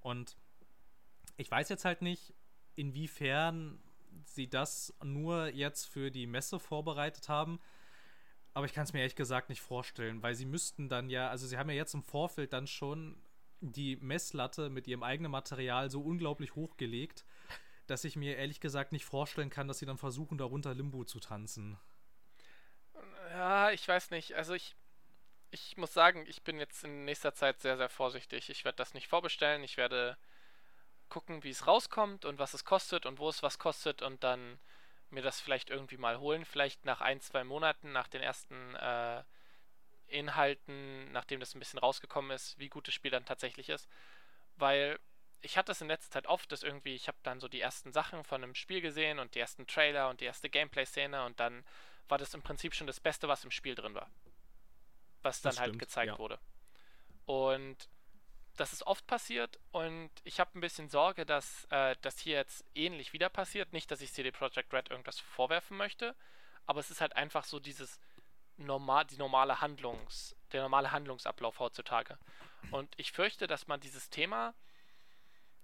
[0.00, 0.36] Und
[1.36, 2.32] ich weiß jetzt halt nicht,
[2.74, 3.82] inwiefern
[4.24, 7.60] sie das nur jetzt für die Messe vorbereitet haben.
[8.52, 11.46] Aber ich kann es mir ehrlich gesagt nicht vorstellen, weil sie müssten dann ja, also
[11.46, 13.22] sie haben ja jetzt im Vorfeld dann schon
[13.60, 17.24] die Messlatte mit ihrem eigenen Material so unglaublich hochgelegt,
[17.86, 21.20] dass ich mir ehrlich gesagt nicht vorstellen kann, dass sie dann versuchen, darunter Limbo zu
[21.20, 21.78] tanzen.
[23.30, 24.34] Ja, ich weiß nicht.
[24.34, 24.74] Also ich,
[25.50, 28.50] ich muss sagen, ich bin jetzt in nächster Zeit sehr, sehr vorsichtig.
[28.50, 29.62] Ich werde das nicht vorbestellen.
[29.62, 30.16] Ich werde
[31.08, 34.58] gucken, wie es rauskommt und was es kostet und wo es was kostet und dann
[35.12, 36.44] mir das vielleicht irgendwie mal holen.
[36.44, 39.22] Vielleicht nach ein, zwei Monaten, nach den ersten äh,
[40.06, 43.88] Inhalten, nachdem das ein bisschen rausgekommen ist, wie gut das Spiel dann tatsächlich ist.
[44.56, 44.98] Weil
[45.42, 47.92] ich hatte es in letzter Zeit oft, dass irgendwie, ich habe dann so die ersten
[47.92, 51.64] Sachen von einem Spiel gesehen und die ersten Trailer und die erste Gameplay-Szene und dann
[52.08, 54.10] war das im Prinzip schon das Beste, was im Spiel drin war
[55.22, 56.18] was dann halt gezeigt ja.
[56.18, 56.38] wurde.
[57.26, 57.88] Und
[58.56, 62.64] das ist oft passiert und ich habe ein bisschen Sorge, dass äh, das hier jetzt
[62.74, 63.72] ähnlich wieder passiert.
[63.72, 66.14] Nicht, dass ich CD Projekt Red irgendwas vorwerfen möchte,
[66.66, 67.98] aber es ist halt einfach so dieses
[68.56, 72.18] normal, die normale Handlungs, der normale Handlungsablauf heutzutage.
[72.70, 74.54] Und ich fürchte, dass man dieses Thema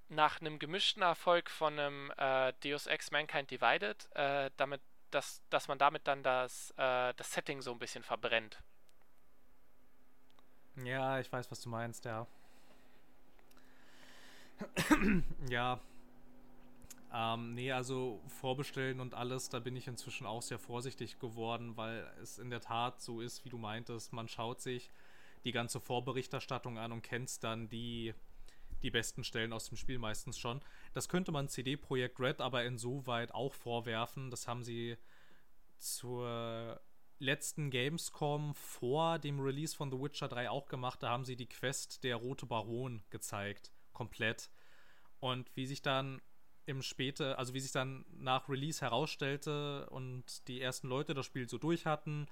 [0.09, 4.81] nach einem gemischten Erfolg von einem äh, Deus Ex Mankind Divided, äh, damit,
[5.11, 8.59] dass, dass man damit dann das, äh, das Setting so ein bisschen verbrennt.
[10.77, 12.27] Ja, ich weiß, was du meinst, ja.
[15.51, 15.81] Ja.
[17.13, 22.07] Ähm, nee, also vorbestellen und alles, da bin ich inzwischen auch sehr vorsichtig geworden, weil
[22.21, 24.91] es in der Tat so ist, wie du meintest, man schaut sich
[25.45, 28.13] die ganze Vorberichterstattung an und kennt dann die,
[28.83, 30.61] die besten Stellen aus dem Spiel meistens schon.
[30.93, 34.31] Das könnte man CD Projekt Red aber insoweit auch vorwerfen.
[34.31, 34.97] Das haben sie
[35.79, 36.81] zur
[37.19, 41.03] letzten Gamescom vor dem Release von The Witcher 3 auch gemacht.
[41.03, 43.73] Da haben sie die Quest der Rote Baron gezeigt.
[43.97, 44.51] Komplett.
[45.21, 46.21] Und wie sich dann
[46.67, 51.49] im späte, also wie sich dann nach Release herausstellte und die ersten Leute das Spiel
[51.49, 52.27] so durch hatten,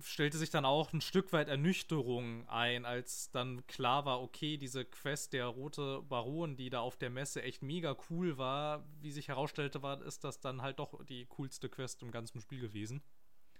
[0.00, 4.84] stellte sich dann auch ein Stück weit Ernüchterung ein, als dann klar war, okay, diese
[4.84, 9.28] Quest der Rote Baron, die da auf der Messe echt mega cool war, wie sich
[9.28, 13.02] herausstellte, war, ist das dann halt doch die coolste Quest im ganzen Spiel gewesen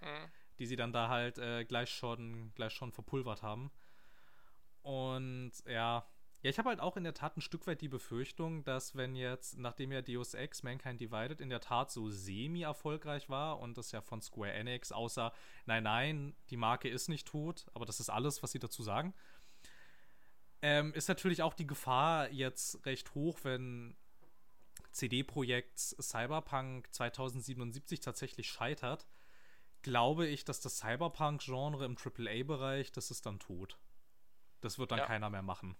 [0.01, 0.31] mhm.
[0.59, 3.70] die sie dann da halt äh, gleich schon gleich schon verpulvert haben.
[4.82, 6.07] Und ja,
[6.43, 9.15] ja, ich habe halt auch in der Tat ein Stück weit die Befürchtung, dass wenn
[9.15, 13.93] jetzt, nachdem ja Deus Ex Mankind Divided in der Tat so semi-erfolgreich war und das
[13.93, 15.33] ja von Square Enix außer,
[15.67, 19.12] nein, nein, die Marke ist nicht tot, aber das ist alles, was sie dazu sagen,
[20.62, 23.97] ähm, ist natürlich auch die Gefahr jetzt recht hoch, wenn
[24.93, 29.07] CD-Projekt Cyberpunk 2077 tatsächlich scheitert,
[29.83, 33.79] glaube ich, dass das Cyberpunk-Genre im AAA-Bereich, das ist dann tot.
[34.61, 35.07] Das wird dann ja.
[35.07, 35.77] keiner mehr machen.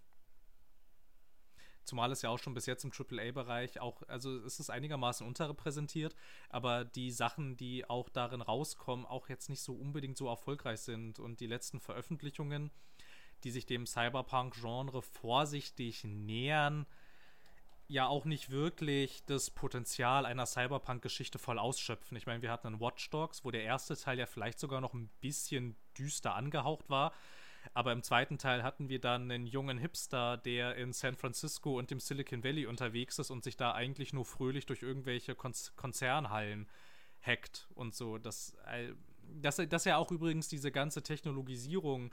[1.91, 6.15] Zumal es ja auch schon bis jetzt im AAA-Bereich auch, also es ist einigermaßen unterrepräsentiert,
[6.49, 11.19] aber die Sachen, die auch darin rauskommen, auch jetzt nicht so unbedingt so erfolgreich sind.
[11.19, 12.71] Und die letzten Veröffentlichungen,
[13.43, 16.87] die sich dem Cyberpunk-Genre vorsichtig nähern,
[17.89, 22.17] ja auch nicht wirklich das Potenzial einer Cyberpunk-Geschichte voll ausschöpfen.
[22.17, 24.95] Ich meine, wir hatten einen Watch Dogs, wo der erste Teil ja vielleicht sogar noch
[24.95, 27.13] ein bisschen düster angehaucht war.
[27.75, 31.91] Aber im zweiten Teil hatten wir dann einen jungen Hipster, der in San Francisco und
[31.91, 36.69] dem Silicon Valley unterwegs ist und sich da eigentlich nur fröhlich durch irgendwelche Konz Konzernhallen
[37.21, 38.19] hackt und so.
[38.19, 42.13] Das, äh, das, das ja auch übrigens diese ganze Technologisierung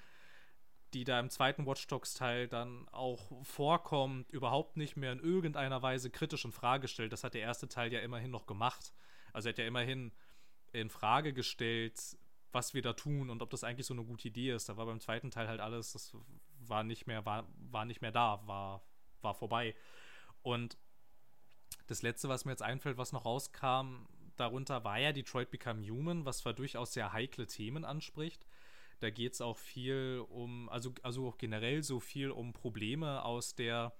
[0.93, 5.81] die da im zweiten Watch Dogs Teil dann auch vorkommt, überhaupt nicht mehr in irgendeiner
[5.81, 7.11] Weise kritisch in Frage stellt.
[7.11, 8.93] Das hat der erste Teil ja immerhin noch gemacht.
[9.33, 10.13] Also er hat ja immerhin
[10.71, 12.17] in Frage gestellt,
[12.51, 14.69] was wir da tun und ob das eigentlich so eine gute Idee ist.
[14.69, 16.15] Da war beim zweiten Teil halt alles, das
[16.59, 18.83] war nicht mehr, war, war nicht mehr da, war,
[19.21, 19.75] war vorbei.
[20.41, 20.77] Und
[21.87, 24.07] das letzte, was mir jetzt einfällt, was noch rauskam,
[24.37, 28.45] darunter war ja Detroit Become Human, was zwar durchaus sehr heikle Themen anspricht,
[28.99, 33.53] da geht es auch viel um, also, also auch generell so viel um Probleme aus
[33.53, 33.93] der,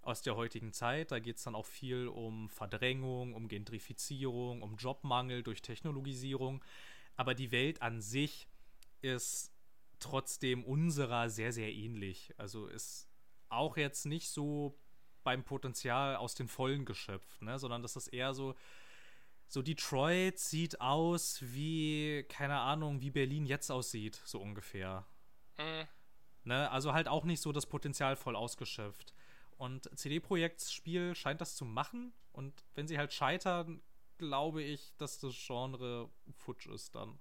[0.00, 1.10] aus der heutigen Zeit.
[1.10, 6.62] Da geht es dann auch viel um Verdrängung, um Gentrifizierung, um Jobmangel durch Technologisierung.
[7.18, 8.48] Aber die Welt an sich
[9.02, 9.52] ist
[9.98, 12.32] trotzdem unserer sehr, sehr ähnlich.
[12.38, 13.08] Also ist
[13.48, 14.78] auch jetzt nicht so
[15.24, 17.58] beim Potenzial aus den Vollen geschöpft, ne?
[17.58, 18.54] sondern das ist eher so,
[19.48, 25.04] so Detroit sieht aus wie, keine Ahnung, wie Berlin jetzt aussieht, so ungefähr.
[25.58, 25.88] Mhm.
[26.44, 26.70] Ne?
[26.70, 29.12] Also halt auch nicht so das Potenzial voll ausgeschöpft.
[29.56, 32.12] Und CD Projekts Spiel scheint das zu machen.
[32.30, 33.82] Und wenn sie halt scheitern,
[34.18, 37.18] glaube ich, dass das Genre futsch ist dann.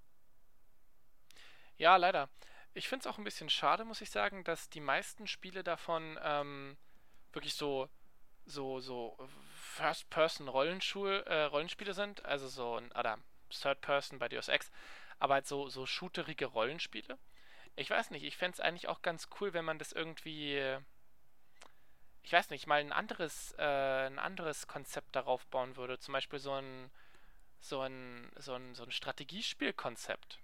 [1.78, 2.30] Ja, leider.
[2.74, 6.20] Ich finde es auch ein bisschen schade, muss ich sagen, dass die meisten Spiele davon
[6.22, 6.78] ähm,
[7.34, 7.90] wirklich so,
[8.46, 9.18] so, so
[9.54, 13.18] First-Person-Rollenspiele äh, sind, also so ein, oder
[13.50, 14.72] Third-Person bei Deus Ex,
[15.20, 17.18] aber halt so, so shooterige Rollenspiele.
[17.76, 20.78] Ich weiß nicht, ich fände es eigentlich auch ganz cool, wenn man das irgendwie,
[22.28, 25.98] ich weiß nicht, mal ein anderes, äh, ein anderes Konzept darauf bauen würde.
[25.98, 26.92] Zum Beispiel so ein,
[27.62, 30.38] so ein, so ein, so ein Strategiespielkonzept.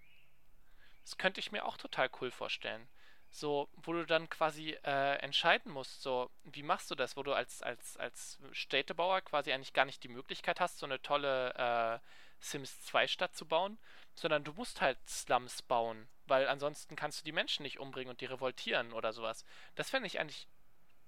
[1.04, 2.88] Das könnte ich mir auch total cool vorstellen
[3.34, 7.34] so, wo du dann quasi äh, entscheiden musst, so, wie machst du das, wo du
[7.34, 12.00] als, als, als Städtebauer quasi eigentlich gar nicht die Möglichkeit hast, so eine tolle äh,
[12.40, 13.80] Sims 2 Stadt zu bauen,
[14.14, 18.22] sondern du musst halt Slums bauen, weil ansonsten kannst du die Menschen nicht umbringen und
[18.22, 19.46] die revoltieren oder sowas.
[19.74, 20.48] Das fände ich eigentlich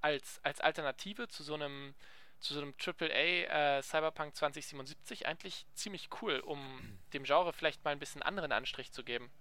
[0.02, 1.96] als, als Alternative zu so einem
[2.40, 6.60] zu so einem AAA äh, Cyberpunk 2077 eigentlich ziemlich cool, um
[7.14, 9.32] dem Genre vielleicht mal ein bisschen anderen Anstrich zu geben.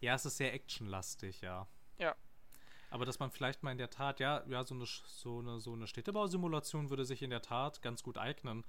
[0.00, 1.66] Ja, es ist sehr actionlastig, ja.
[1.98, 2.16] Ja.
[2.90, 5.72] Aber dass man vielleicht mal in der Tat, ja, ja, so eine, so eine, so
[5.72, 8.64] eine Städtebausimulation würde sich in der Tat ganz gut eignen.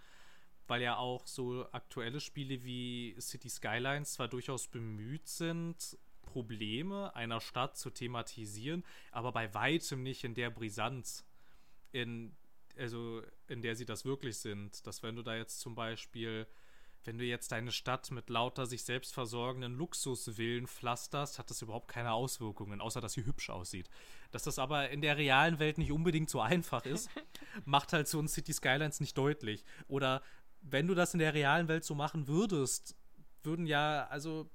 [0.68, 7.40] Weil ja auch so aktuelle Spiele wie City Skylines zwar durchaus bemüht sind, Probleme einer
[7.40, 11.26] Stadt zu thematisieren, aber bei weitem nicht in der Brisanz,
[11.92, 12.36] in,
[12.78, 14.86] also in der sie das wirklich sind.
[14.88, 16.48] Dass wenn du da jetzt zum Beispiel
[17.06, 21.90] wenn du jetzt deine Stadt mit lauter sich selbst versorgenden Luxusvillen pflasterst, hat das überhaupt
[21.90, 23.90] keine Auswirkungen, außer dass sie hübsch aussieht.
[24.32, 27.10] Dass das aber in der realen Welt nicht unbedingt so einfach ist,
[27.66, 29.64] macht halt so ein City Skylines nicht deutlich.
[29.88, 30.22] Oder
[30.62, 32.96] wenn du das in der realen Welt so machen würdest,
[33.44, 34.50] würden ja, also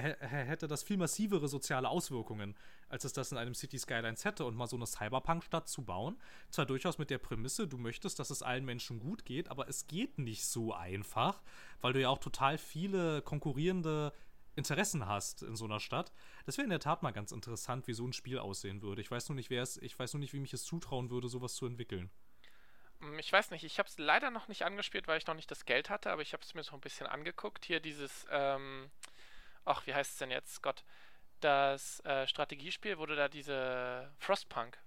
[0.00, 2.56] hätte das viel massivere soziale Auswirkungen,
[2.88, 4.44] als es das in einem City Skylines hätte.
[4.44, 6.20] Und mal so eine Cyberpunk-Stadt zu bauen,
[6.50, 9.86] zwar durchaus mit der Prämisse, du möchtest, dass es allen Menschen gut geht, aber es
[9.86, 11.42] geht nicht so einfach,
[11.80, 14.12] weil du ja auch total viele konkurrierende
[14.56, 16.12] Interessen hast in so einer Stadt.
[16.44, 19.00] Das wäre in der Tat mal ganz interessant, wie so ein Spiel aussehen würde.
[19.00, 21.28] Ich weiß nur nicht, wer es, ich weiß nur nicht, wie mich es zutrauen würde,
[21.28, 22.10] sowas zu entwickeln.
[23.00, 25.50] Hm, ich weiß nicht, ich habe es leider noch nicht angespielt, weil ich noch nicht
[25.50, 27.64] das Geld hatte, aber ich habe es mir so ein bisschen angeguckt.
[27.64, 28.90] Hier dieses, ähm,
[29.64, 30.62] ach, wie heißt es denn jetzt?
[30.62, 30.84] Gott,
[31.40, 34.78] das äh, Strategiespiel wurde da diese Frostpunk.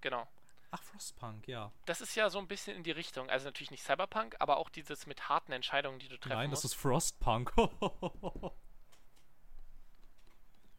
[0.00, 0.28] Genau.
[0.70, 1.72] Ach, Frostpunk, ja.
[1.86, 3.30] Das ist ja so ein bisschen in die Richtung.
[3.30, 6.64] Also natürlich nicht Cyberpunk, aber auch dieses mit harten Entscheidungen, die du treffen Nein, musst.
[6.64, 7.52] das ist Frostpunk.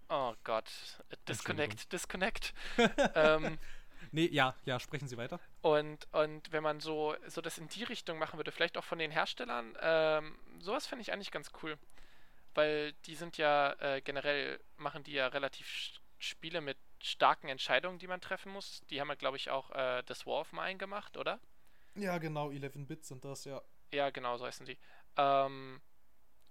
[0.09, 0.69] oh Gott.
[1.27, 2.53] Disconnect, disconnect.
[3.15, 3.57] ähm,
[4.11, 5.39] nee, ja, ja, sprechen Sie weiter.
[5.61, 8.99] Und, und wenn man so, so das in die Richtung machen würde, vielleicht auch von
[8.99, 11.77] den Herstellern, ähm, sowas finde ich eigentlich ganz cool
[12.57, 18.07] weil die sind ja äh, generell, machen die ja relativ Spiele mit starken Entscheidungen, die
[18.07, 18.81] man treffen muss.
[18.89, 21.39] Die haben ja, glaube ich, auch äh, das War of Mine gemacht, oder?
[21.93, 23.61] Ja, genau, 11-Bit sind das, ja.
[23.93, 24.79] Ja, genau, so heißen die.
[25.17, 25.79] Ähm,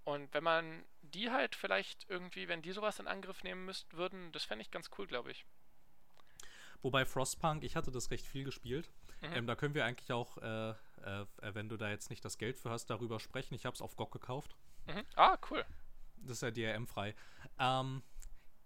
[0.05, 4.31] und wenn man die halt vielleicht irgendwie, wenn die sowas in Angriff nehmen müsst, würden,
[4.31, 5.45] das fände ich ganz cool, glaube ich.
[6.83, 8.89] Wobei Frostpunk, ich hatte das recht viel gespielt.
[9.19, 9.33] Mhm.
[9.33, 12.57] Ähm, da können wir eigentlich auch, äh, äh, wenn du da jetzt nicht das Geld
[12.57, 13.55] für hast, darüber sprechen.
[13.55, 14.55] Ich habe es auf GOG gekauft.
[14.85, 15.03] Mhm.
[15.17, 15.65] Ah, cool
[16.21, 17.15] das ist ja DRM-frei.
[17.59, 18.03] Ähm,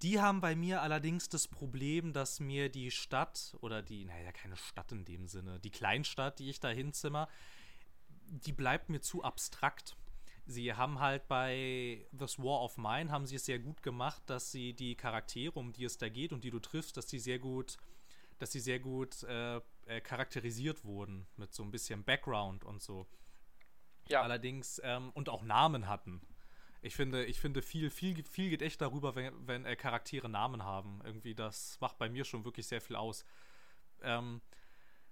[0.02, 4.57] Die haben bei mir allerdings das Problem, dass mir die Stadt oder die, naja, keine
[4.57, 7.28] Stadt in dem Sinne, die Kleinstadt, die ich da hinzimmer,
[8.26, 9.95] die bleibt mir zu abstrakt.
[10.48, 14.52] Sie haben halt bei This War of Mine haben sie es sehr gut gemacht, dass
[14.52, 17.38] sie die Charaktere, um die es da geht und die du triffst, dass die sehr
[17.38, 17.78] gut,
[18.40, 23.07] dass sie sehr gut äh, äh, charakterisiert wurden mit so ein bisschen Background und so.
[24.07, 24.23] Ja.
[24.23, 26.22] Allerdings ähm, und auch Namen hatten.
[26.82, 30.64] Ich finde, ich finde viel, viel, viel geht echt darüber, wenn, wenn äh, Charaktere Namen
[30.64, 30.99] haben.
[31.03, 33.24] Irgendwie, das macht bei mir schon wirklich sehr viel aus.
[34.02, 34.41] Ähm,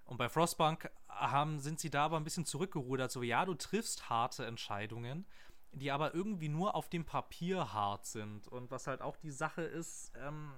[0.06, 3.12] und bei Frostbank haben, sind sie da aber ein bisschen zurückgerudert.
[3.12, 5.28] So, ja, du triffst harte Entscheidungen,
[5.72, 8.48] die aber irgendwie nur auf dem Papier hart sind.
[8.48, 10.52] Und was halt auch die Sache ist, ähm,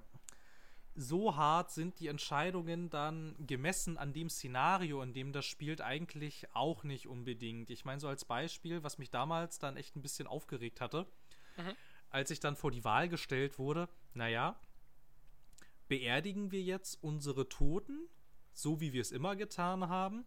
[0.95, 6.47] so hart sind die Entscheidungen dann gemessen an dem Szenario, in dem das spielt, eigentlich
[6.53, 7.69] auch nicht unbedingt.
[7.69, 11.07] Ich meine, so als Beispiel, was mich damals dann echt ein bisschen aufgeregt hatte,
[11.57, 11.73] mhm.
[12.09, 14.59] als ich dann vor die Wahl gestellt wurde, naja,
[15.87, 18.07] beerdigen wir jetzt unsere Toten,
[18.53, 20.25] so wie wir es immer getan haben,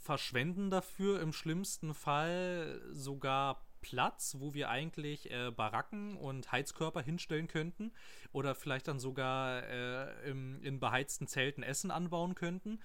[0.00, 7.48] verschwenden dafür im schlimmsten Fall sogar Platz, wo wir eigentlich äh, Baracken und Heizkörper hinstellen
[7.48, 7.92] könnten
[8.32, 12.80] oder vielleicht dann sogar äh, im, in beheizten Zelten Essen anbauen könnten.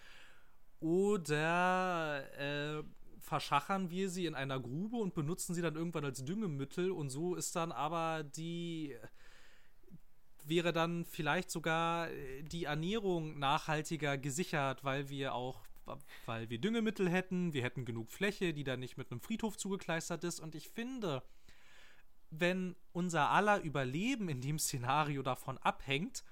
[0.81, 2.84] Oder äh,
[3.21, 7.35] verschachern wir sie in einer Grube und benutzen sie dann irgendwann als Düngemittel und so
[7.35, 8.97] ist dann aber die
[10.43, 15.68] wäre dann vielleicht sogar äh, die Ernährung nachhaltiger gesichert, weil wir auch
[16.26, 20.24] weil wir Düngemittel hätten, wir hätten genug Fläche, die dann nicht mit einem Friedhof zugekleistert
[20.24, 20.40] ist.
[20.40, 21.24] Und ich finde,
[22.30, 26.24] wenn unser aller Überleben in dem Szenario davon abhängt,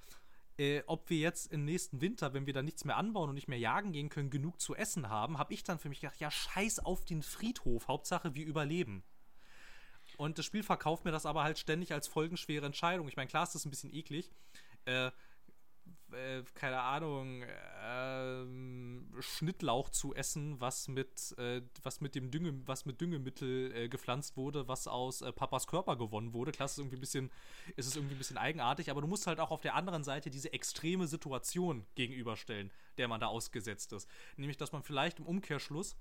[0.58, 3.48] äh, ob wir jetzt im nächsten Winter, wenn wir da nichts mehr anbauen und nicht
[3.48, 6.32] mehr jagen gehen können, genug zu essen haben, habe ich dann für mich gedacht, ja,
[6.32, 9.04] scheiß auf den Friedhof, Hauptsache wir überleben.
[10.18, 13.08] Und das Spiel verkauft mir das aber halt ständig als folgenschwere Entscheidung.
[13.08, 14.32] Ich meine, klar ist das ein bisschen eklig.
[14.86, 15.12] Äh,
[16.12, 22.86] äh, keine Ahnung, äh, Schnittlauch zu essen, was mit, äh, was mit dem Dünge, was
[22.86, 26.52] mit Düngemittel äh, gepflanzt wurde, was aus äh, Papas Körper gewonnen wurde.
[26.52, 27.32] Klar, ist irgendwie ein bisschen,
[27.76, 30.30] ist es irgendwie ein bisschen eigenartig, aber du musst halt auch auf der anderen Seite
[30.30, 34.10] diese extreme Situation gegenüberstellen, der man da ausgesetzt ist.
[34.38, 35.96] Nämlich, dass man vielleicht im Umkehrschluss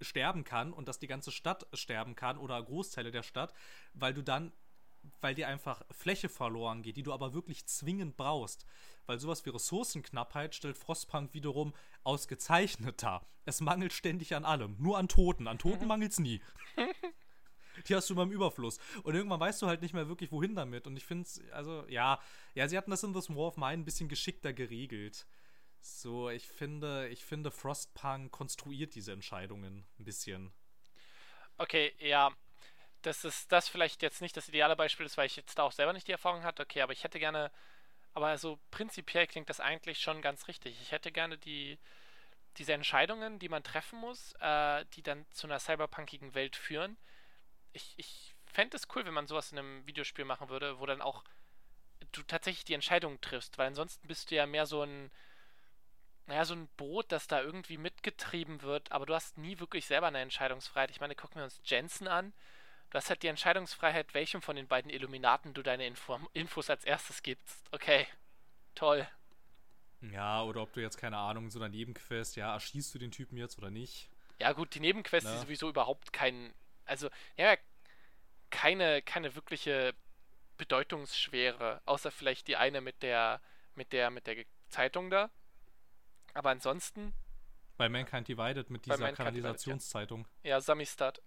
[0.00, 3.54] sterben kann und dass die ganze Stadt sterben kann oder Großteile der Stadt,
[3.94, 4.52] weil du dann
[5.20, 8.66] weil dir einfach Fläche verloren geht, die du aber wirklich zwingend brauchst.
[9.06, 13.26] Weil sowas wie Ressourcenknappheit stellt Frostpunk wiederum ausgezeichnet dar.
[13.44, 14.76] Es mangelt ständig an allem.
[14.78, 15.46] Nur an Toten.
[15.46, 16.40] An Toten mangelt es nie.
[17.88, 18.78] Die hast du immer im Überfluss.
[19.02, 20.86] Und irgendwann weißt du halt nicht mehr wirklich, wohin damit.
[20.86, 22.20] Und ich finde es, also, ja,
[22.54, 25.26] ja, sie hatten das in This War of Mine ein bisschen geschickter geregelt.
[25.80, 30.52] So, ich finde, ich finde, Frostpunk konstruiert diese Entscheidungen ein bisschen.
[31.58, 32.32] Okay, ja,
[33.06, 35.72] dass es das vielleicht jetzt nicht das ideale Beispiel ist, weil ich jetzt da auch
[35.72, 36.64] selber nicht die Erfahrung hatte.
[36.64, 37.52] Okay, aber ich hätte gerne,
[38.14, 40.80] aber so prinzipiell klingt das eigentlich schon ganz richtig.
[40.82, 41.78] Ich hätte gerne die,
[42.56, 46.96] diese Entscheidungen, die man treffen muss, äh, die dann zu einer cyberpunkigen Welt führen.
[47.72, 51.00] Ich, ich fände es cool, wenn man sowas in einem Videospiel machen würde, wo dann
[51.00, 51.22] auch
[52.10, 55.12] du tatsächlich die Entscheidungen triffst, weil ansonsten bist du ja mehr so ein,
[56.26, 60.08] naja, so ein Boot, das da irgendwie mitgetrieben wird, aber du hast nie wirklich selber
[60.08, 60.90] eine Entscheidungsfreiheit.
[60.90, 62.32] Ich meine, gucken wir uns Jensen an
[62.90, 66.84] Du hast halt die Entscheidungsfreiheit, welchem von den beiden Illuminaten du deine Info Infos als
[66.84, 67.66] erstes gibst.
[67.72, 68.06] Okay,
[68.74, 69.06] toll.
[70.00, 73.36] Ja, oder ob du jetzt, keine Ahnung, so einer Nebenquest, ja, erschießt du den Typen
[73.36, 74.10] jetzt oder nicht?
[74.38, 76.54] Ja, gut, die Nebenquest ist sowieso überhaupt kein.
[76.84, 77.56] Also, ja,
[78.50, 79.94] keine, keine wirkliche
[80.58, 83.40] Bedeutungsschwere, außer vielleicht die eine mit der,
[83.74, 85.30] mit der, mit der Zeitung da.
[86.34, 87.14] Aber ansonsten.
[87.76, 90.28] Bei Mankind Divided mit dieser Kanalisationszeitung.
[90.42, 91.22] Ja, ja Samistad.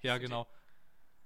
[0.00, 0.46] Ja, genau.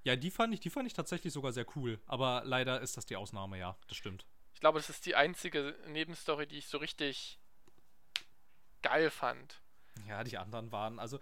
[0.04, 2.00] Ja, die fand ich, die fand ich tatsächlich sogar sehr cool.
[2.06, 4.26] Aber leider ist das die Ausnahme, ja, das stimmt.
[4.54, 7.38] Ich glaube, das ist die einzige Nebenstory, die ich so richtig
[8.82, 9.60] geil fand.
[10.08, 11.20] Ja, die anderen waren, also,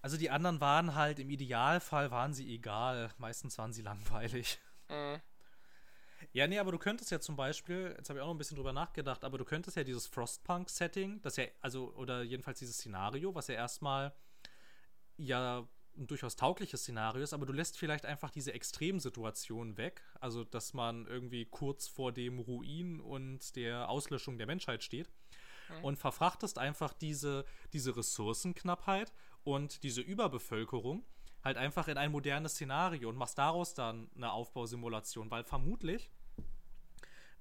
[0.00, 3.12] also die anderen waren halt, im Idealfall waren sie egal.
[3.18, 4.58] Meistens waren sie langweilig.
[4.88, 5.20] Mhm.
[6.32, 8.56] Ja, nee, aber du könntest ja zum Beispiel, jetzt habe ich auch noch ein bisschen
[8.56, 13.34] drüber nachgedacht, aber du könntest ja dieses Frostpunk-Setting, das ja, also, oder jedenfalls dieses Szenario,
[13.34, 14.14] was ja erstmal
[15.16, 20.44] ja ein durchaus taugliches Szenario ist, aber du lässt vielleicht einfach diese Extremsituation weg, also
[20.44, 25.08] dass man irgendwie kurz vor dem Ruin und der Auslöschung der Menschheit steht
[25.68, 25.84] mhm.
[25.84, 29.12] und verfrachtest einfach diese, diese Ressourcenknappheit
[29.44, 31.04] und diese Überbevölkerung
[31.42, 36.10] halt einfach in ein modernes Szenario und machst daraus dann eine Aufbausimulation, weil vermutlich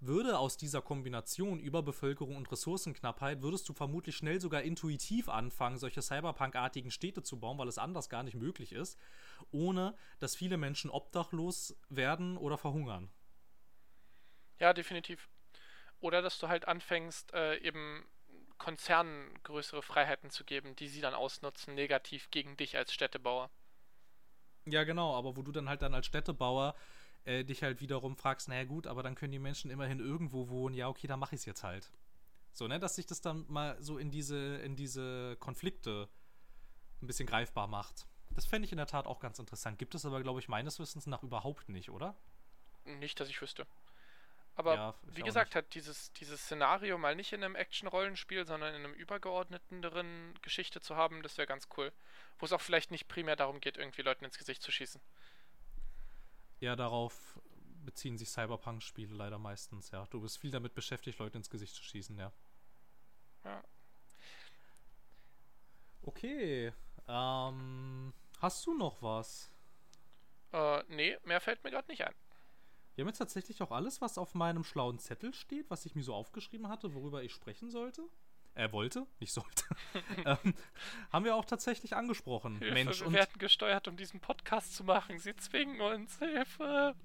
[0.06, 6.02] würde aus dieser Kombination Überbevölkerung und Ressourcenknappheit, würdest du vermutlich schnell sogar intuitiv anfangen, solche
[6.02, 9.00] Cyberpunk-artigen Städte zu bauen, weil es anders gar nicht möglich ist,
[9.52, 13.10] ohne dass viele Menschen obdachlos werden oder verhungern.
[14.60, 15.30] Ja, definitiv.
[16.00, 18.06] Oder dass du halt anfängst, äh, eben
[18.58, 23.50] Konzernen größere Freiheiten zu geben, die sie dann ausnutzen, negativ gegen dich als Städtebauer.
[24.66, 26.76] Ja, genau, aber wo du dann halt dann als Städtebauer
[27.26, 30.76] äh, dich halt wiederum fragst, naja gut, aber dann können die Menschen immerhin irgendwo wohnen,
[30.76, 31.92] ja, okay, dann mache ich es jetzt halt.
[32.52, 36.10] So, ne, dass sich das dann mal so in diese, in diese Konflikte
[37.02, 38.08] ein bisschen greifbar macht.
[38.32, 39.80] Das fände ich in der Tat auch ganz interessant.
[39.80, 42.16] Gibt es aber, glaube ich, meines Wissens nach überhaupt nicht, oder?
[42.86, 43.66] Nicht, dass ich wüsste.
[44.56, 48.84] Aber ja, wie gesagt, hat dieses, dieses Szenario mal nicht in einem Action-Rollenspiel, sondern in
[48.84, 51.92] einem übergeordneteren Geschichte zu haben, das wäre ganz cool.
[52.38, 55.02] Wo es auch vielleicht nicht primär darum geht, irgendwie Leuten ins Gesicht zu schießen.
[56.60, 57.40] Ja, darauf
[57.86, 60.06] beziehen sich Cyberpunk-Spiele leider meistens, ja.
[60.10, 62.32] Du bist viel damit beschäftigt, Leute ins Gesicht zu schießen, ja.
[63.44, 63.64] Ja.
[66.04, 66.72] Okay.
[67.08, 69.52] Ähm, hast du noch was?
[70.52, 72.14] Äh, nee, mehr fällt mir gerade nicht ein.
[72.96, 76.04] Wir haben jetzt tatsächlich auch alles, was auf meinem schlauen Zettel steht, was ich mir
[76.04, 78.08] so aufgeschrieben hatte, worüber ich sprechen sollte.
[78.56, 79.64] Er wollte, nicht sollte.
[80.26, 80.54] ähm,
[81.12, 82.60] haben wir auch tatsächlich angesprochen.
[82.60, 85.18] Hilfe, Mensch, wir und werden gesteuert, um diesen Podcast zu machen.
[85.18, 86.20] Sie zwingen uns.
[86.20, 86.96] Hilfe.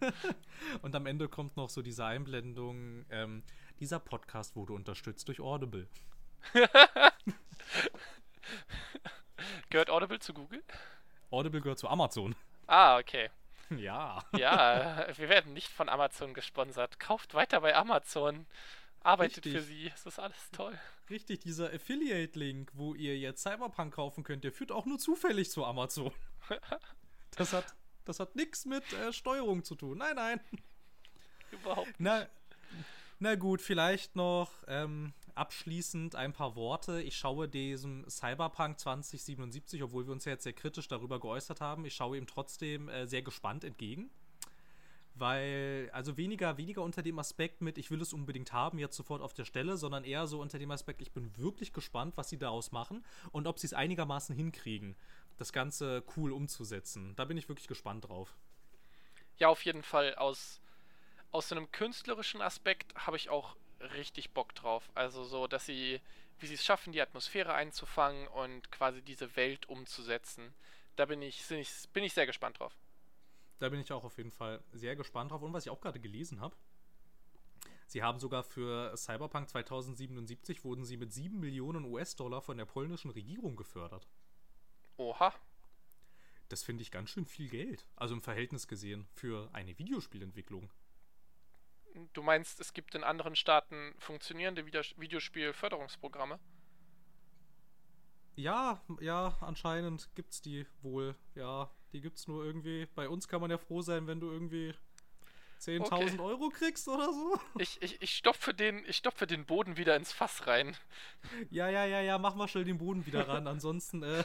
[0.82, 3.04] und am Ende kommt noch so diese Einblendung.
[3.10, 3.42] Ähm,
[3.80, 5.88] dieser Podcast wurde unterstützt durch Audible.
[9.70, 10.62] gehört Audible zu Google?
[11.30, 12.36] Audible gehört zu Amazon.
[12.68, 13.30] Ah, okay.
[13.70, 14.22] Ja.
[14.36, 17.00] Ja, wir werden nicht von Amazon gesponsert.
[17.00, 18.46] Kauft weiter bei Amazon.
[19.04, 19.52] Arbeitet Richtig.
[19.52, 19.90] für sie.
[19.94, 20.78] Es ist alles toll.
[21.10, 25.64] Richtig, dieser Affiliate-Link, wo ihr jetzt Cyberpunk kaufen könnt, der führt auch nur zufällig zu
[25.64, 26.12] Amazon.
[27.36, 27.74] das hat,
[28.04, 29.98] das hat nichts mit äh, Steuerung zu tun.
[29.98, 30.40] Nein, nein.
[31.50, 32.00] Überhaupt nicht.
[32.00, 32.26] Na,
[33.18, 37.02] na gut, vielleicht noch ähm, abschließend ein paar Worte.
[37.02, 41.84] Ich schaue diesem Cyberpunk 2077, obwohl wir uns ja jetzt sehr kritisch darüber geäußert haben,
[41.84, 44.10] ich schaue ihm trotzdem äh, sehr gespannt entgegen.
[45.14, 49.20] Weil, also weniger, weniger unter dem Aspekt mit, ich will es unbedingt haben, jetzt sofort
[49.20, 52.38] auf der Stelle, sondern eher so unter dem Aspekt, ich bin wirklich gespannt, was sie
[52.38, 54.96] daraus machen und ob sie es einigermaßen hinkriegen,
[55.36, 57.14] das Ganze cool umzusetzen.
[57.16, 58.34] Da bin ich wirklich gespannt drauf.
[59.36, 60.14] Ja, auf jeden Fall.
[60.14, 60.60] Aus,
[61.30, 63.56] aus so einem künstlerischen Aspekt habe ich auch
[63.94, 64.88] richtig Bock drauf.
[64.94, 66.00] Also so, dass sie,
[66.38, 70.54] wie sie es schaffen, die Atmosphäre einzufangen und quasi diese Welt umzusetzen.
[70.96, 72.76] Da bin ich, bin ich, bin ich sehr gespannt drauf.
[73.62, 75.40] Da bin ich auch auf jeden Fall sehr gespannt drauf.
[75.40, 76.56] Und was ich auch gerade gelesen habe,
[77.86, 83.12] sie haben sogar für Cyberpunk 2077 wurden sie mit 7 Millionen US-Dollar von der polnischen
[83.12, 84.08] Regierung gefördert.
[84.96, 85.32] Oha.
[86.48, 87.86] Das finde ich ganz schön viel Geld.
[87.94, 90.68] Also im Verhältnis gesehen für eine Videospielentwicklung.
[92.14, 96.40] Du meinst, es gibt in anderen Staaten funktionierende Videospielförderungsprogramme?
[98.34, 101.14] Ja, ja, anscheinend gibt's die wohl.
[101.36, 102.86] Ja, die gibt's nur irgendwie.
[102.94, 104.74] Bei uns kann man ja froh sein, wenn du irgendwie
[105.62, 106.18] 10.000 okay.
[106.18, 107.38] Euro kriegst oder so.
[107.58, 110.76] Ich, ich, ich stopfe den, ich stopfe den Boden wieder ins Fass rein.
[111.50, 113.46] Ja, ja, ja, ja, mach mal schnell den Boden wieder ran.
[113.46, 114.24] Ansonsten, äh,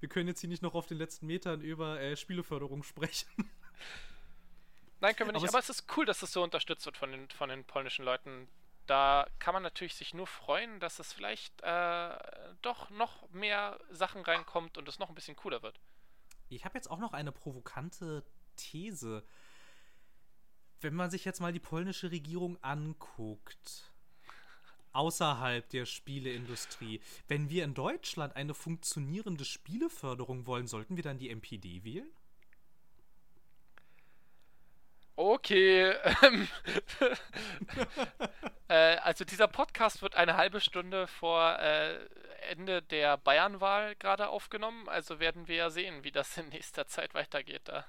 [0.00, 3.28] wir können jetzt hier nicht noch auf den letzten Metern über äh, Spieleförderung sprechen.
[5.00, 5.42] Nein, können wir nicht.
[5.42, 8.04] Aber, aber es, ist cool, dass das so unterstützt wird von den, von den polnischen
[8.04, 8.46] Leuten.
[8.86, 12.18] Da kann man natürlich sich nur freuen, dass es vielleicht äh,
[12.60, 15.80] doch noch mehr Sachen reinkommt und es noch ein bisschen cooler wird.
[16.50, 18.24] Ich habe jetzt auch noch eine provokante
[18.56, 19.24] These.
[20.80, 23.92] Wenn man sich jetzt mal die polnische Regierung anguckt,
[24.92, 31.28] außerhalb der Spieleindustrie, wenn wir in Deutschland eine funktionierende Spieleförderung wollen, sollten wir dann die
[31.28, 32.10] MPD wählen?
[35.20, 35.90] Okay.
[38.68, 41.98] äh, also dieser Podcast wird eine halbe Stunde vor äh,
[42.48, 44.88] Ende der Bayernwahl gerade aufgenommen.
[44.88, 47.84] Also werden wir ja sehen, wie das in nächster Zeit weitergeht da.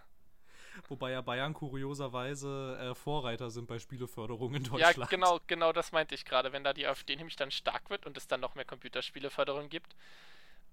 [0.89, 4.97] Wobei ja Bayern kurioserweise äh, Vorreiter sind bei Spieleförderung in Deutschland.
[4.97, 6.51] Ja, genau, genau das meinte ich gerade.
[6.51, 9.95] Wenn da die AfD nämlich dann stark wird und es dann noch mehr Computerspieleförderung gibt,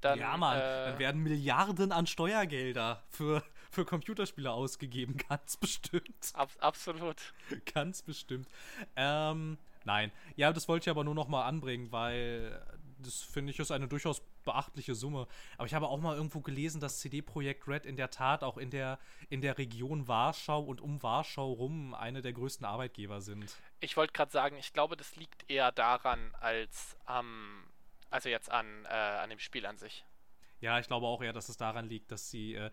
[0.01, 0.19] dann.
[0.19, 6.31] Ja, Mann, äh, dann werden Milliarden an Steuergelder für für Computerspiele ausgegeben, ganz bestimmt.
[6.35, 7.35] Ab, absolut.
[7.75, 8.49] ganz bestimmt.
[8.97, 10.13] Ähm, nein.
[10.37, 12.61] Ja, das wollte ich aber nur noch mal anbringen, weil
[13.01, 15.27] das finde ich ist eine durchaus beachtliche Summe.
[15.57, 18.57] Aber ich habe auch mal irgendwo gelesen, dass CD Projekt Red in der Tat auch
[18.57, 23.57] in der, in der Region Warschau und um Warschau rum eine der größten Arbeitgeber sind.
[23.81, 27.65] Ich wollte gerade sagen, ich glaube, das liegt eher daran als am, ähm,
[28.11, 30.05] also jetzt an, äh, an dem Spiel an sich.
[30.61, 32.71] Ja, ich glaube auch eher, dass es daran liegt, dass sie äh,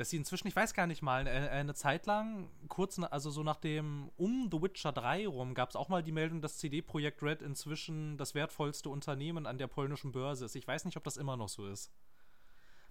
[0.00, 3.56] dass sie inzwischen, ich weiß gar nicht mal, eine, Zeit lang, kurz, also so nach
[3.56, 7.22] dem, um The Witcher 3 rum, gab es auch mal die Meldung, dass CD Projekt
[7.22, 10.56] Red inzwischen das wertvollste Unternehmen an der polnischen Börse ist.
[10.56, 11.92] Ich weiß nicht, ob das immer noch so ist.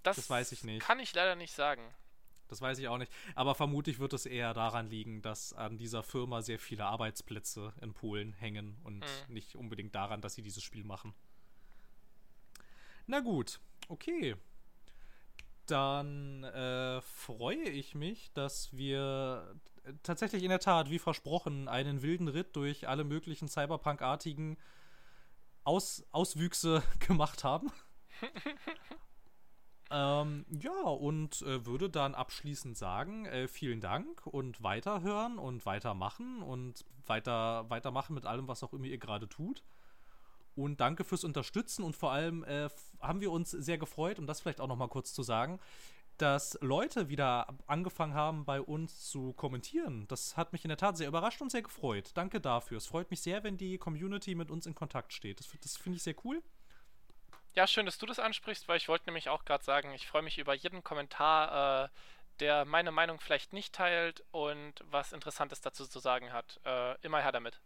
[0.03, 0.85] Das, das weiß ich nicht.
[0.85, 1.81] Kann ich leider nicht sagen.
[2.47, 3.11] Das weiß ich auch nicht.
[3.33, 7.91] Aber vermutlich wird es eher daran liegen, dass an dieser Firma sehr viele Arbeitsplätze in
[7.91, 9.33] Polen hängen und mhm.
[9.33, 11.15] nicht unbedingt daran, dass sie dieses Spiel machen.
[13.07, 14.35] Na gut, okay.
[15.69, 19.55] Dann äh, freue ich mich, dass wir
[20.01, 24.57] tatsächlich in der Tat, wie versprochen, einen wilden Ritt durch alle möglichen Cyberpunk-artigen
[25.63, 27.71] Aus Auswüchse gemacht haben.
[29.91, 36.41] ähm, ja, und äh, würde dann abschließend sagen, äh, vielen Dank und weiterhören und weitermachen
[36.41, 39.63] und weiter, weitermachen mit allem, was auch immer ihr gerade tut.
[40.59, 42.67] Und danke fürs Unterstützen und vor allem äh,
[42.99, 45.57] haben wir uns sehr gefreut, um das vielleicht auch noch mal kurz zu sagen,
[46.17, 50.05] dass Leute wieder angefangen haben, bei uns zu kommentieren.
[50.09, 52.11] Das hat mich in der Tat sehr überrascht und sehr gefreut.
[52.13, 52.77] Danke dafür.
[52.77, 55.39] Es freut mich sehr, wenn die Community mit uns in Kontakt steht.
[55.39, 56.43] Das, das finde ich sehr cool.
[57.55, 60.23] Ja, schön, dass du das ansprichst, weil ich wollte nämlich auch gerade sagen, ich freue
[60.23, 61.89] mich über jeden Kommentar, äh,
[62.41, 66.59] der meine Meinung vielleicht nicht teilt und was Interessantes dazu zu sagen hat.
[66.65, 67.61] Äh, immer her damit.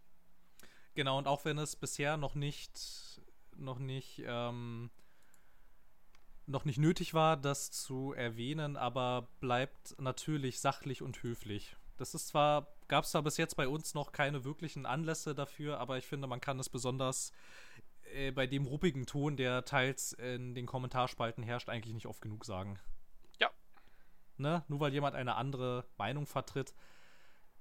[0.94, 3.20] Genau, und auch wenn es bisher noch nicht,
[3.56, 4.90] noch nicht, ähm,
[6.46, 11.76] noch nicht nötig war, das zu erwähnen, aber bleibt natürlich sachlich und höflich.
[11.96, 15.78] Das ist zwar, gab es zwar bis jetzt bei uns noch keine wirklichen Anlässe dafür,
[15.78, 17.32] aber ich finde, man kann es besonders
[18.12, 22.44] äh, bei dem ruppigen Ton, der teils in den Kommentarspalten herrscht, eigentlich nicht oft genug
[22.44, 22.78] sagen.
[23.40, 23.50] Ja.
[24.36, 24.64] Ne?
[24.68, 26.74] Nur weil jemand eine andere Meinung vertritt,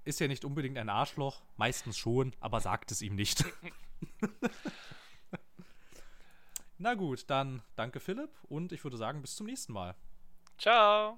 [0.05, 3.45] ist ja nicht unbedingt ein Arschloch, meistens schon, aber sagt es ihm nicht.
[6.77, 9.95] Na gut, dann danke Philipp und ich würde sagen, bis zum nächsten Mal.
[10.57, 11.11] Ciao.